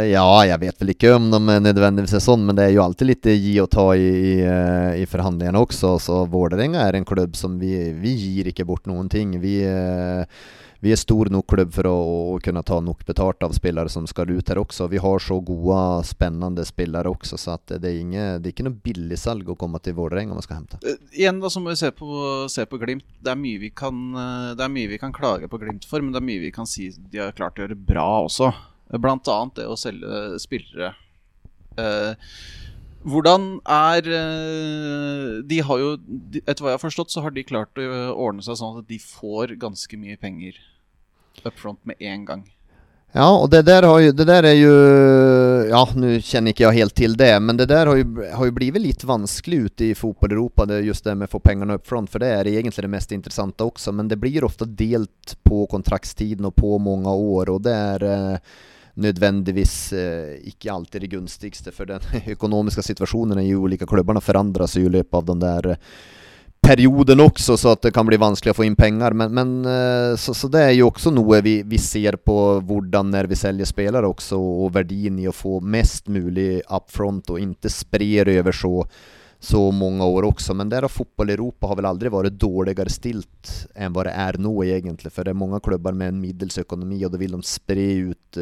Eh, 0.00 0.10
ja, 0.10 0.26
jeg 0.44 0.60
vet 0.60 0.82
vel 0.82 0.92
ikke 0.92 1.14
om 1.16 1.30
de 1.32 1.38
nødvendigvis 1.64 2.18
er 2.18 2.24
sånn, 2.24 2.42
men 2.44 2.58
det 2.58 2.66
er 2.66 2.74
jo 2.74 2.82
alltid 2.84 3.08
litt 3.08 3.28
gi 3.32 3.54
og 3.62 3.70
ta 3.72 3.86
i, 3.96 4.10
i, 4.12 4.34
eh, 4.44 4.90
i 5.00 5.06
förhandlingarna 5.08 5.62
också. 5.64 5.94
Så 6.02 6.24
Vålerenga 6.28 6.84
er 6.84 6.98
en 6.98 7.08
klubb 7.08 7.36
som 7.36 7.56
vi, 7.58 7.72
vi 7.96 8.12
gir 8.12 8.52
ikke 8.52 8.68
bort 8.68 8.84
ting 9.08 9.40
Vi 9.40 9.56
vi 10.80 10.92
er 10.92 11.00
stor 11.00 11.30
nok 11.32 11.46
klubb 11.52 11.78
å, 11.88 11.92
å, 11.92 12.38
kunne 12.44 12.62
ta 12.66 12.78
nok 12.84 13.04
betalt 13.08 13.42
av 13.46 13.54
spillere 13.56 13.90
som 13.92 14.06
skal 14.08 14.30
ut 14.30 14.48
her 14.50 14.60
også. 14.60 14.88
Vi 14.92 15.00
har 15.02 15.22
så 15.22 15.38
gode, 15.40 15.78
spennende 16.08 16.64
spillere 16.68 17.10
også, 17.10 17.38
så 17.40 17.56
det 17.68 17.80
er, 17.80 18.00
inge, 18.00 18.26
det, 18.40 18.50
er 18.50 18.54
ikke 18.54 18.66
noe 18.68 18.80
billigsalg 18.84 19.48
å 19.52 19.58
komme 19.58 19.80
til 19.84 19.96
Vålerenga 19.96 20.34
om 20.34 20.40
man 20.40 20.46
skal 20.46 20.60
hente. 20.60 20.80
Uh, 20.84 21.00
igjen 21.16 21.40
da 21.42 21.50
så 21.52 21.62
må 21.62 21.72
vi 21.72 21.80
se 21.80 21.92
på, 21.96 22.10
se 22.52 22.66
på, 22.68 22.80
Glimt. 22.82 23.06
Det 23.24 23.32
er, 23.32 23.40
mye 23.40 23.62
vi 23.62 23.72
kan, 23.74 24.02
uh, 24.16 24.52
det 24.56 24.66
er 24.66 24.72
mye 24.72 24.92
vi 24.92 25.00
kan 25.00 25.14
klage 25.16 25.48
på 25.50 25.60
Glimt 25.62 25.88
for, 25.88 26.04
men 26.04 26.12
det 26.14 26.20
er 26.20 26.28
mye 26.28 26.44
vi 26.44 26.52
kan 26.54 26.68
si 26.68 26.90
de 26.96 27.24
har 27.24 27.36
klart 27.36 27.58
å 27.58 27.64
gjøre 27.64 27.78
bra 27.88 28.06
også. 28.26 28.52
Blant 29.02 29.26
annet 29.32 29.62
det 29.62 29.66
å 29.70 29.78
selge 29.80 30.36
spillere. 30.42 30.92
Uh, 31.76 32.14
hvordan 33.06 33.60
er 33.70 34.08
De 35.46 35.60
har 35.62 35.78
jo 35.82 35.92
Etter 36.42 36.64
hva 36.64 36.72
jeg 36.72 36.78
har 36.78 36.82
forstått, 36.82 37.14
så 37.14 37.22
har 37.24 37.34
de 37.34 37.46
klart 37.46 37.78
å 37.78 37.86
ordne 38.12 38.44
seg 38.44 38.58
sånn 38.58 38.80
at 38.82 38.90
de 38.90 38.98
får 39.02 39.56
ganske 39.62 40.00
mye 40.00 40.18
penger 40.20 40.58
up 41.44 41.56
front 41.60 41.82
med 41.86 42.00
en 42.00 42.24
gang. 42.26 42.44
Ja, 43.16 43.30
og 43.32 43.48
det 43.50 43.62
der, 43.64 43.86
har 43.86 44.00
jo, 44.02 44.12
det 44.12 44.26
der 44.28 44.44
er 44.44 44.56
jo 44.58 44.72
ja 45.70 45.82
nå 45.96 46.18
kjenner 46.20 46.52
ikke 46.52 46.66
jeg 46.66 46.78
helt 46.82 46.94
til 46.98 47.14
det, 47.16 47.30
men 47.40 47.56
det 47.56 47.68
der 47.70 47.88
har 47.88 47.96
jo, 47.96 48.04
har 48.20 48.48
jo 48.48 48.54
blitt 48.58 48.76
litt 48.82 49.04
vanskelig 49.08 49.70
ute 49.70 49.86
i 49.86 49.96
fotball-Europa, 49.96 50.66
just 50.84 51.06
det 51.06 51.14
med 51.16 51.30
å 51.30 51.32
få 51.36 51.40
pengene 51.40 51.78
up 51.78 51.86
front, 51.88 52.10
for 52.12 52.20
det 52.20 52.28
er 52.34 52.50
egentlig 52.50 52.84
det 52.84 52.92
mest 52.92 53.14
interessante 53.16 53.64
også. 53.64 53.94
men 53.96 54.10
det 54.10 54.20
blir 54.20 54.44
ofte 54.44 54.68
delt 54.68 55.36
på 55.46 55.64
kontraktstiden 55.70 56.44
og 56.50 56.56
på 56.60 56.76
mange 56.82 57.08
år 57.08 57.54
og 57.54 57.62
det 57.64 57.76
er 57.76 58.06
eh, 58.10 58.56
nødvendigvis 58.96 59.76
eh, 59.92 60.36
ikke 60.50 60.72
alltid 60.72 61.04
det 61.04 61.12
gunstigste, 61.12 61.72
for 61.72 61.88
den 61.88 62.04
økonomiske 62.36 62.84
situasjonen 62.84 63.40
i 63.42 63.54
ulike 63.54 63.88
klubber 63.88 64.20
forandrer 64.24 64.70
seg 64.70 64.88
i 64.88 64.94
løpet 64.98 65.18
av 65.20 65.26
den 65.30 65.42
der 65.42 65.72
eh, 65.74 65.82
perioden 66.66 67.20
også, 67.22 67.54
så 67.60 67.74
at 67.76 67.84
det 67.86 67.92
kan 67.94 68.06
bli 68.08 68.18
vanskelig 68.18 68.50
å 68.50 68.58
få 68.58 68.64
inn 68.66 68.78
penger. 68.78 69.14
Men, 69.14 69.34
men 69.36 69.52
eh, 69.70 70.14
så, 70.18 70.34
så, 70.34 70.50
det 70.52 70.64
er 70.64 70.72
jo 70.78 70.88
også 70.90 71.12
noe 71.14 71.40
vi, 71.44 71.60
vi 71.68 71.78
ser 71.80 72.18
på 72.18 72.38
hvordan 72.66 73.12
når 73.14 73.30
vi 73.30 73.38
selger 73.38 73.68
spillere 73.68 74.08
også, 74.08 74.38
og 74.38 74.72
verdien 74.74 75.20
i 75.22 75.28
å 75.30 75.36
få 75.36 75.60
mest 75.62 76.10
mulig 76.12 76.64
up 76.66 76.90
front, 76.92 77.30
og 77.30 77.42
ikke 77.42 77.72
sprer 77.72 78.32
over 78.38 78.56
så 78.56 78.74
så 79.40 79.70
många 79.70 80.04
år 80.04 80.22
också. 80.22 80.54
Men 80.54 80.68
där 80.68 80.82
har 80.82 80.88
fotboll 80.88 81.30
i 81.30 81.32
Europa 81.32 81.66
har 81.66 81.76
väl 81.76 81.84
aldrig 81.84 82.12
varit 82.12 82.32
dårligere 82.32 82.90
stilt 82.90 83.68
än 83.74 83.92
vad 83.92 84.06
det 84.06 84.10
är 84.10 84.38
nu 84.38 84.68
egentligen. 84.68 85.10
För 85.10 85.24
det 85.24 85.30
är 85.30 85.34
många 85.34 85.60
klubbar 85.60 85.92
med 85.92 86.08
en 86.08 86.20
middelsekonomi 86.20 87.04
och 87.04 87.10
då 87.10 87.18
vill 87.18 87.32
de 87.32 87.42
spre 87.42 87.92
ut 87.92 88.38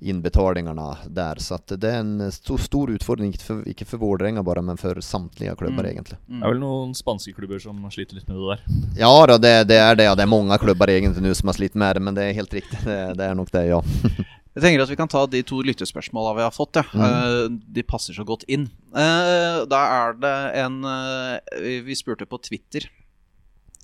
innbetalingene 0.00 0.96
der. 1.06 1.36
Så 1.38 1.54
att 1.54 1.66
det 1.66 1.90
er 1.90 1.98
en 1.98 2.32
stor, 2.32 2.58
stor 2.58 2.90
utfordring, 2.90 3.32
ikke 3.34 3.44
for, 3.44 3.68
ikke 3.68 3.84
for 3.84 4.00
Vålerenga 4.00 4.42
bare, 4.42 4.62
men 4.62 4.76
for 4.80 5.00
samtlige 5.00 5.54
klubber 5.56 5.84
mm. 5.84 5.90
egentlig. 5.90 6.18
Mm. 6.28 6.40
Det 6.40 6.46
er 6.46 6.54
vel 6.54 6.62
noen 6.62 6.94
spanske 6.96 7.34
klubber 7.36 7.60
som 7.60 7.82
sliter 7.92 8.16
litt 8.16 8.28
med 8.28 8.36
det 8.36 8.48
der? 8.48 8.64
Ja 9.02 9.12
da, 9.28 9.38
det, 9.38 9.54
det 9.68 9.78
er 9.78 9.96
det. 10.00 10.08
Ja. 10.08 10.16
Det 10.16 10.24
er 10.24 10.32
mange 10.32 10.58
klubber 10.58 10.92
egentlig 10.92 11.24
nå 11.24 11.34
som 11.36 11.52
har 11.52 11.58
slitt 11.60 11.76
med 11.76 11.96
det, 11.96 12.04
men 12.08 12.16
det 12.16 12.26
er 12.26 12.38
helt 12.40 12.54
riktig. 12.56 12.80
Det, 12.84 13.00
det 13.20 13.28
er 13.28 13.36
nok 13.36 13.52
det, 13.52 13.66
ja. 13.68 13.82
Jeg 14.60 14.66
tenker 14.66 14.84
at 14.84 14.92
Vi 14.92 15.00
kan 15.00 15.08
ta 15.08 15.24
de 15.24 15.40
to 15.46 15.62
lyttespørsmåla 15.64 16.36
vi 16.36 16.44
har 16.44 16.52
fått. 16.52 16.76
Ja. 16.76 16.84
Mm. 16.92 17.00
Uh, 17.00 17.58
de 17.72 17.84
passer 17.86 18.16
så 18.16 18.26
godt 18.28 18.44
inn. 18.44 18.68
Uh, 18.92 19.64
da 19.70 19.84
er 19.96 20.18
det 20.20 20.38
en 20.60 20.82
uh, 20.84 21.38
Vi 21.86 21.96
spurte 21.96 22.28
på 22.28 22.40
Twitter. 22.44 22.90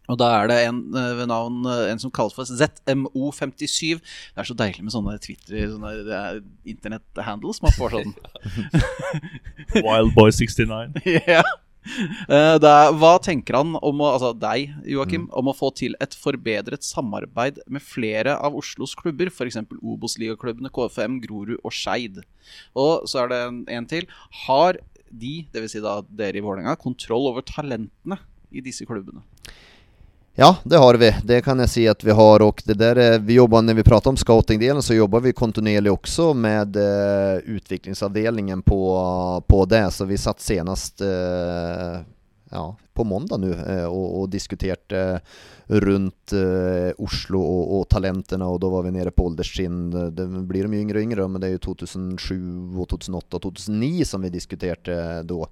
Og 0.06 0.20
da 0.20 0.28
er 0.36 0.46
det 0.46 0.56
en 0.68 0.76
ved 0.94 1.24
navn 1.26 1.64
En 1.66 1.98
som 1.98 2.12
kalles 2.14 2.36
for 2.36 2.46
ZMO57. 2.46 3.96
Det 3.98 4.38
er 4.38 4.46
så 4.46 4.54
deilig 4.54 4.84
med 4.86 4.94
sånne 4.94 5.16
Twitter 5.18 5.72
sånne 5.72 6.20
internetthandles. 6.62 7.58
Man 7.64 7.74
får 7.74 7.96
sånn 7.96 8.14
Wildboy69. 9.88 11.00
ja 11.32 11.42
Uh, 11.42 11.65
er, 12.30 12.92
hva 12.98 13.12
tenker 13.22 13.58
han 13.58 13.76
om 13.78 14.02
å, 14.02 14.10
altså 14.16 14.32
deg, 14.36 14.74
Joakim, 14.90 15.26
mm. 15.26 15.34
om 15.40 15.50
å 15.50 15.56
få 15.56 15.70
til 15.78 15.96
et 16.02 16.16
forbedret 16.18 16.86
samarbeid 16.86 17.62
med 17.72 17.84
flere 17.84 18.36
av 18.36 18.56
Oslos 18.58 18.96
klubber, 18.98 19.30
f.eks. 19.32 19.60
Obos-ligaklubbene 19.80 20.72
KFM, 20.74 21.20
Grorud 21.24 21.56
og 21.62 21.74
Skeid? 21.74 22.22
Og 22.78 23.06
så 23.10 23.24
er 23.24 23.32
det 23.32 23.40
en, 23.46 23.62
en 23.78 23.88
til. 23.90 24.08
Har 24.46 24.80
de, 25.10 25.34
dvs. 25.54 25.76
Si 25.76 25.84
da 25.84 26.00
dere 26.06 26.40
i 26.40 26.44
Vålerenga, 26.44 26.76
kontroll 26.80 27.30
over 27.30 27.46
talentene 27.46 28.18
i 28.50 28.62
disse 28.64 28.86
klubbene? 28.88 29.24
Ja, 30.38 30.56
det 30.64 30.76
har 30.76 30.94
vi. 30.94 31.14
Det 31.24 31.40
kan 31.40 31.58
jag 31.58 31.68
si 31.68 31.88
att 31.88 32.04
vi 32.04 32.10
har 32.10 32.42
och 32.42 32.62
det 32.66 32.74
där 32.74 32.96
är, 32.96 33.18
vi 33.18 33.34
jobbar, 33.34 33.62
när 33.62 33.74
vi 33.74 33.82
pratar 33.82 34.10
om 34.10 34.16
scoutingdelen 34.16 34.82
så 34.82 34.94
jobbar 34.94 35.20
vi 35.20 35.32
kontinuerligt 35.32 35.92
också 35.92 36.34
med 36.34 36.76
eh, 36.76 37.38
utvecklingsavdelningen 37.38 38.62
på, 38.62 39.42
på 39.46 39.64
det. 39.64 39.90
Så 39.90 40.04
vi 40.04 40.18
satt 40.18 40.40
senast 40.40 41.00
eh, 41.00 42.00
ja, 42.50 42.76
på 42.94 43.04
måndag 43.04 43.36
nu 43.36 43.52
eh, 43.52 43.84
och, 43.84 44.20
och 44.20 44.28
diskuterade 44.28 45.12
eh, 45.12 45.18
runt 45.66 46.32
eh, 46.32 46.92
Oslo 46.98 47.40
och, 47.40 47.78
och, 47.78 47.88
talenterna 47.88 48.46
och 48.46 48.60
då 48.60 48.68
var 48.68 48.82
vi 48.82 48.90
nere 48.90 49.10
på 49.10 49.24
ålderstrinn. 49.24 49.90
Det 50.14 50.26
blir 50.26 50.62
de 50.62 50.74
ju 50.74 50.80
yngre 50.80 50.98
och 50.98 51.02
yngre 51.02 51.28
men 51.28 51.40
det 51.40 51.46
är 51.46 51.50
ju 51.50 51.58
2007 51.58 52.78
och 52.78 52.88
2008 52.88 53.36
och 53.36 53.42
2009 53.42 54.04
som 54.04 54.22
vi 54.22 54.28
diskuterade 54.28 55.22
då 55.22 55.48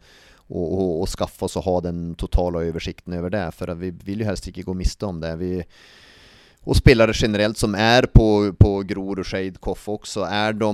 og, 0.52 0.64
og, 0.64 0.90
og 1.02 1.10
skaffe 1.10 1.46
oss 1.46 1.56
å 1.58 1.64
ha 1.64 1.76
den 1.86 2.14
totale 2.20 2.64
oversikten 2.68 3.16
over 3.18 3.32
det. 3.32 3.46
For 3.56 3.72
vi 3.80 3.92
vil 4.04 4.24
jo 4.24 4.28
helst 4.28 4.48
ikke 4.50 4.66
gå 4.68 4.76
miste 4.76 5.08
om 5.08 5.20
det. 5.22 5.34
Vi, 5.40 5.52
og 6.64 6.76
spillere 6.78 7.12
generelt 7.16 7.58
som 7.60 7.74
er 7.76 8.06
på, 8.12 8.26
på 8.56 8.70
Gror 8.88 9.20
og 9.20 9.28
Shade, 9.28 9.60
Koff 9.62 9.84
også, 9.92 10.24
er 10.24 10.56
de 10.56 10.70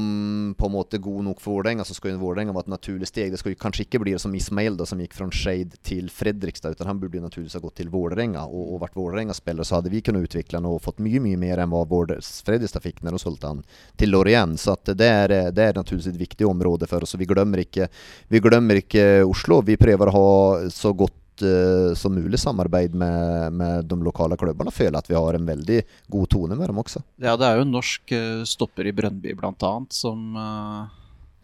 på 0.58 0.68
en 0.68 0.74
måte 0.74 1.00
gode 1.02 1.24
nok 1.26 1.40
for 1.42 1.58
Vålerenga, 1.58 1.84
så 1.86 1.96
skal 1.96 2.14
jo 2.14 2.20
Vålerenga 2.22 2.54
være 2.54 2.68
et 2.68 2.74
naturlig 2.76 3.08
steg. 3.10 3.32
Det 3.32 3.40
skal 3.40 3.54
jo 3.54 3.60
kanskje 3.60 3.86
ikke 3.86 4.02
bli 4.04 4.14
som 4.20 4.34
Ismail, 4.36 4.78
da, 4.78 4.86
som 4.86 5.02
gikk 5.02 5.16
fra 5.18 5.26
Shade 5.34 5.80
til 5.86 6.10
Fredrikstad, 6.14 6.76
utan 6.78 6.92
han 6.92 7.00
burde 7.02 7.18
jo 7.18 7.24
naturligvis 7.24 7.58
ha 7.58 7.62
gått 7.64 7.80
til 7.82 7.90
Vålerenga. 7.90 8.46
Og, 8.46 8.76
og 8.76 8.84
vært 8.84 8.98
Vålerenga-spiller, 9.00 9.66
så 9.66 9.80
hadde 9.80 9.92
vi 9.92 10.02
kunnet 10.06 10.28
utvikle 10.28 10.60
han 10.60 10.70
og 10.70 10.80
fått 10.84 11.02
mye 11.02 11.22
mye 11.24 11.40
mer 11.40 11.64
enn 11.64 11.74
hva 11.74 11.82
Fredrikstad 11.90 12.86
fikk 12.86 13.02
når 13.02 13.18
de 13.18 13.22
solgte 13.24 13.50
han 13.50 13.64
til 13.98 14.14
Lorient. 14.14 14.60
Så 14.60 14.76
det, 14.86 15.10
er, 15.10 15.34
det 15.50 15.66
er 15.66 15.78
naturligvis 15.80 16.12
et 16.12 16.22
viktig 16.22 16.46
område 16.46 16.86
for 16.90 17.02
oss. 17.02 17.16
og 17.16 17.24
Vi 17.24 17.28
glemmer 17.30 17.64
ikke, 17.64 17.90
vi 18.30 18.42
glemmer 18.42 18.78
ikke 18.78 19.24
Oslo. 19.26 19.60
Vi 19.66 19.78
prøver 19.80 20.10
å 20.10 20.14
ha 20.14 20.30
så 20.70 20.94
godt 21.40 21.90
uh, 21.90 21.94
som 21.94 22.14
mulig 22.14 22.38
samarbeid 22.38 22.94
med, 22.94 23.52
med, 23.52 23.84
de 23.84 24.02
lokale 24.02 24.36
klubbene. 24.36 24.70
Føler 24.70 24.98
at 24.98 25.08
vi 25.08 25.14
har 25.14 25.34
en 25.34 25.46
veldig 25.46 25.82
god 26.08 26.28
tone 26.28 26.56
med 26.56 26.68
dem 26.68 26.78
også. 26.78 27.02
Ja, 27.20 27.36
det 27.36 27.46
er 27.46 27.56
jo 27.56 27.66
en 27.66 27.74
norsk 27.74 28.12
uh, 28.12 28.44
stopper 28.44 28.86
i 28.86 28.92
Brøndby 28.92 29.34
bl.a. 29.34 29.74
som 29.90 30.36
uh 30.36 30.86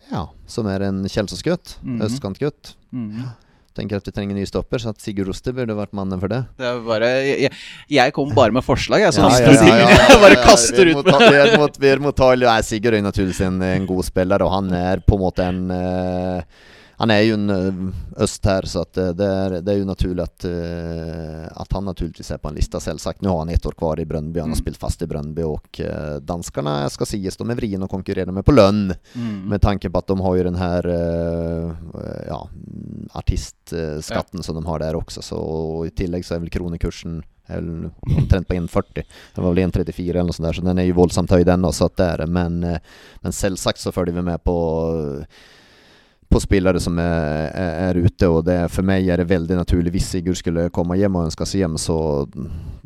Ja, 0.07 0.29
som 0.47 0.67
er 0.71 0.85
en 0.87 1.03
Kjelsås-gutt. 1.03 1.81
Mhm. 1.83 2.03
Østkantgutt. 2.07 2.77
Mm. 2.93 3.25
Tenker 3.77 3.99
at 3.99 4.07
vi 4.07 4.13
trenger 4.15 4.37
ny 4.39 4.45
stopper, 4.47 4.79
så 4.79 4.93
at 4.95 5.03
Sigurd 5.03 5.29
Oster 5.29 5.53
burde 5.53 5.75
vært 5.77 5.93
mannen 5.93 6.21
for 6.23 6.31
det. 6.33 6.39
Det 6.57 6.65
er 6.65 6.79
bare 6.87 7.09
Jeg, 7.27 7.51
jeg 7.91 8.15
kom 8.15 8.31
bare 8.33 8.55
med 8.55 8.65
forslag, 8.65 9.03
jeg. 9.03 9.13
Så 9.13 9.21
Ja, 9.21 9.51
ja, 9.51 9.75
ja, 9.83 9.91
ja, 10.13 10.21
bare 10.23 10.39
kaster 10.41 10.93
ut 10.95 11.03
ta, 11.05 11.19
ja, 12.47 12.55
Sigurd 12.63 12.95
er 12.95 13.05
naturligvis 13.05 13.43
en, 13.45 13.61
en 13.61 13.91
god 13.91 14.07
spiller, 14.07 14.47
og 14.47 14.55
han 14.55 14.73
er 14.73 15.03
på 15.05 15.19
en 15.19 15.25
måte 15.27 15.51
en 15.51 15.61
Han 16.99 17.11
er 17.13 17.21
jo 17.27 17.35
en 17.37 17.51
eh, 17.53 17.81
øst 18.25 18.45
her, 18.49 18.65
så 18.69 18.83
at 18.87 18.97
eh, 19.03 19.11
det, 19.17 19.27
er, 19.29 19.57
det 19.61 19.73
er 19.75 19.79
jo 19.83 19.89
naturlig 19.89 20.23
at, 20.25 20.47
eh, 20.49 21.43
at 21.53 21.73
han 21.77 21.85
naturligvis 21.91 22.31
er 22.33 22.41
på 22.41 22.49
en 22.49 22.57
lista, 22.57 22.81
selvsagt. 22.81 23.21
Nå 23.25 23.35
har 23.35 23.43
han 23.43 23.53
ett 23.53 23.67
år 23.69 23.77
kvar 23.77 24.01
i 24.01 24.07
Brøndby, 24.09 24.41
han 24.41 24.49
har 24.53 24.57
Mm. 24.57 24.63
spilt 24.63 24.81
fast 24.81 25.03
i 25.05 25.09
Brøndby, 25.11 25.45
og 25.45 25.81
eh, 25.85 26.17
danskene 26.25 26.79
skal 26.95 27.07
sies 27.11 27.37
de 27.37 27.45
er 27.53 27.59
vriene 27.61 27.85
å 27.85 27.93
konkurrere 27.93 28.33
med 28.33 28.47
på 28.49 28.55
lønn. 28.57 28.95
Mm. 29.15 29.49
Med 29.53 29.61
tanke 29.65 29.91
på 29.93 30.01
at 30.01 30.09
de 30.09 30.17
har 30.25 30.37
jo 30.41 30.47
den 30.49 30.57
her 30.61 30.89
ja, 32.27 32.41
artistskatten 33.13 34.43
som 34.43 34.57
de 34.57 34.65
har 34.67 34.79
der 34.81 34.97
også. 34.99 35.23
Så 35.23 35.37
og 35.39 35.87
I 35.87 35.93
tillegg 35.97 36.25
så 36.27 36.37
er 36.37 36.45
vel 36.45 36.53
kronekursen 36.55 37.23
eller 37.49 37.91
omtrent 38.17 38.49
på 38.49 38.57
1,40. 38.59 39.05
Den 39.37 39.45
var 39.45 39.53
vel 39.55 39.69
1,34 39.69 40.09
eller 40.11 40.25
noe 40.27 40.35
sånt 40.35 40.49
der, 40.49 40.57
så 40.59 40.65
den 40.67 40.81
er 40.83 40.89
jo 40.89 40.97
voldsomt 40.99 41.31
høy 41.31 41.45
den 41.47 41.63
også. 41.69 41.87
At 41.93 41.99
det 42.01 42.09
er, 42.09 42.25
det. 42.25 42.31
men, 42.35 42.57
men 43.23 43.37
selvsagt 43.37 43.79
så 43.85 43.93
følger 43.95 44.17
vi 44.19 44.25
med 44.27 44.43
på 44.43 44.57
på 46.31 46.41
spillere 46.43 46.81
som 46.83 46.99
er, 46.99 47.47
er, 47.55 47.73
er 47.91 47.99
ute, 48.07 48.29
og 48.29 48.45
det, 48.49 48.57
for 48.75 48.83
meg 48.87 49.07
er 49.09 49.23
det 49.23 49.29
veldig 49.31 49.57
naturlig 49.61 49.93
hvis 49.95 50.09
Sigurd 50.15 50.39
skulle 50.41 50.69
komme 50.75 50.97
hjem 50.99 51.17
og 51.21 51.29
ønske 51.29 51.47
seg 51.47 51.63
hjem, 51.65 51.77
så 51.81 51.97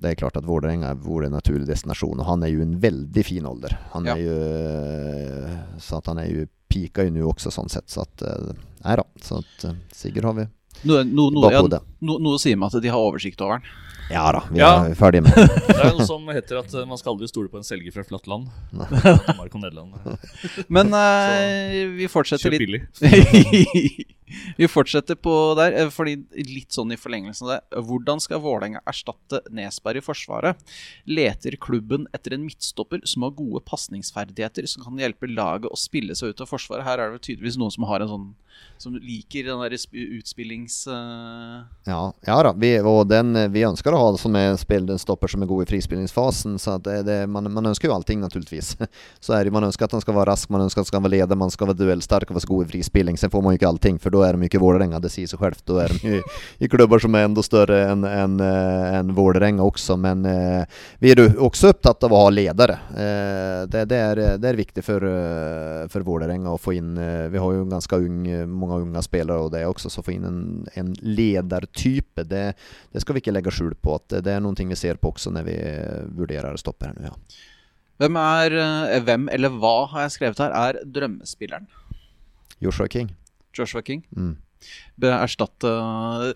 det 0.00 0.12
er 0.12 0.18
klart 0.20 0.36
at 0.40 0.46
Vålerenga 0.48 0.92
vore 1.00 1.26
en 1.28 1.34
naturlig 1.36 1.66
destinasjon. 1.68 2.20
Og 2.20 2.28
han 2.28 2.44
er 2.46 2.52
jo 2.54 2.62
en 2.64 2.76
veldig 2.80 3.24
fin 3.26 3.46
alder. 3.48 3.74
Han 3.94 4.06
Ja. 4.08 4.14
er 4.14 4.22
jo 4.24 4.36
eh, 4.40 5.58
Så 5.80 5.98
at 5.98 6.06
han 6.12 6.18
er 6.22 6.28
jo 6.30 6.46
pika 6.70 7.04
jo 7.04 7.12
nå 7.14 7.26
også, 7.32 7.50
sånn 7.52 7.68
sett. 7.72 7.88
Så 7.90 8.04
at 8.06 8.22
eh, 8.24 8.52
Nei 8.84 8.96
da. 8.96 9.04
Så 9.20 9.40
at 9.42 9.64
eh, 9.68 9.76
Sigurd 9.92 10.24
har 10.30 10.36
vi 10.38 10.46
nå, 10.88 11.02
no, 11.12 11.26
no, 11.34 11.50
ja, 11.52 11.60
nå, 12.00 12.14
nå 12.24 12.38
sier 12.40 12.56
man 12.56 12.70
at 12.72 12.80
de 12.80 12.88
har 12.88 12.96
oversikt 13.04 13.40
over 13.44 13.58
den. 13.58 13.66
Ja 14.10 14.24
da, 14.34 14.40
vi 14.50 14.58
Ja. 14.58 14.70
er 14.90 14.94
ferdige 14.98 15.22
med 15.22 15.36
det. 15.38 15.44
Det 15.68 15.76
er 15.76 15.92
noe 15.94 16.06
som 16.08 16.26
heter 16.34 16.58
at 16.60 16.72
eh, 16.74 16.86
man 16.88 16.98
skal 16.98 17.12
aldri 17.14 17.28
stole 17.30 17.48
på 17.52 17.60
en 17.60 17.66
selger 17.66 17.94
fra 17.94 18.02
et 18.02 18.10
flatt 18.10 18.26
land. 18.30 18.48
Danmark 18.74 19.54
og 19.54 19.60
Nederland. 19.62 20.18
Men 20.68 20.90
uh, 20.94 21.94
vi 21.96 22.08
fortsetter 22.10 22.50
Kjøp 22.50 22.56
litt 22.58 22.66
billig. 22.66 22.82
Vi 24.56 24.68
fortsetter 24.70 25.18
på 25.18 25.34
der, 25.58 25.72
eh, 25.72 25.90
fordi 25.92 26.16
litt 26.46 26.74
sånn 26.74 26.92
i 26.92 26.98
forlengelsen 27.00 27.48
av 27.48 27.52
det. 27.54 27.80
Hvordan 27.88 28.22
skal 28.22 28.42
Vålerenga 28.44 28.82
erstatte 28.88 29.42
Nesberg 29.50 30.00
i 30.00 30.04
Forsvaret? 30.04 30.60
Leter 31.06 31.56
klubben 31.60 32.06
etter 32.14 32.34
en 32.34 32.44
midtstopper 32.46 33.02
som 33.04 33.26
har 33.26 33.36
gode 33.36 33.62
pasningsferdigheter, 33.66 34.68
som 34.70 34.84
kan 34.84 35.00
hjelpe 35.00 35.30
laget 35.30 35.70
å 35.70 35.78
spille 35.78 36.16
seg 36.18 36.34
ut 36.34 36.44
av 36.44 36.50
Forsvaret? 36.50 36.86
Her 36.86 36.98
er 36.98 37.12
det 37.12 37.24
tydeligvis 37.26 37.58
noen 37.60 37.74
som 37.74 37.88
har 37.90 38.00
en 38.00 38.14
sånn 38.14 38.30
Som 38.76 38.94
liker 38.96 39.44
den 39.44 39.60
der 39.62 39.72
utspillings... 39.72 40.86
Uh... 40.88 41.64
Ja, 41.86 42.12
ja 42.26 42.36
da, 42.44 42.52
vi, 42.52 42.74
og 42.80 43.08
den 43.08 43.32
vi 43.52 43.62
ønsker 43.64 43.94
å 43.94 44.00
ha 44.00 44.10
som 44.20 44.36
er 44.36 44.56
spill, 44.60 44.88
en 44.90 45.00
stopper 45.00 45.32
som 45.32 45.44
er 45.44 45.48
god 45.48 45.64
i 45.64 45.68
frispillingsfasen. 45.70 46.58
Så 46.60 46.76
det, 46.84 47.02
det, 47.08 47.18
man, 47.28 47.48
man 47.52 47.70
ønsker 47.70 47.88
jo 47.88 47.94
allting, 47.94 48.20
naturligvis. 48.20 48.74
Så 49.24 49.36
er 49.36 49.44
det, 49.44 49.54
man 49.54 49.64
ønsker 49.68 49.86
at 49.86 49.96
han 49.96 50.04
skal 50.04 50.16
være 50.16 50.30
rask, 50.32 50.50
man 50.52 50.66
ønsker 50.66 50.80
at 50.80 50.86
han 50.86 50.90
skal 50.90 51.04
være 51.06 51.14
leder, 51.14 51.40
man 51.40 51.52
skal 51.52 51.70
være 51.70 51.80
duellsterk 51.80 52.32
og 52.32 52.36
være 52.36 52.44
så 52.44 52.52
god 52.52 52.66
i 52.66 52.70
frispilling. 52.74 53.20
Så 53.20 53.30
får 53.32 53.44
man 53.44 53.54
jo 53.54 53.60
ikke 53.60 53.70
allting, 53.70 54.00
for 54.02 54.16
da 54.16 54.19
er 54.24 54.36
de 54.36 54.44
jo 54.44 54.50
ikke 54.50 54.60
Vålerenga, 54.62 55.00
det 55.02 55.10
sier 55.12 55.28
seg 55.30 55.40
självt. 55.40 55.62
Då 55.66 55.78
är 55.78 55.88
de 55.88 56.08
ju 56.08 56.22
i, 56.58 56.68
klubbar 56.68 56.98
som 56.98 57.14
er 57.14 57.24
enda 57.28 57.42
større 57.42 57.80
enn 57.90 58.04
äh, 58.40 58.94
än 58.98 59.14
Vålerenga 59.14 59.62
også. 59.62 59.96
Men 59.96 60.24
äh, 60.26 60.64
vi 60.98 61.14
jo 61.14 61.26
også 61.46 61.70
opptatt 61.74 62.04
av 62.04 62.12
å 62.12 62.22
ha 62.24 62.30
ledere. 62.30 62.78
Äh, 62.90 63.66
det, 63.68 63.84
det, 63.90 63.96
er, 63.96 64.22
det 64.38 64.48
är 64.48 64.54
viktig 64.54 64.84
for, 64.84 65.00
för 65.88 66.00
Vålerenga 66.00 66.50
å 66.50 66.58
få 66.58 66.72
eh, 66.72 67.28
Vi 67.30 67.38
har 67.38 67.52
jo 67.54 67.64
ganske 67.64 67.96
ung, 67.96 68.26
mange 68.48 68.80
unge 68.80 69.02
spillere, 69.02 69.38
og 69.38 69.52
det 69.52 69.66
også, 69.66 69.90
så 69.90 70.02
få 70.02 70.16
inn 70.16 70.24
en, 70.24 70.40
en 70.74 70.94
ledertype, 71.02 72.24
det, 72.24 72.54
det 72.92 73.00
skal 73.04 73.14
vi 73.14 73.24
ikke 73.24 73.34
legge 73.34 73.50
skjul 73.50 73.74
på. 73.74 73.94
att 73.94 74.24
det 74.24 74.32
er 74.32 74.40
noe 74.40 74.54
vi 74.54 74.76
ser 74.76 74.94
på 74.94 75.12
også 75.12 75.30
når 75.30 75.42
vi 75.46 75.56
eh, 75.56 76.04
vurderer 76.16 76.56
här 76.80 76.92
nu. 76.96 77.04
ja. 77.04 77.14
Hvem 78.00 78.16
er 78.16 79.00
Hvem 79.04 79.28
eller 79.28 79.48
hva 79.60 79.86
har 79.86 80.06
jeg 80.06 80.10
skrevet 80.10 80.38
her, 80.38 80.50
er 80.50 80.84
drømmespilleren? 80.84 81.66
Joshua 82.60 82.88
King. 82.88 83.10
Joshua 83.52 83.82
King. 83.82 84.04
Mm. 84.10 84.36
Erstatte 85.22 86.34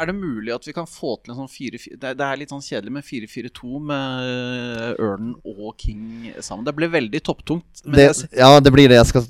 Er 0.00 0.08
det 0.10 0.14
mulig 0.16 0.52
at 0.54 0.66
vi 0.66 0.74
kan 0.76 0.86
få 0.88 1.16
til 1.22 1.34
en 1.34 1.42
sånn 1.42 1.50
4-4 1.50 1.98
det, 2.00 2.12
det 2.18 2.26
er 2.26 2.40
litt 2.40 2.52
sånn 2.52 2.62
kjedelig 2.64 2.92
med 2.96 3.06
4-4-2 3.06 3.80
med 3.90 4.28
eh, 4.28 5.02
Ørnen 5.04 5.34
og 5.44 5.74
King 5.80 6.32
sammen. 6.40 6.64
Det 6.66 6.74
blir 6.76 6.90
veldig 6.92 7.20
topptungt. 7.24 7.82
Det, 7.84 8.06
ja, 8.36 8.48
det 8.60 8.72
blir 8.74 8.88
det. 8.90 8.98
Jeg 9.00 9.10
skal, 9.10 9.26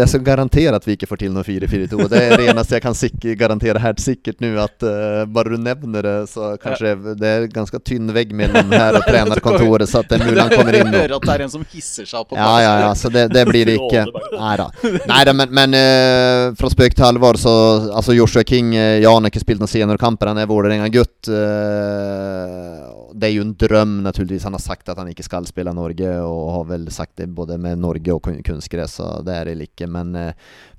jeg 0.00 0.12
skal 0.12 0.24
garantere 0.26 0.76
at 0.78 0.86
vi 0.86 0.96
ikke 0.96 1.08
får 1.10 1.22
til 1.24 1.34
noe 1.34 1.44
4-4-2. 1.46 2.08
Det 2.12 2.22
er 2.22 2.34
det 2.40 2.48
eneste 2.52 2.76
jeg 2.76 2.84
kan 2.84 2.96
sikker, 2.98 3.36
garantere 3.38 3.82
helt 3.82 4.02
sikkert 4.02 4.42
nå. 4.44 4.52
At 4.62 4.86
uh, 4.86 5.24
bare 5.30 5.54
du 5.54 5.60
nevner 5.62 6.06
det, 6.06 6.14
så 6.32 6.54
kanskje 6.60 6.94
Det 7.18 7.28
er 7.28 7.48
ganske 7.52 7.80
tynn 7.84 8.10
vegg 8.14 8.32
mellom 8.36 8.72
her 8.72 8.98
og 9.00 9.06
trenerkontoret, 9.06 9.88
så 9.90 10.02
at 10.02 10.10
det 10.12 10.20
er 10.20 10.26
mulig 10.28 10.42
han 10.42 10.54
kommer 10.54 10.76
inn 10.80 10.90
nå. 10.90 11.02
hører 11.02 11.16
at 11.18 11.28
det 11.28 11.34
er 11.36 11.46
en 11.46 11.52
som 11.52 11.66
hisser 11.72 12.08
seg 12.08 12.22
opp 12.22 12.32
på 12.32 12.38
Ja, 12.40 12.52
ja, 12.62 12.74
ja, 12.86 12.92
så 12.98 13.10
det, 13.12 13.26
det 13.34 13.46
blir 13.48 13.68
det 13.68 13.78
ikke. 13.80 14.06
Nei 14.36 14.54
da. 14.60 14.68
Nei 15.10 15.20
da, 15.28 15.36
men, 15.36 15.54
men 15.60 15.76
uh, 15.76 16.54
fra 16.58 16.72
spøk 16.72 16.96
til 16.96 17.08
alvor, 17.08 17.40
så 17.40 17.54
Altså, 17.96 18.14
Joshua 18.16 18.44
King 18.46 18.72
uh, 18.74 18.98
Ja, 19.02 19.12
han 19.14 19.26
har 19.26 19.32
ikke 19.32 19.44
spilt 19.44 19.62
noen 19.86 19.98
kamper. 19.98 20.26
han 20.32 20.38
er 20.38 20.46
Vålerenga-gutt. 20.50 21.28
eh, 21.28 22.92
det 23.16 23.28
er 23.30 23.34
jo 23.36 23.42
en 23.46 23.54
drøm, 23.56 24.02
naturligvis. 24.04 24.44
Han 24.44 24.52
har 24.56 24.60
sagt 24.60 24.88
at 24.92 24.98
han 25.00 25.08
ikke 25.08 25.24
skal 25.24 25.46
spille 25.48 25.72
Norge, 25.74 26.10
og 26.20 26.50
har 26.52 26.64
vel 26.76 26.86
sagt 26.92 27.16
det 27.16 27.28
både 27.34 27.56
med 27.58 27.78
Norge 27.80 28.12
og 28.14 28.22
kun- 28.22 28.42
kunstgress, 28.44 28.98
så 29.00 29.22
det 29.24 29.34
er 29.34 29.44
det 29.54 29.68
ikke. 29.70 29.88
Men 29.88 30.14
eh, 30.16 30.32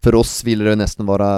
for 0.03 0.15
oss 0.19 0.43
ville 0.45 0.63
det 0.67 0.77
nesten 0.77 1.07
være 1.09 1.29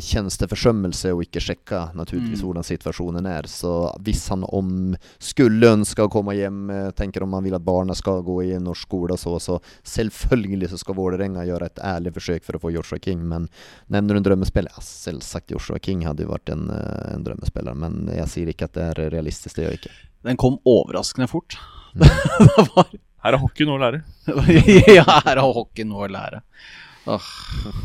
tjenesteforsømmelse 0.00 1.12
å 1.12 1.20
ikke 1.24 1.42
sjekke 1.44 1.82
naturligvis 1.98 2.40
Mm. 2.40 2.46
hvordan 2.46 2.64
situasjonen 2.64 3.26
er. 3.28 3.42
Så 3.46 3.92
hvis 4.02 4.28
han 4.30 4.44
om 4.48 4.96
skulle 5.18 5.74
ønske 5.76 6.02
å 6.06 6.10
komme 6.10 6.34
hjem, 6.34 6.70
eh, 6.70 6.90
tenker 6.92 7.22
om 7.22 7.32
han 7.34 7.44
vil 7.44 7.54
at 7.54 7.64
barna 7.64 7.94
skal 7.94 8.22
gå 8.22 8.38
i 8.54 8.58
norsk 8.58 8.80
skole 8.88 9.12
og 9.12 9.18
så, 9.18 9.36
så 9.40 9.60
selvfølgelig 9.84 10.70
så 10.70 10.78
skal 10.78 10.94
Vålerenga 10.94 11.44
gjøre 11.46 11.66
et 11.66 11.76
ærlig 11.84 12.12
forsøk 12.14 12.42
for 12.44 12.54
å 12.56 12.60
få 12.60 12.72
Joshua 12.72 12.98
King. 12.98 13.28
Men 13.28 13.48
nevner 13.90 14.14
du 14.14 14.16
en 14.16 14.22
drømmespiller? 14.24 14.70
Ja, 14.72 14.80
selvsagt 14.80 15.50
Joshua 15.52 15.78
King 15.78 16.02
hadde 16.06 16.24
jo 16.24 16.28
vært 16.32 16.50
en, 16.54 16.70
eh, 16.70 16.99
en 17.08 17.24
drømmespiller, 17.26 17.76
men 17.78 18.04
jeg 18.14 18.28
sier 18.32 18.52
ikke 18.52 18.68
at 18.70 18.76
det 18.76 18.86
er 18.90 19.12
realistisk, 19.16 19.56
det 19.56 19.66
gjør 19.66 19.74
jeg 19.74 19.82
ikke. 19.82 19.96
Den 20.28 20.40
kom 20.40 20.60
overraskende 20.68 21.28
fort. 21.30 21.56
Mm. 21.94 22.06
det 22.46 22.68
var 22.74 22.94
Her 23.20 23.36
er 23.36 23.42
hockey 23.42 23.68
noe 23.68 23.80
å 23.80 23.82
lære. 23.82 24.04
Ja, 24.98 25.04
her 25.26 25.36
er 25.36 25.44
hockey 25.44 25.88
noe 25.88 26.06
å 26.06 26.12
lære. 26.12 26.40
Åh, 27.10 27.28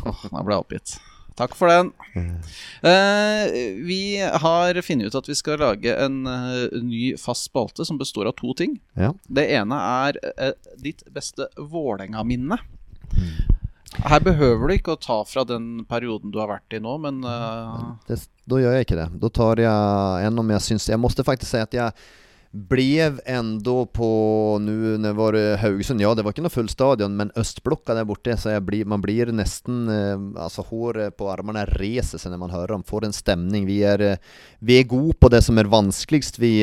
åh, 0.05 0.23
nå 0.31 0.43
ble 0.45 0.55
jeg 0.55 0.65
oppgitt. 0.65 0.95
Takk 1.35 1.55
for 1.59 1.71
den. 1.71 1.91
Eh, 2.85 3.51
vi 3.81 4.21
har 4.21 4.77
funnet 4.85 5.09
ut 5.09 5.15
at 5.17 5.27
vi 5.27 5.35
skal 5.35 5.57
lage 5.57 5.89
en 5.89 6.19
uh, 6.29 6.69
ny 6.85 7.15
fast 7.17 7.47
spalte 7.49 7.85
som 7.87 7.97
består 7.97 8.29
av 8.29 8.35
to 8.37 8.53
ting. 8.53 8.75
Ja. 8.93 9.09
Det 9.25 9.47
ene 9.57 9.79
er 10.05 10.19
uh, 10.37 10.51
ditt 10.77 11.01
beste 11.15 11.47
Vålerenga-minne. 11.57 12.59
Her 14.05 14.25
behøver 14.25 14.67
du 14.67 14.75
ikke 14.75 14.95
å 14.95 15.01
ta 15.01 15.21
fra 15.27 15.45
den 15.47 15.85
perioden 15.89 16.33
du 16.33 16.37
har 16.41 16.51
vært 16.51 16.77
i 16.77 16.81
nå, 16.83 16.97
men 17.01 17.23
uh... 17.25 17.95
Det, 18.07 18.19
Da 18.45 18.59
gjør 18.61 18.77
jeg 18.77 18.85
ikke 18.85 18.99
det. 18.99 19.09
Da 19.23 19.31
tar 19.33 19.63
jeg 19.63 20.27
en 20.29 20.43
om 20.43 20.53
jeg 20.53 20.67
syns... 20.67 20.91
Jeg 20.91 21.01
måtte 21.01 21.25
faktisk 21.25 21.55
si 21.55 21.63
at 21.63 21.73
jeg 21.73 22.05
blev 22.55 23.19
ändå 23.25 23.85
på, 23.85 24.59
nu 24.61 24.97
när 24.97 25.13
var 25.13 25.33
det 25.33 25.57
Haugesund, 25.57 26.01
ja 26.01 26.13
det 26.15 26.23
var 26.23 26.31
ikke 26.31 26.45
noe 26.45 26.53
full 26.53 26.69
stadion, 26.71 27.17
men 27.19 27.33
østblokka 27.35 27.91
der 27.97 28.07
borte, 28.07 28.37
så 28.39 28.53
blir, 28.63 28.85
man 28.87 29.03
blir 29.03 29.27
nesten, 29.35 29.89
eh, 29.91 30.15
alltså 30.39 30.63
håret 30.69 31.17
på 31.19 31.27
armene 31.27 31.65
reser 31.75 32.21
seg 32.21 32.31
når 32.31 32.41
man 32.45 32.55
hører 32.55 32.71
dem, 32.77 32.85
får 32.87 33.09
en 33.09 33.17
stemning. 33.17 33.67
Vi 33.67 33.81
er, 33.83 34.01
eh, 34.01 34.23
vi 34.63 34.79
er 34.79 34.87
gode 34.87 35.17
på 35.19 35.33
det 35.33 35.43
som 35.43 35.59
er 35.59 35.67
vanskeligst 35.67 36.39
vi 36.39 36.53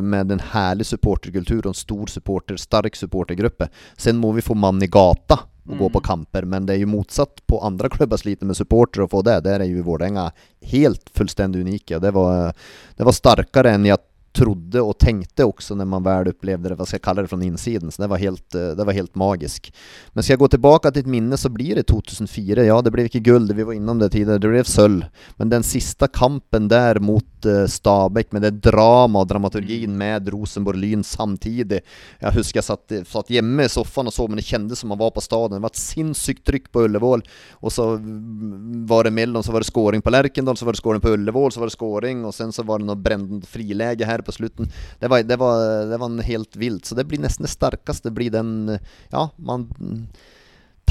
med 0.00 0.32
en 0.32 0.46
herlig 0.54 0.88
supporterkultur 0.88 1.66
og 1.66 1.74
en 1.74 1.82
stor 1.82 2.08
supporter, 2.08 2.56
stark 2.56 2.96
supportergruppe. 2.96 3.68
Sen 4.00 4.16
må 4.16 4.32
vi 4.32 4.46
få 4.46 4.56
mann 4.56 4.80
i 4.80 4.88
gata 4.88 5.42
och 5.68 5.78
gå 5.78 5.88
på 5.88 6.00
kamper, 6.00 6.42
men 6.42 6.66
det 6.66 6.72
är 6.72 6.76
ju 6.76 6.86
motsatt 6.86 7.46
på 7.46 7.60
andra 7.60 7.88
klubbar 7.88 8.16
sliter 8.16 8.46
med 8.46 8.56
supporter 8.56 9.00
och 9.00 9.10
få 9.10 9.22
det. 9.22 9.40
Där 9.40 9.60
är 9.60 9.64
ju 9.64 9.82
Vålerenga 9.82 10.32
helt 10.60 11.10
fullständigt 11.14 11.60
unika. 11.60 11.98
Det 11.98 12.10
var, 12.10 12.54
det 12.96 13.04
var 13.04 13.12
starkare 13.12 13.70
än 13.70 13.84
jag 13.84 13.98
trodde 14.32 14.80
och 14.80 14.98
tänkte 14.98 15.44
också 15.44 15.74
när 15.74 15.84
man 15.84 16.02
väl 16.02 16.28
upplevde 16.28 16.68
det, 16.68 16.74
vad 16.74 16.88
ska 16.88 16.94
jag 16.94 17.02
kalla 17.02 17.22
det, 17.22 17.28
från 17.28 17.42
insidan. 17.42 17.90
Så 17.90 18.02
det 18.02 18.08
var 18.08 18.18
helt, 18.18 18.50
det 18.50 18.84
var 18.84 18.92
helt 18.92 19.14
magisk. 19.14 19.74
Men 20.12 20.22
ska 20.22 20.32
jag 20.32 20.40
gå 20.40 20.48
tillbaka 20.48 20.90
till 20.90 21.00
ett 21.00 21.06
minne 21.06 21.36
så 21.36 21.48
blir 21.48 21.74
det 21.74 21.82
2004. 21.82 22.64
Ja, 22.64 22.82
det 22.82 22.90
blev 22.90 23.06
inte 23.06 23.18
guld, 23.18 23.52
vi 23.52 23.62
var 23.62 23.72
innom 23.72 23.98
det 23.98 24.08
tidigare, 24.08 24.38
det 24.38 24.48
blev 24.48 24.64
sölv. 24.64 25.04
Men 25.36 25.48
den 25.48 25.62
sista 25.62 26.08
kampen 26.08 26.68
där 26.68 26.98
mot 26.98 27.24
eh, 27.48 27.66
Stabæk 27.70 28.32
med 28.34 28.44
det 28.46 28.52
drama 28.64 29.22
og 29.22 29.28
dramaturgien 29.30 29.94
med 29.98 30.30
Rosenborg 30.32 30.80
Lyn 30.80 31.04
samtidig. 31.06 31.82
Jeg 32.20 32.36
husker 32.36 32.60
jeg 32.60 32.68
satt, 32.68 32.94
satt 33.08 33.32
hjemme 33.32 33.66
i 33.66 33.72
sofaen 33.72 34.10
og 34.10 34.14
så, 34.14 34.26
men 34.28 34.40
det 34.40 34.46
kjentes 34.48 34.82
som 34.82 34.92
man 34.92 35.00
var 35.00 35.12
på 35.14 35.24
staden. 35.24 35.56
Det 35.56 35.64
var 35.64 35.74
et 35.74 35.82
sinnssykt 35.82 36.44
trykk 36.48 36.70
på 36.72 36.86
Ullevål. 36.88 37.24
Og 37.60 37.74
så 37.74 37.88
mm, 37.98 38.84
var 38.90 39.08
det 39.08 39.14
mellom, 39.16 39.44
så 39.44 39.54
var 39.54 39.64
det 39.64 39.70
skåring 39.70 40.04
på 40.04 40.12
Lerkendal, 40.14 40.58
så 40.58 40.68
var 40.68 40.76
det 40.76 40.82
skåring 40.82 41.04
på 41.04 41.14
Ullevål, 41.16 41.52
så 41.52 41.62
var 41.62 41.70
det 41.70 41.76
skåring, 41.76 42.26
og 42.28 42.36
sen 42.36 42.52
så 42.54 42.66
var 42.66 42.82
det 42.82 42.90
noe 42.90 43.00
brennende 43.00 43.48
friläge 43.48 44.08
her 44.08 44.24
på 44.26 44.34
slutten. 44.34 44.70
Det 45.00 45.10
var, 45.10 45.22
det 45.26 45.38
var, 45.40 45.86
det 45.90 45.98
var 45.98 46.10
en 46.10 46.26
helt 46.26 46.56
vilt, 46.56 46.86
så 46.86 46.98
det 46.98 47.06
blir 47.10 47.22
nesten 47.22 47.46
det 47.46 47.54
starkaste, 47.54 48.14
blir 48.14 48.32
den, 48.34 48.78
ja, 49.10 49.28
man 49.36 49.68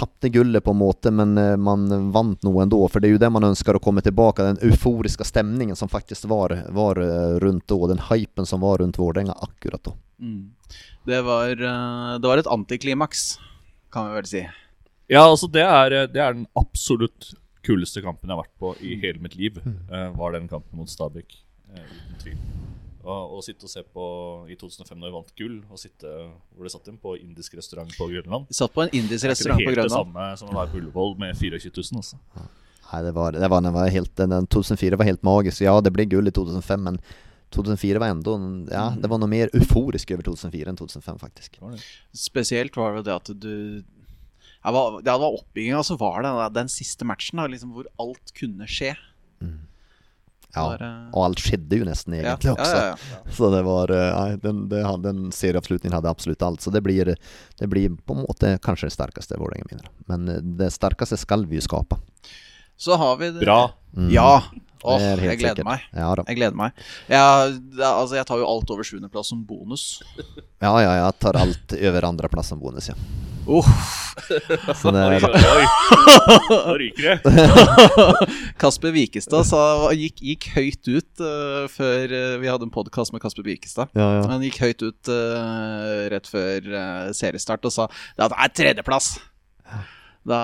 tapte 0.02 0.30
gullet 0.34 0.64
på 0.66 0.74
en 0.74 0.80
måte, 0.80 1.12
men 1.14 1.38
eh, 1.38 1.58
man 1.58 1.86
vant 2.12 2.41
noe 2.43 2.66
likevel. 2.66 2.89
For 2.89 3.04
det 3.04 3.10
er 3.10 3.16
jo 3.16 3.22
det 3.22 3.30
man 3.34 3.45
ønsker 3.52 3.78
å 3.78 3.82
komme 3.84 4.02
tilbake, 4.06 4.45
den 4.47 4.72
euforiske 4.72 5.28
stemningen 5.28 5.78
som 5.78 5.91
faktisk 5.91 6.26
var, 6.32 6.56
var 6.74 7.02
eh, 7.02 7.36
rundt 7.43 7.68
da, 7.70 7.78
den 7.93 8.02
hypen 8.10 8.49
som 8.49 8.66
var 8.66 8.82
rundt 8.82 8.97
Vålerenga 9.02 9.38
akkurat 9.45 9.84
da. 9.86 9.93
Mm. 10.22 10.41
Det, 11.06 11.22
var, 11.28 11.54
eh, 11.54 12.16
det 12.18 12.32
var 12.34 12.41
et 12.41 12.49
antiklimaks, 12.49 13.28
kan 13.93 14.10
vi 14.10 14.18
vel 14.18 14.32
si. 14.32 14.43
Ja, 15.12 15.28
altså 15.28 15.49
det 15.52 15.68
er, 15.68 15.97
det 16.10 16.24
er 16.24 16.34
den 16.38 16.47
absolutt 16.58 17.34
kuleste 17.62 18.02
kampen 18.02 18.30
jeg 18.30 18.34
har 18.34 18.41
vært 18.41 18.62
på 18.64 18.74
i 18.82 18.97
hele 19.04 19.22
mitt 19.22 19.38
liv. 19.38 19.62
Mm. 19.62 20.18
var 20.18 20.34
den 20.34 20.49
kampen 20.49 20.82
mot 20.82 20.89
Stabæk. 20.89 21.36
uten 21.76 22.22
tvil. 22.24 22.39
Og, 23.02 23.38
og 23.38 23.43
sitte 23.45 23.66
og 23.66 23.72
se 23.72 23.82
på 23.82 24.06
i 24.52 24.56
2005 24.60 24.97
når 24.97 25.08
vi 25.08 25.14
vant 25.16 25.32
gull, 25.39 25.56
og 25.74 25.80
sitte 25.82 26.12
hvor 26.54 26.68
det 26.68 26.74
satt 26.74 26.86
dem, 26.86 26.99
på 27.02 27.16
indisk 27.18 27.56
restaurant 27.58 27.93
på 27.97 28.08
Grønland. 28.12 28.45
Vi 28.52 28.58
satt 28.58 28.74
på 28.76 28.84
en 28.86 28.93
indisk 28.93 29.24
Det 29.24 29.30
er 29.30 29.34
restaurant 29.34 29.58
Det 29.58 29.66
ikke 29.66 29.74
helt 29.74 29.80
det 29.80 29.88
Grønland. 29.89 30.14
samme 30.14 30.28
som 30.38 30.52
å 30.52 30.58
være 30.60 30.74
på 30.74 30.82
Ullevål 30.82 31.16
med 31.24 31.36
24 31.39 31.74
000. 31.74 32.04
Altså. 32.04 32.22
Nei, 32.91 33.02
det 33.08 33.14
var, 33.16 33.38
det 33.39 33.49
var, 33.49 33.66
det 33.66 33.74
var 33.74 33.91
helt, 33.95 34.16
den 34.20 34.47
2004 34.54 34.99
var 35.02 35.10
helt 35.10 35.24
magisk. 35.26 35.64
Ja, 35.66 35.78
det 35.82 35.93
ble 35.95 36.06
gull 36.12 36.30
i 36.30 36.36
2005, 36.36 36.84
men 36.89 36.99
2004 37.52 37.99
var 37.99 38.14
ändå, 38.14 38.36
ja, 38.72 38.86
det 38.95 39.10
var 39.12 39.20
noe 39.20 39.32
mer 39.32 39.49
euforisk 39.58 40.14
over 40.16 40.24
2004 40.30 40.72
enn 40.72 40.78
2005 40.80 41.18
faktisk. 41.20 41.58
Var 41.64 41.74
det. 41.76 41.82
Spesielt 42.16 42.78
var 42.80 42.99
det 42.99 43.08
det 43.10 43.18
at 43.18 43.34
du 43.43 43.54
ja, 44.62 44.72
det 45.02 45.14
var 45.18 45.34
oppbygginga, 45.39 45.82
så 45.84 45.97
var 45.97 46.22
det 46.22 46.32
den 46.54 46.70
siste 46.70 47.08
matchen 47.08 47.41
da, 47.41 47.47
liksom, 47.49 47.72
hvor 47.74 47.88
alt 47.99 48.32
kunne 48.38 48.68
skje. 48.70 48.93
Ja, 50.56 50.66
eh, 50.76 50.93
og 51.16 51.26
alt 51.26 51.41
skjedde 51.43 51.80
jo 51.80 51.88
nesten 51.88 52.16
egentlig 52.18 52.52
ja, 52.52 52.56
også. 52.58 52.78
ja, 52.78 52.91
ja. 52.91 53.34
Så 53.38 53.49
det 53.54 53.62
var, 53.68 53.93
eh, 53.95 54.12
nei, 54.18 54.38
den, 54.43 54.64
det, 54.72 54.84
den 55.06 55.24
serieavslutningen 55.36 55.95
hadde 55.95 56.12
absolutt 56.12 56.43
alt. 56.45 56.64
Så 56.64 56.74
det 56.74 56.84
blir, 56.86 57.14
det 57.60 57.72
blir 57.72 57.97
på 58.06 58.18
en 58.18 58.26
måte 58.26 58.56
kanskje 58.64 58.89
det 58.89 58.97
sterkeste 58.97 59.39
Vålerenga 59.39 59.70
minner. 59.72 59.91
Men 60.12 60.28
eh, 60.30 60.41
det 60.62 60.72
sterkeste 60.76 61.20
skal 61.22 61.47
vi 61.49 61.62
jo 61.62 61.68
skape. 61.68 61.99
Så 62.82 62.97
har 62.97 63.17
vi 63.21 63.29
det. 63.29 63.45
Bra. 63.45 63.61
Ja. 64.09 64.41
Åh, 64.82 65.01
jeg 65.03 65.38
gleder 65.38 65.59
sikkert. 65.59 65.67
meg. 65.67 65.84
Ja 65.93 66.07
da. 66.17 66.23
Jeg 66.25 66.39
gleder 66.39 66.57
meg. 66.57 66.79
Jeg, 67.11 67.57
altså, 67.77 68.15
jeg 68.17 68.25
tar 68.25 68.39
jo 68.41 68.47
alt 68.49 68.71
over 68.73 68.88
sjuendeplass 68.88 69.29
som 69.29 69.43
bonus. 69.45 69.84
Ja, 70.61 70.71
ja, 70.82 70.95
jeg 70.97 71.19
tar 71.21 71.38
alt 71.38 71.75
over 71.77 72.07
andreplass 72.09 72.49
som 72.49 72.61
bonus, 72.61 72.89
ja. 72.89 72.95
Uff 73.49 74.13
Så 74.77 74.91
det 74.93 75.01
Oi, 75.01 75.15
er. 75.17 75.23
Da 76.49 76.73
ryker 76.77 77.07
det. 77.07 77.45
Kasper 78.61 78.93
Wikestad 78.93 79.45
sa, 79.49 79.61
gikk, 79.97 80.21
gikk 80.25 80.49
høyt 80.55 80.89
ut 80.89 81.23
uh, 81.25 81.69
før 81.73 82.13
uh, 82.17 82.36
vi 82.41 82.49
hadde 82.49 82.65
en 82.65 82.73
podkast 82.73 83.13
med 83.13 83.21
Kasper 83.21 83.45
Wikestad. 83.45 83.93
ja, 83.97 84.09
ja. 84.17 84.25
Han 84.34 84.45
gikk 84.45 84.59
høyt 84.61 84.82
ut 84.86 85.13
eh, 85.13 86.09
rett 86.13 86.29
før 86.29 86.73
seriestart 87.17 87.65
og 87.69 87.73
sa 87.77 87.88
det 88.17 88.29
er 88.29 88.53
tredjeplass. 88.57 89.13
Da 90.25 90.41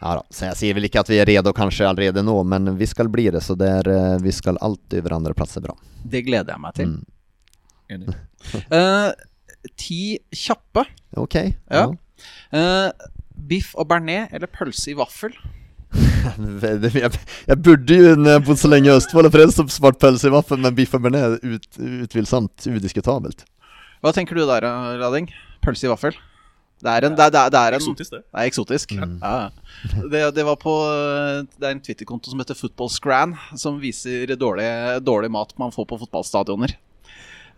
ja 0.00 0.14
da. 0.18 0.24
Så 0.30 0.46
jeg 0.46 0.58
sier 0.60 0.78
vel 0.78 0.88
ikke 0.88 1.02
at 1.02 1.10
vi 1.10 1.18
er 1.20 1.28
redo 1.28 1.52
kanskje 1.56 1.88
allerede 1.88 2.22
nå, 2.26 2.36
men 2.46 2.72
vi 2.78 2.86
skal 2.88 3.10
bli 3.12 3.28
det. 3.34 3.42
Så 3.44 3.56
det 3.58 3.68
er, 3.80 3.90
eh, 3.92 4.16
vi 4.22 4.34
skal 4.34 4.60
alltid 4.64 5.02
hverandre 5.02 5.32
andreplass 5.32 5.58
er 5.58 5.66
bra. 5.66 5.76
Det 6.04 6.22
gleder 6.26 6.54
jeg 6.54 6.62
meg 6.62 6.76
til. 6.78 6.92
Mm. 6.94 7.06
Enig. 7.94 8.16
uh, 8.70 9.10
ti 9.80 10.02
kjappe. 10.34 10.84
Ok. 11.18 11.38
Ja. 11.72 11.86
Eh, 12.54 13.08
biff 13.48 13.74
og 13.78 13.88
bearnés 13.90 14.28
eller 14.34 14.50
pølse 14.50 14.92
i 14.92 14.98
vaffel? 14.98 15.34
Jeg, 17.48 17.56
burde 17.64 17.96
når 18.18 18.34
jeg 18.34 18.42
bodde 18.44 18.60
så 18.60 18.68
lenge 18.68 18.90
i 18.90 18.92
Østfold 18.92 19.30
frelst 19.32 19.60
opp 19.62 19.70
svart 19.72 19.96
pølse 20.02 20.28
i 20.28 20.32
vaffel, 20.34 20.60
men 20.60 20.74
biff 20.76 20.92
og 20.98 21.06
bearnés 21.06 21.38
er 21.38 21.54
ut, 21.54 21.78
utvilsomt 22.04 22.66
udiskutabelt. 22.68 23.46
Hva 24.04 24.12
tenker 24.12 24.36
du 24.36 24.42
der, 24.44 24.66
Lading? 25.00 25.30
Pølse 25.64 25.88
i 25.88 25.90
vaffel? 25.90 26.18
Det 26.78 26.90
er 26.92 27.04
en, 27.08 27.14
det 27.18 27.24
er, 27.26 27.30
det 27.34 27.40
er, 27.40 27.50
det 27.50 27.58
er 27.60 27.74
en 27.74 27.80
Eksotisk, 27.80 28.10
det. 28.14 28.20
Det 28.22 28.38
er 28.42 28.50
eksotisk. 28.52 28.92
Mm. 28.94 29.14
Ja. 29.22 29.50
Det, 30.12 30.20
det 30.36 30.44
var 30.46 30.58
på 30.62 30.74
eh, 30.86 31.40
Det 31.58 31.66
er 31.66 31.72
en 31.74 31.80
Twitter-konto 31.82 32.30
som 32.30 32.38
heter 32.38 32.54
Football 32.58 32.90
Scran, 32.94 33.32
som 33.58 33.80
viser 33.82 34.30
dårlig, 34.38 34.68
dårlig 35.02 35.30
mat 35.34 35.56
man 35.58 35.74
får 35.74 35.88
på 35.90 35.98
fotballstadioner. 36.04 36.76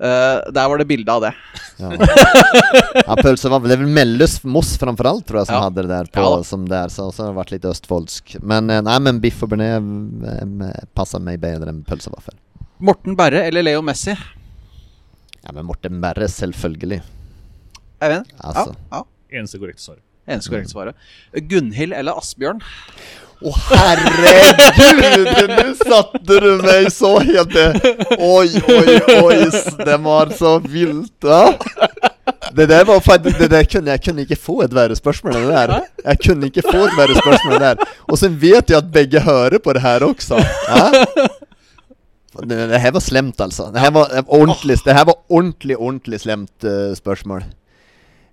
Uh, 0.00 0.40
der 0.48 0.64
var 0.72 0.80
det 0.80 0.86
bilde 0.88 1.12
av 1.12 1.20
det. 1.26 1.34
Ja. 1.76 1.90
ja, 1.92 3.16
pølse 3.20 3.50
var 3.52 3.60
det 3.68 3.74
er 3.76 3.82
vel 3.82 3.92
Melløs 3.92 4.38
Moss 4.48 4.70
framfor 4.80 5.10
alt, 5.10 5.26
tror 5.28 5.42
jeg, 5.42 5.50
som 5.50 5.58
Ja. 5.58 5.66
hadde 5.66 5.84
det 5.84 5.90
der 5.92 6.08
på, 6.08 6.22
Ja 6.24 6.38
som 6.48 6.64
der, 6.70 6.88
så, 6.88 7.10
så 7.12 7.26
har 7.26 7.34
det 7.34 7.36
vært 7.42 7.52
litt 7.52 7.66
østfoldsk. 7.68 8.38
Men 8.40 8.72
eh, 8.72 8.80
nei, 8.86 8.96
men 9.04 9.20
biff 9.20 9.42
og 9.44 9.52
bearnés 9.52 10.80
passer 10.96 11.20
meg 11.20 11.42
bedre 11.44 11.68
enn 11.74 11.82
pølse 11.84 12.08
og 12.08 12.16
vaffel. 12.16 12.38
Morten 12.80 13.12
Berre 13.20 13.44
eller 13.50 13.66
Leo 13.66 13.82
Messi? 13.84 14.16
Ja, 15.44 15.52
men 15.52 15.68
Morten 15.68 16.00
Berre, 16.00 16.32
selvfølgelig. 16.32 17.02
Eivind? 18.00 18.30
Altså. 18.40 18.74
Ja, 18.90 19.00
ja. 19.00 19.38
Eneste 19.38 19.58
korrekte 19.60 19.82
svaret. 19.82 20.04
Eneste 20.28 20.52
korrekte 20.52 20.72
svaret. 20.72 21.10
Gunhild 21.50 21.92
eller 21.96 22.18
Asbjørn? 22.18 22.62
Å, 23.40 23.52
herregud! 23.70 25.46
Nå 25.56 25.66
satte 25.78 26.40
du 26.44 26.48
meg 26.60 26.90
så 26.92 27.14
helt 27.24 27.54
Oi, 28.20 28.48
oi, 28.68 28.96
oi, 29.16 29.38
det 29.80 29.96
var 30.04 30.32
så 30.36 30.58
vilt, 30.60 31.14
da. 31.24 31.46
Det 32.56 32.66
der 32.68 32.84
var 32.84 33.00
faktisk 33.00 33.38
det 33.40 33.48
der 33.52 33.64
kunne, 33.64 33.94
Jeg 33.94 34.02
kunne 34.04 34.26
ikke 34.26 34.36
få 34.38 34.58
et 34.66 34.74
verre 34.74 34.96
spørsmål 34.98 35.38
enn 35.38 35.46
det 35.48 35.56
der. 35.56 35.86
Jeg 36.04 36.22
kunne 36.26 36.50
ikke 36.50 36.64
få 36.66 36.82
et 36.84 36.98
verre 36.98 37.16
spørsmål 37.16 37.54
enn 37.56 37.62
det 37.64 37.70
der. 37.70 37.94
Og 38.10 38.20
så 38.20 38.30
vet 38.42 38.72
jeg 38.72 38.80
at 38.80 38.90
begge 38.92 39.22
hører 39.24 39.58
på 39.62 39.76
det 39.76 39.84
her 39.84 40.04
også. 40.04 40.40
Ja? 40.68 41.28
Det, 42.40 42.56
det 42.70 42.78
her 42.80 42.92
var 42.94 43.02
slemt, 43.02 43.40
altså. 43.40 43.70
Det 43.74 43.80
her 43.82 43.90
var 43.94 44.12
ordentlig, 44.26 44.76
det 44.84 44.94
her 44.94 45.08
var 45.08 45.16
ordentlig, 45.28 45.76
ordentlig 45.76 46.20
slemt 46.22 46.68
uh, 46.68 46.92
spørsmål. 46.96 47.42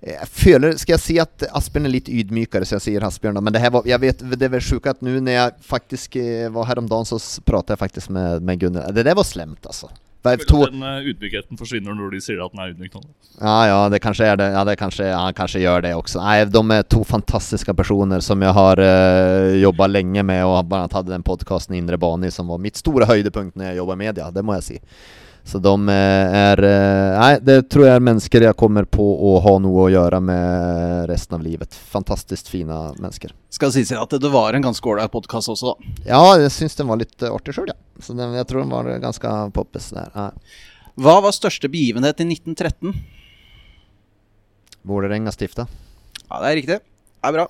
Jeg 0.05 0.27
føler, 0.29 0.75
Skal 0.77 0.93
jeg 0.93 1.01
si 1.01 1.15
at 1.21 1.47
Asbjørn 1.57 1.89
er 1.89 1.95
litt 1.95 2.09
ydmykere, 2.09 2.67
så 2.67 2.77
jeg 2.77 2.85
sier 2.85 3.05
Asbjørn. 3.07 3.39
Men 3.41 3.55
det 3.55 3.63
her 3.63 3.73
var, 3.73 3.87
jeg 3.89 4.01
vet, 4.03 4.25
det 4.37 4.49
er 4.49 4.63
sjukt 4.63 4.89
at 4.91 5.01
nå 5.01 5.15
når 5.17 5.33
jeg 5.33 5.55
faktisk 5.65 6.19
eh, 6.21 6.49
var 6.53 6.69
her 6.69 6.83
om 6.83 6.89
dagen, 6.89 7.07
så 7.09 7.17
pratet 7.45 7.73
jeg 7.73 7.81
faktisk 7.81 8.13
med, 8.13 8.45
med 8.45 8.61
Gunnar. 8.61 8.91
Det 8.93 9.07
der 9.07 9.17
var 9.17 9.25
slemt, 9.25 9.65
altså. 9.65 9.89
Føler 10.27 10.45
To, 10.49 10.57
Den 10.65 10.81
utbyggheten 10.81 11.07
ydmykheten 11.07 11.59
forsvinner 11.59 11.95
når 11.95 12.15
de 12.15 12.19
sier 12.23 12.39
at 12.43 12.51
den 12.51 12.63
er 12.63 12.71
ydmyk. 12.73 12.95
ja, 13.39 13.57
ja, 13.69 13.77
det 13.89 13.99
kanskje 14.03 14.25
er 14.25 14.39
det. 14.39 14.47
Ja, 14.51 14.63
det 14.67 14.75
kanskje, 14.79 15.05
ja, 15.07 15.21
kanskje 15.35 15.61
gjør 15.61 15.85
det 15.85 15.93
også. 15.95 16.19
Nei, 16.23 16.45
de 16.45 16.63
er 16.75 16.83
to 16.83 17.03
fantastiske 17.07 17.73
personer 17.77 18.19
som 18.25 18.41
jeg 18.41 18.53
har 18.57 18.81
uh, 18.81 19.53
jobba 19.61 19.87
lenge 19.87 20.23
med, 20.23 20.43
og 20.45 20.59
annet 20.65 20.97
hadde 20.97 21.13
den 21.13 21.23
podkasten 21.23 21.77
Indre 21.77 21.97
Bani 22.01 22.31
som 22.33 22.49
var 22.51 22.59
mitt 22.59 22.77
store 22.81 23.07
høydepunkt 23.07 23.55
når 23.55 23.71
jeg 23.71 23.79
jobba 23.81 23.95
i 23.95 24.03
media, 24.03 24.31
det 24.33 24.43
må 24.43 24.57
jeg 24.57 24.67
si. 24.67 24.81
Så 25.47 25.61
de 25.63 25.73
eh, 25.89 26.35
er 26.35 26.59
eh, 26.67 27.17
Nei, 27.17 27.33
det 27.39 27.61
tror 27.71 27.85
jeg 27.87 27.95
er 27.95 28.03
mennesker 28.03 28.43
jeg 28.49 28.57
kommer 28.59 28.83
på 28.83 29.03
å 29.03 29.37
ha 29.45 29.53
noe 29.63 29.85
å 29.85 29.91
gjøre 29.93 30.19
med 30.19 31.05
resten 31.07 31.37
av 31.37 31.45
livet. 31.45 31.75
Fantastisk 31.93 32.49
fine 32.51 32.75
mennesker. 32.97 33.31
Skal 33.55 33.71
sies 33.71 33.93
at 33.95 34.15
det 34.19 34.31
var 34.33 34.57
en 34.57 34.65
ganske 34.65 34.91
ålreit 34.91 35.13
podkast 35.13 35.53
også, 35.53 35.71
da. 35.71 35.93
Ja, 36.09 36.21
jeg 36.41 36.51
syns 36.51 36.75
den 36.75 36.89
var 36.91 36.99
litt 36.99 37.15
eh, 37.23 37.31
artig 37.31 37.55
sjøl, 37.55 37.71
ja. 37.71 37.77
Så 38.03 38.15
den, 38.17 38.35
jeg 38.35 38.47
tror 38.49 38.65
den 38.65 38.73
var 38.75 38.89
ganske 39.03 39.35
poppis 39.55 39.87
der. 39.95 40.11
Ja. 40.11 40.31
Hva 40.99 41.19
var 41.23 41.35
største 41.35 41.69
begivenhet 41.71 42.19
i 42.19 42.27
1913? 42.27 42.97
Vålerenga 44.87 45.31
stifta. 45.31 45.67
Ja, 46.25 46.41
det 46.41 46.49
er 46.49 46.59
riktig. 46.59 46.77
Det 46.81 47.29
er 47.29 47.37
bra. 47.37 47.47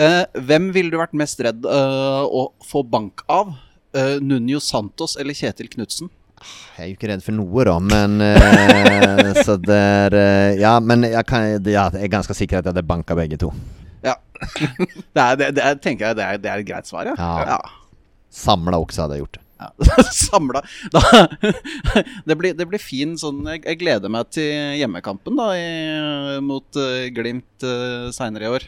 Eh, 0.00 0.24
hvem 0.48 0.72
ville 0.74 0.90
du 0.90 0.98
vært 0.98 1.14
mest 1.14 1.38
redd 1.44 1.66
uh, 1.68 2.24
å 2.24 2.48
få 2.66 2.82
bank 2.82 3.22
av? 3.30 3.54
Uh, 3.92 4.16
Nunio 4.24 4.58
Santos 4.64 5.18
eller 5.20 5.36
Kjetil 5.36 5.68
Knutsen? 5.70 6.10
Jeg 6.76 6.84
er 6.84 6.90
jo 6.90 6.96
ikke 6.96 7.10
redd 7.10 7.22
for 7.24 7.36
noe, 7.36 7.64
da, 7.68 7.76
men 7.82 8.18
uh, 8.22 9.42
Så 9.44 9.58
det 9.60 9.76
er 9.76 10.16
eh, 10.18 10.60
Ja, 10.62 10.78
men 10.80 11.06
jeg, 11.06 11.24
kan, 11.28 11.46
ja, 11.66 11.88
jeg 11.92 12.08
er 12.08 12.12
ganske 12.12 12.36
sikker 12.36 12.60
at 12.60 12.66
jeg 12.66 12.74
hadde 12.74 12.86
banka 12.86 13.16
begge 13.18 13.38
to. 13.40 13.52
Ja. 14.02 14.16
det, 15.14 15.22
er, 15.22 15.38
det, 15.38 15.52
det 15.58 15.62
er, 15.62 15.78
tenker 15.78 16.10
jeg 16.10 16.18
det 16.18 16.26
er, 16.26 16.42
det 16.42 16.50
er 16.50 16.62
et 16.64 16.68
greit 16.68 16.90
svar, 16.90 17.12
ja. 17.12 17.16
Ja. 17.16 17.60
Samla 18.32 18.80
også 18.82 19.04
hadde 19.04 19.18
jeg 19.18 19.26
gjort 19.26 19.38
det. 19.38 19.44
ja. 19.62 20.04
Samla. 20.22 20.62
Da, 20.94 21.02
det, 22.28 22.36
blir, 22.38 22.56
det 22.58 22.66
blir 22.66 22.82
fin 22.82 23.14
sånn 23.20 23.44
Jeg, 23.46 23.62
jeg 23.68 23.78
gleder 23.82 24.12
meg 24.12 24.30
til 24.34 24.78
hjemmekampen 24.80 25.38
da 25.38 25.52
i, 25.58 25.68
mot 26.44 26.80
uh, 26.80 27.06
Glimt 27.14 27.66
uh, 27.66 28.10
seinere 28.14 28.48
i 28.48 28.56
år. 28.58 28.66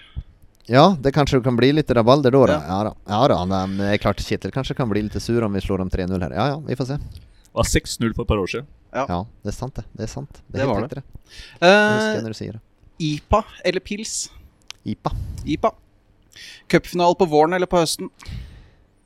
Ja, 0.66 0.96
det 1.00 1.12
kanskje 1.12 1.42
kan 1.44 1.56
bli 1.56 1.72
litt 1.76 1.90
rabalder 1.92 2.32
da. 2.32 2.46
da. 2.46 2.52
Ja. 2.52 2.62
Ja 2.68 2.84
da. 2.88 2.94
Ja 3.10 3.28
da, 3.34 3.44
men 3.48 3.76
det 3.80 3.90
er 3.92 4.00
klart 4.00 4.22
Kjetil 4.24 4.52
kanskje 4.54 4.76
kan 4.78 4.88
bli 4.88 5.02
litt 5.04 5.20
sur 5.20 5.44
om 5.44 5.52
vi 5.52 5.60
slår 5.60 5.84
dem 5.84 5.92
3-0 5.92 6.24
her. 6.24 6.32
Ja 6.32 6.46
ja, 6.54 6.60
vi 6.64 6.76
får 6.78 6.94
se. 6.94 7.00
Var 7.54 7.62
6-0 7.70 8.14
for 8.16 8.24
et 8.24 8.28
par 8.28 8.40
år 8.42 8.50
siden. 8.50 8.66
Ja, 8.94 9.24
det 9.42 9.50
er 9.50 9.56
sant, 9.56 9.74
det. 9.78 9.84
Det 9.96 10.04
er 10.06 10.10
sant. 10.10 10.40
Det, 10.48 10.60
Det 10.60 10.66
var 10.68 10.86
det. 10.86 10.90
det. 10.98 11.04
Jeg 11.60 11.70
Eh, 11.70 12.14
jeg 12.14 12.22
når 12.22 12.34
du 12.34 12.38
sier 12.38 12.52
det. 12.52 12.60
IPA 12.98 13.40
eller 13.64 13.80
pils? 13.80 14.30
IPA. 14.86 15.10
IPA. 15.46 15.70
Cupfinale 16.68 17.14
på 17.18 17.26
våren 17.30 17.54
eller 17.54 17.66
på 17.70 17.78
høsten? 17.82 18.10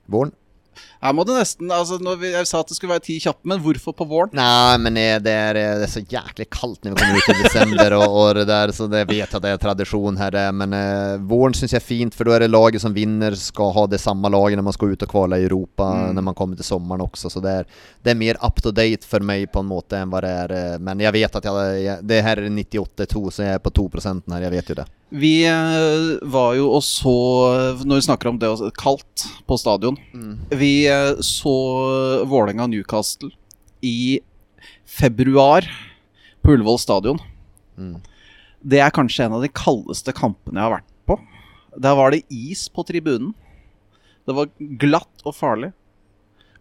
Våren. 0.09 0.33
Her 0.99 1.15
må 1.15 1.23
du 1.27 1.31
nesten 1.37 1.71
altså 1.71 1.99
vi, 2.19 2.33
Jeg 2.33 2.47
sa 2.51 2.61
at 2.65 2.71
det 2.71 2.77
skulle 2.79 2.97
være 2.97 3.05
ti 3.07 3.19
kjappe, 3.23 3.47
men 3.47 3.61
hvorfor 3.63 3.95
på 3.95 4.07
våren? 4.11 4.33
Nei, 4.35 4.79
men 4.83 4.97
det 4.99 5.05
er, 5.31 5.59
det 5.59 5.85
er 5.87 5.93
så 5.93 6.03
jæklig 6.03 6.49
kaldt 6.51 6.83
når 6.83 6.97
vi 6.97 7.03
kommer 7.03 7.21
ut 7.23 7.31
i 7.31 7.45
desember, 7.45 7.95
og, 8.01 8.17
og 8.19 8.41
der, 8.49 8.73
så 8.75 8.89
det 8.91 9.05
vet 9.07 9.21
jeg 9.23 9.29
at 9.39 9.45
det 9.45 9.53
er 9.55 9.63
tradisjon 9.63 10.19
her. 10.19 10.39
Men 10.59 10.75
eh, 10.75 11.15
våren 11.31 11.55
syns 11.55 11.77
jeg 11.77 11.83
er 11.83 11.87
fint, 11.87 12.19
for 12.19 12.27
da 12.27 12.35
er 12.39 12.47
det 12.47 12.51
laget 12.51 12.83
som 12.83 12.97
vinner, 12.97 13.39
skal 13.39 13.73
ha 13.77 13.87
det 13.95 14.03
samme 14.03 14.33
laget 14.35 14.59
når 14.59 14.69
man 14.71 14.77
skal 14.77 14.95
ut 14.97 15.07
og 15.07 15.13
kvale 15.15 15.39
i 15.39 15.47
Europa, 15.47 15.89
når 16.17 16.29
man 16.33 16.39
kommer 16.39 16.59
til 16.59 16.67
sommeren 16.67 17.07
også. 17.07 17.31
Så 17.31 17.45
det 17.45 17.55
er, 17.63 17.71
det 18.03 18.15
er 18.15 18.23
mer 18.27 18.43
up 18.43 18.59
to 18.65 18.75
date 18.75 19.07
for 19.07 19.23
meg 19.23 19.47
på 19.55 19.63
en 19.63 19.71
måte 19.71 20.03
enn 20.03 20.11
hva 20.11 20.25
det 20.27 20.35
er. 20.45 20.57
eh, 20.59 20.79
Men 20.83 21.07
jeg 21.07 21.15
vet 21.15 21.39
at 21.43 21.51
jeg, 21.51 21.83
jeg, 21.87 22.09
det 22.11 22.23
her 22.27 22.43
er 22.43 22.51
98-2, 22.59 23.29
så 23.39 23.47
jeg 23.47 23.61
er 23.61 23.63
på 23.63 23.75
2 23.79 23.91
her. 24.03 24.49
Jeg 24.49 24.57
vet 24.59 24.75
jo 24.75 24.83
det. 24.83 24.91
Vi 25.09 25.47
eh, 25.49 26.19
var 26.29 26.53
jo 26.59 26.67
og 26.77 26.83
så 26.85 27.13
Når 27.81 28.01
vi 28.01 28.05
snakker 28.05 28.29
om 28.29 28.39
det 28.41 28.51
å 28.53 28.69
kaldt 28.77 29.25
på 29.49 29.57
stadion 29.57 29.97
Vi 30.53 30.73
eh, 30.91 31.21
så 31.25 31.55
Vålerenga 32.29 32.67
Newcastle 32.69 33.31
i 33.81 34.19
februar 34.89 35.63
på 36.43 36.51
Ullevål 36.57 36.81
stadion. 36.83 37.21
Det 38.59 38.81
er 38.83 38.91
kanskje 38.91 39.29
en 39.29 39.37
av 39.37 39.45
de 39.45 39.51
kaldeste 39.55 40.11
kampene 40.17 40.59
jeg 40.59 40.67
har 40.67 40.73
vært 40.73 40.89
på. 41.07 41.17
Der 41.79 41.95
var 41.95 42.11
det 42.11 42.25
is 42.35 42.65
på 42.75 42.83
tribunen. 42.89 43.31
Det 44.27 44.35
var 44.35 44.51
glatt 44.83 45.23
og 45.23 45.37
farlig. 45.39 45.71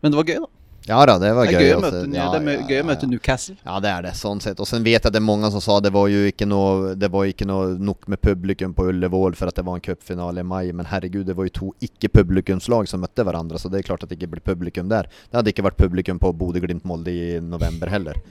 Men 0.03 0.13
det 0.13 0.19
var 0.19 0.29
gøy, 0.29 0.43
da. 0.45 0.51
Ja 0.87 1.01
da, 1.05 1.17
det 1.19 1.33
var 1.35 1.49
Det 1.49 1.57
gøy. 1.57 1.65
gøy 1.65 1.73
å 1.75 1.79
møte, 1.83 2.01
Ja, 2.15 2.25
det 2.31 2.37
er 2.39 2.47
ja, 2.47 2.61
gøy 2.63 2.77
å 2.77 2.79
ja, 2.79 2.83
møte. 2.87 3.07
Newcastle. 3.11 3.55
Ja, 3.65 3.79
det 3.83 3.89
er 3.91 4.05
det, 4.05 4.13
sånn 4.15 4.39
sett. 4.43 4.61
Og 4.63 4.69
så 4.69 4.79
vet 4.79 4.93
jeg 4.95 5.03
at 5.03 5.11
det 5.11 5.19
er 5.19 5.25
mange 5.27 5.49
som 5.51 5.63
sa 5.63 5.79
det 5.83 5.91
var 5.91 6.07
jo 6.07 6.21
ikke 6.29 6.47
noe 6.47 6.93
Det 6.95 7.09
var 7.11 7.27
ikke 7.27 7.47
noe 7.49 7.73
nok 7.75 8.07
med 8.07 8.21
publikum 8.23 8.73
på 8.77 8.87
Ullevål 8.93 9.35
for 9.35 9.51
at 9.51 9.59
det 9.59 9.65
var 9.67 9.75
en 9.75 9.83
cupfinale 9.83 10.45
i 10.45 10.47
mai, 10.47 10.71
men 10.71 10.87
herregud, 10.87 11.25
det 11.27 11.35
var 11.35 11.49
jo 11.49 11.55
to 11.57 11.73
ikke-publikumslag 11.83 12.87
som 12.87 13.03
møtte 13.03 13.25
hverandre, 13.27 13.59
så 13.59 13.69
det 13.69 13.81
er 13.81 13.87
klart 13.89 14.05
at 14.05 14.09
det 14.13 14.19
ikke 14.19 14.31
blir 14.37 14.45
publikum 14.47 14.87
der. 14.87 15.09
Det 15.27 15.41
hadde 15.41 15.51
ikke 15.51 15.67
vært 15.67 15.81
publikum 15.81 16.21
på 16.23 16.31
Bodø-Glimt-Molde 16.39 17.11
i 17.11 17.39
november 17.43 17.91
heller. 17.91 18.21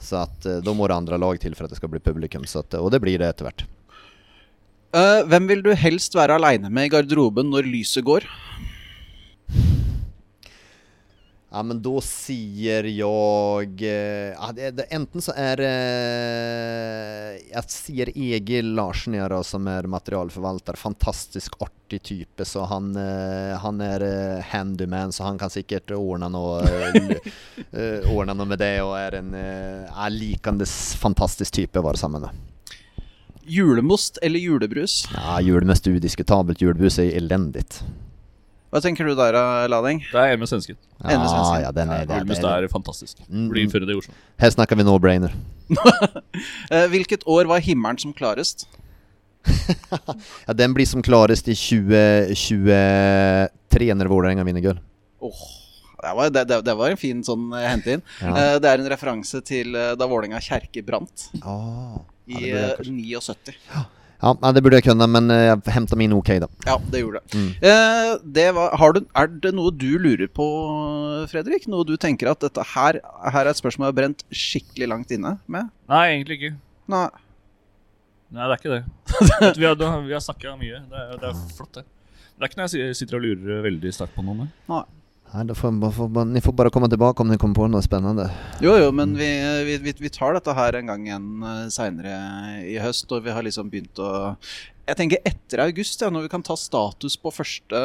Så 0.00 0.24
at 0.24 0.46
eh, 0.48 0.62
da 0.64 0.74
må 0.74 0.88
det 0.88 0.96
andre 0.96 1.18
lag 1.20 1.38
til 1.38 1.54
for 1.54 1.68
at 1.68 1.74
det 1.74 1.78
skal 1.78 1.92
bli 1.92 2.02
publikum, 2.02 2.46
så 2.48 2.64
at, 2.64 2.74
og 2.80 2.90
det 2.90 3.02
blir 3.04 3.20
det 3.20 3.30
etter 3.30 3.46
hvert. 3.46 3.66
Uh, 4.90 5.22
hvem 5.30 5.46
vil 5.46 5.60
du 5.62 5.70
helst 5.78 6.16
være 6.18 6.40
aleine 6.40 6.66
med 6.72 6.88
i 6.88 6.90
garderoben 6.96 7.52
når 7.52 7.68
lyset 7.70 8.02
går? 8.02 8.26
Ja, 11.50 11.64
men 11.66 11.80
da 11.82 11.96
sier 12.06 12.86
jeg 12.86 13.80
eh, 13.82 14.30
ja, 14.36 14.50
det, 14.54 14.68
det, 14.78 14.84
Enten 14.94 15.22
så 15.24 15.32
er 15.34 15.58
eh, 15.66 17.38
Jeg 17.48 17.72
sier 17.74 18.12
Egil 18.14 18.68
Larsen 18.76 19.16
ja, 19.18 19.26
da, 19.30 19.40
som 19.42 19.66
er 19.66 19.88
materialforvalter. 19.90 20.78
Fantastisk 20.78 21.56
artig 21.58 22.04
type. 22.06 22.46
Så 22.46 22.62
han, 22.70 22.92
eh, 22.94 23.56
han 23.58 23.82
er 23.82 24.04
eh, 24.06 24.44
handyman, 24.52 25.10
så 25.10 25.26
han 25.26 25.40
kan 25.42 25.50
sikkert 25.50 25.90
ordne 25.96 26.28
noe, 26.30 26.60
eh, 26.70 27.32
eh, 27.74 28.06
ordne 28.14 28.36
noe 28.38 28.46
med 28.52 28.62
det. 28.62 28.76
Og 28.86 28.94
er 29.00 29.18
en 29.18 29.34
eh, 29.34 30.06
likandes 30.14 30.76
fantastisk 31.02 31.58
type 31.58 31.82
å 31.82 31.88
være 31.88 31.98
sammen 31.98 32.28
med. 32.28 32.46
Julemost 33.50 34.20
eller 34.22 34.38
julebrus? 34.38 35.00
Ja, 35.16 35.40
Julemest 35.42 35.90
udiskutabelt. 35.90 36.62
Julebrus 36.62 37.00
er 37.02 37.10
elendig. 37.18 37.66
Hva 38.70 38.78
tenker 38.84 39.02
du 39.08 39.16
der, 39.18 39.34
eh, 39.34 39.64
Lading? 39.70 39.98
Det 40.12 40.20
er 40.20 40.32
en 40.36 40.38
med 40.38 40.46
svensken. 40.48 40.76
Ja, 41.02 41.16
svensken. 41.18 41.62
ja, 41.64 41.70
den 41.74 41.88
er, 41.90 42.04
det, 42.06 42.16
Julmust 42.20 42.42
det, 42.44 42.50
er 42.54 42.68
fantastisk. 42.70 43.18
Mm, 43.26 43.48
Blir 43.50 43.64
mm. 43.64 43.66
innført 43.66 43.82
det 43.88 43.94
i 43.96 43.98
Oslo. 43.98 44.14
Her 44.38 44.50
snakker 44.54 44.78
vi 44.78 44.84
no-brainer. 44.86 45.32
Eh, 46.70 46.86
hvilket 46.90 47.24
år 47.26 47.46
var 47.50 47.58
himmelen 47.62 47.98
som 47.98 48.12
klarest? 48.14 48.66
Ja, 50.46 50.52
den 50.54 50.74
blir 50.76 50.86
som 50.86 51.02
klarest 51.02 51.48
i 51.50 51.54
2023 51.58 53.94
når 53.98 54.06
Vålerenga 54.10 54.44
vinner 54.46 54.62
gull. 54.64 54.78
Åh, 55.20 55.40
det, 56.00 56.12
var, 56.16 56.30
det, 56.30 56.44
det, 56.66 56.74
var 56.78 56.90
en 56.94 57.00
fin 57.00 57.24
sånn 57.26 57.50
eh, 57.58 57.66
hente 57.66 57.90
inn. 57.96 58.02
Ja. 58.22 58.30
Eh, 58.30 58.56
det 58.62 58.68
er 58.70 58.78
en 58.84 58.90
referanse 58.92 59.42
til 59.46 59.72
da 59.74 60.06
Vålerenga 60.06 60.38
kjerke 60.44 60.82
brant 60.86 61.26
Ah. 61.42 61.98
i 62.30 62.38
jeg 62.46 62.54
eh, 62.54 62.76
kanskje- 62.78 62.94
79. 62.94 63.58
Ja, 63.74 63.82
ja, 64.20 64.52
det 64.52 64.62
burde 64.64 64.78
jeg 64.80 64.86
kunne, 64.90 65.06
men 65.10 65.32
eh, 65.32 65.46
jeg 65.48 65.74
henta 65.74 65.96
min 65.98 66.12
ok, 66.16 66.30
da. 66.44 66.48
Ja, 66.68 66.76
det 66.92 67.00
gjorde 67.02 67.22
det. 67.22 67.38
Mm. 67.38 67.48
Eh, 67.70 68.10
det 68.38 68.46
var, 68.56 68.76
har 68.80 68.96
du, 68.96 69.00
er 69.16 69.30
det 69.46 69.54
noe 69.56 69.72
du 69.72 69.88
lurer 70.02 70.28
på, 70.28 70.46
Fredrik? 71.32 71.64
Noe 71.72 71.88
du 71.88 71.96
tenker 72.00 72.32
at 72.32 72.42
dette 72.44 72.64
her, 72.74 73.00
her 73.00 73.40
er 73.42 73.52
et 73.52 73.60
spørsmål 73.60 73.88
jeg 73.88 73.94
har 73.94 73.98
brent 74.02 74.24
skikkelig 74.28 74.90
langt 74.92 75.14
inne 75.16 75.38
med? 75.50 75.72
Nei, 75.90 76.04
egentlig 76.12 76.40
ikke. 76.40 76.52
Nei. 76.92 77.06
Nei, 78.30 78.44
det 78.46 78.54
er 78.54 78.60
ikke 78.60 78.76
det. 78.76 78.82
Vi 79.60 79.66
har, 79.66 79.74
vi 80.06 80.12
har 80.14 80.22
snakka 80.22 80.52
mye. 80.60 80.84
Det 80.86 81.00
er, 81.02 81.16
det 81.18 81.32
er 81.32 81.38
flott, 81.56 81.80
det. 81.80 81.82
Det 82.36 82.44
er 82.46 82.52
ikke 82.52 82.60
noe 82.60 82.68
jeg 82.78 82.96
sitter 82.96 83.18
og 83.18 83.24
lurer 83.24 83.64
veldig 83.66 83.90
sterkt 83.92 84.14
på 84.14 84.22
noe. 84.24 84.46
Nei. 84.70 84.84
Nei, 85.30 85.44
da 85.46 85.54
får, 85.54 85.70
får, 85.94 86.08
får, 86.10 86.24
ni 86.26 86.40
får 86.42 86.54
bare 86.58 86.70
komme 86.74 86.88
tilbake 86.90 87.22
om 87.22 87.28
dere 87.30 87.38
kommer 87.38 87.54
på 87.54 87.68
noe 87.70 87.82
spennende. 87.86 88.24
Jo, 88.64 88.72
jo, 88.80 88.88
men 88.90 89.12
vi, 89.14 89.28
vi, 89.68 89.92
vi, 89.94 90.10
tar 90.10 90.34
dette 90.34 90.54
her 90.56 90.74
en 90.80 90.90
gang 90.90 91.04
igjen 91.06 91.28
uh, 91.44 91.68
seinere 91.70 92.16
i 92.66 92.74
høst, 92.82 93.06
og 93.14 93.22
vi 93.22 93.30
har 93.36 93.46
liksom 93.46 93.70
begynt 93.70 94.00
å 94.02 94.08
Jeg 94.90 94.98
tenker 94.98 95.22
etter 95.30 95.62
august, 95.62 96.02
ja, 96.02 96.08
når 96.10 96.24
vi 96.26 96.32
kan 96.32 96.42
ta 96.42 96.56
status 96.58 97.14
på 97.22 97.30
første 97.30 97.78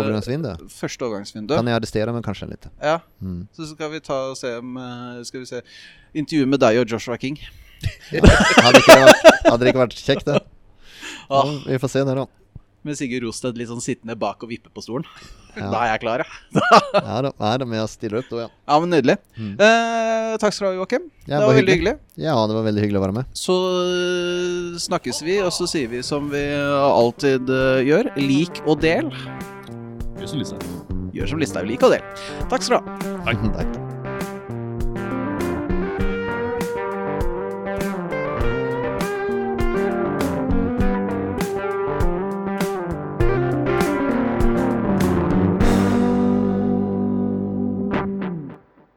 Overgangsvindu. 0.00 0.50
Første 0.74 1.06
overgangsvindu. 1.06 1.54
Kan 1.54 1.70
jeg 1.70 1.78
arrestere 1.78 2.14
meg 2.16 2.26
kanskje 2.26 2.50
litt? 2.50 2.66
Ja, 2.82 2.98
Mm. 3.22 3.44
så 3.54 3.66
skal 3.70 3.92
vi 3.94 4.00
ta 4.02 4.18
og 4.32 4.36
se 4.38 4.50
om 4.58 4.76
eh, 4.78 5.22
Skal 5.26 5.40
vi 5.42 5.46
se 5.50 5.62
Intervju 6.18 6.46
med 6.50 6.60
deg 6.62 6.78
og 6.82 6.90
Joshua 6.90 7.16
King. 7.18 7.38
Hadde 8.10 8.80
ikke 8.82 8.94
vært, 9.04 9.26
hadde 9.46 9.58
det 9.62 9.70
ikke 9.70 9.84
vært 9.84 9.94
kjekt, 10.02 10.26
det? 10.26 10.40
Ja, 11.30 11.42
Ah. 11.44 11.50
vi 11.68 11.76
får 11.78 11.90
se 11.92 12.02
det, 12.08 12.14
da. 12.16 12.24
Med 12.86 12.98
Sigurd 12.98 13.26
Rosted 13.26 13.58
litt 13.58 13.70
sånn 13.70 13.82
sittende 13.82 14.14
bak 14.18 14.42
og 14.44 14.52
vippe 14.52 14.70
på 14.72 14.84
stolen. 14.84 15.06
Ja. 15.56 15.70
Da 15.72 15.80
er 15.82 15.90
jeg 15.94 16.02
klar, 16.04 16.22
ja. 16.26 16.80
Ja 16.94 17.16
da, 17.26 17.32
er 17.50 17.62
det 17.62 17.66
med 17.70 17.82
å 17.82 17.88
stille 17.90 18.20
opp 18.20 18.28
da, 18.30 18.44
ja. 18.44 18.50
Ja, 18.68 18.78
men 18.78 18.92
Nydelig. 18.94 19.18
Mm. 19.34 19.54
Eh, 19.56 20.36
takk 20.38 20.54
skal 20.54 20.68
du 20.68 20.70
ha, 20.70 20.76
Joakim. 20.82 21.08
Ja, 21.26 21.40
det 21.40 21.48
var 21.48 21.58
veldig 21.58 21.76
hyggelig. 21.76 21.96
Ja, 22.20 22.36
det 22.46 22.58
var 22.58 22.68
veldig 22.68 22.84
hyggelig 22.86 23.00
å 23.00 23.04
være 23.08 23.16
med. 23.18 23.34
Så 23.36 23.58
eh, 23.82 24.78
snakkes 24.86 25.22
vi, 25.26 25.40
og 25.42 25.52
så 25.56 25.68
sier 25.70 25.90
vi 25.90 26.04
som 26.06 26.30
vi 26.32 26.44
alltid 26.54 27.50
uh, 27.50 27.82
gjør. 27.84 28.12
Lik 28.22 28.62
og 28.66 28.78
del. 28.84 29.10
Gjør 30.18 30.32
som 30.32 30.42
Listhaug. 30.44 30.96
Gjør 31.16 31.34
som 31.34 31.42
Listhaug. 31.42 31.68
Lik 31.70 31.84
og 31.86 31.96
del. 31.96 32.24
Takk 32.46 32.66
skal 32.68 32.78
du 32.78 32.90
ha. 32.90 33.20
Takk. 33.28 33.46
Takk. 33.60 33.87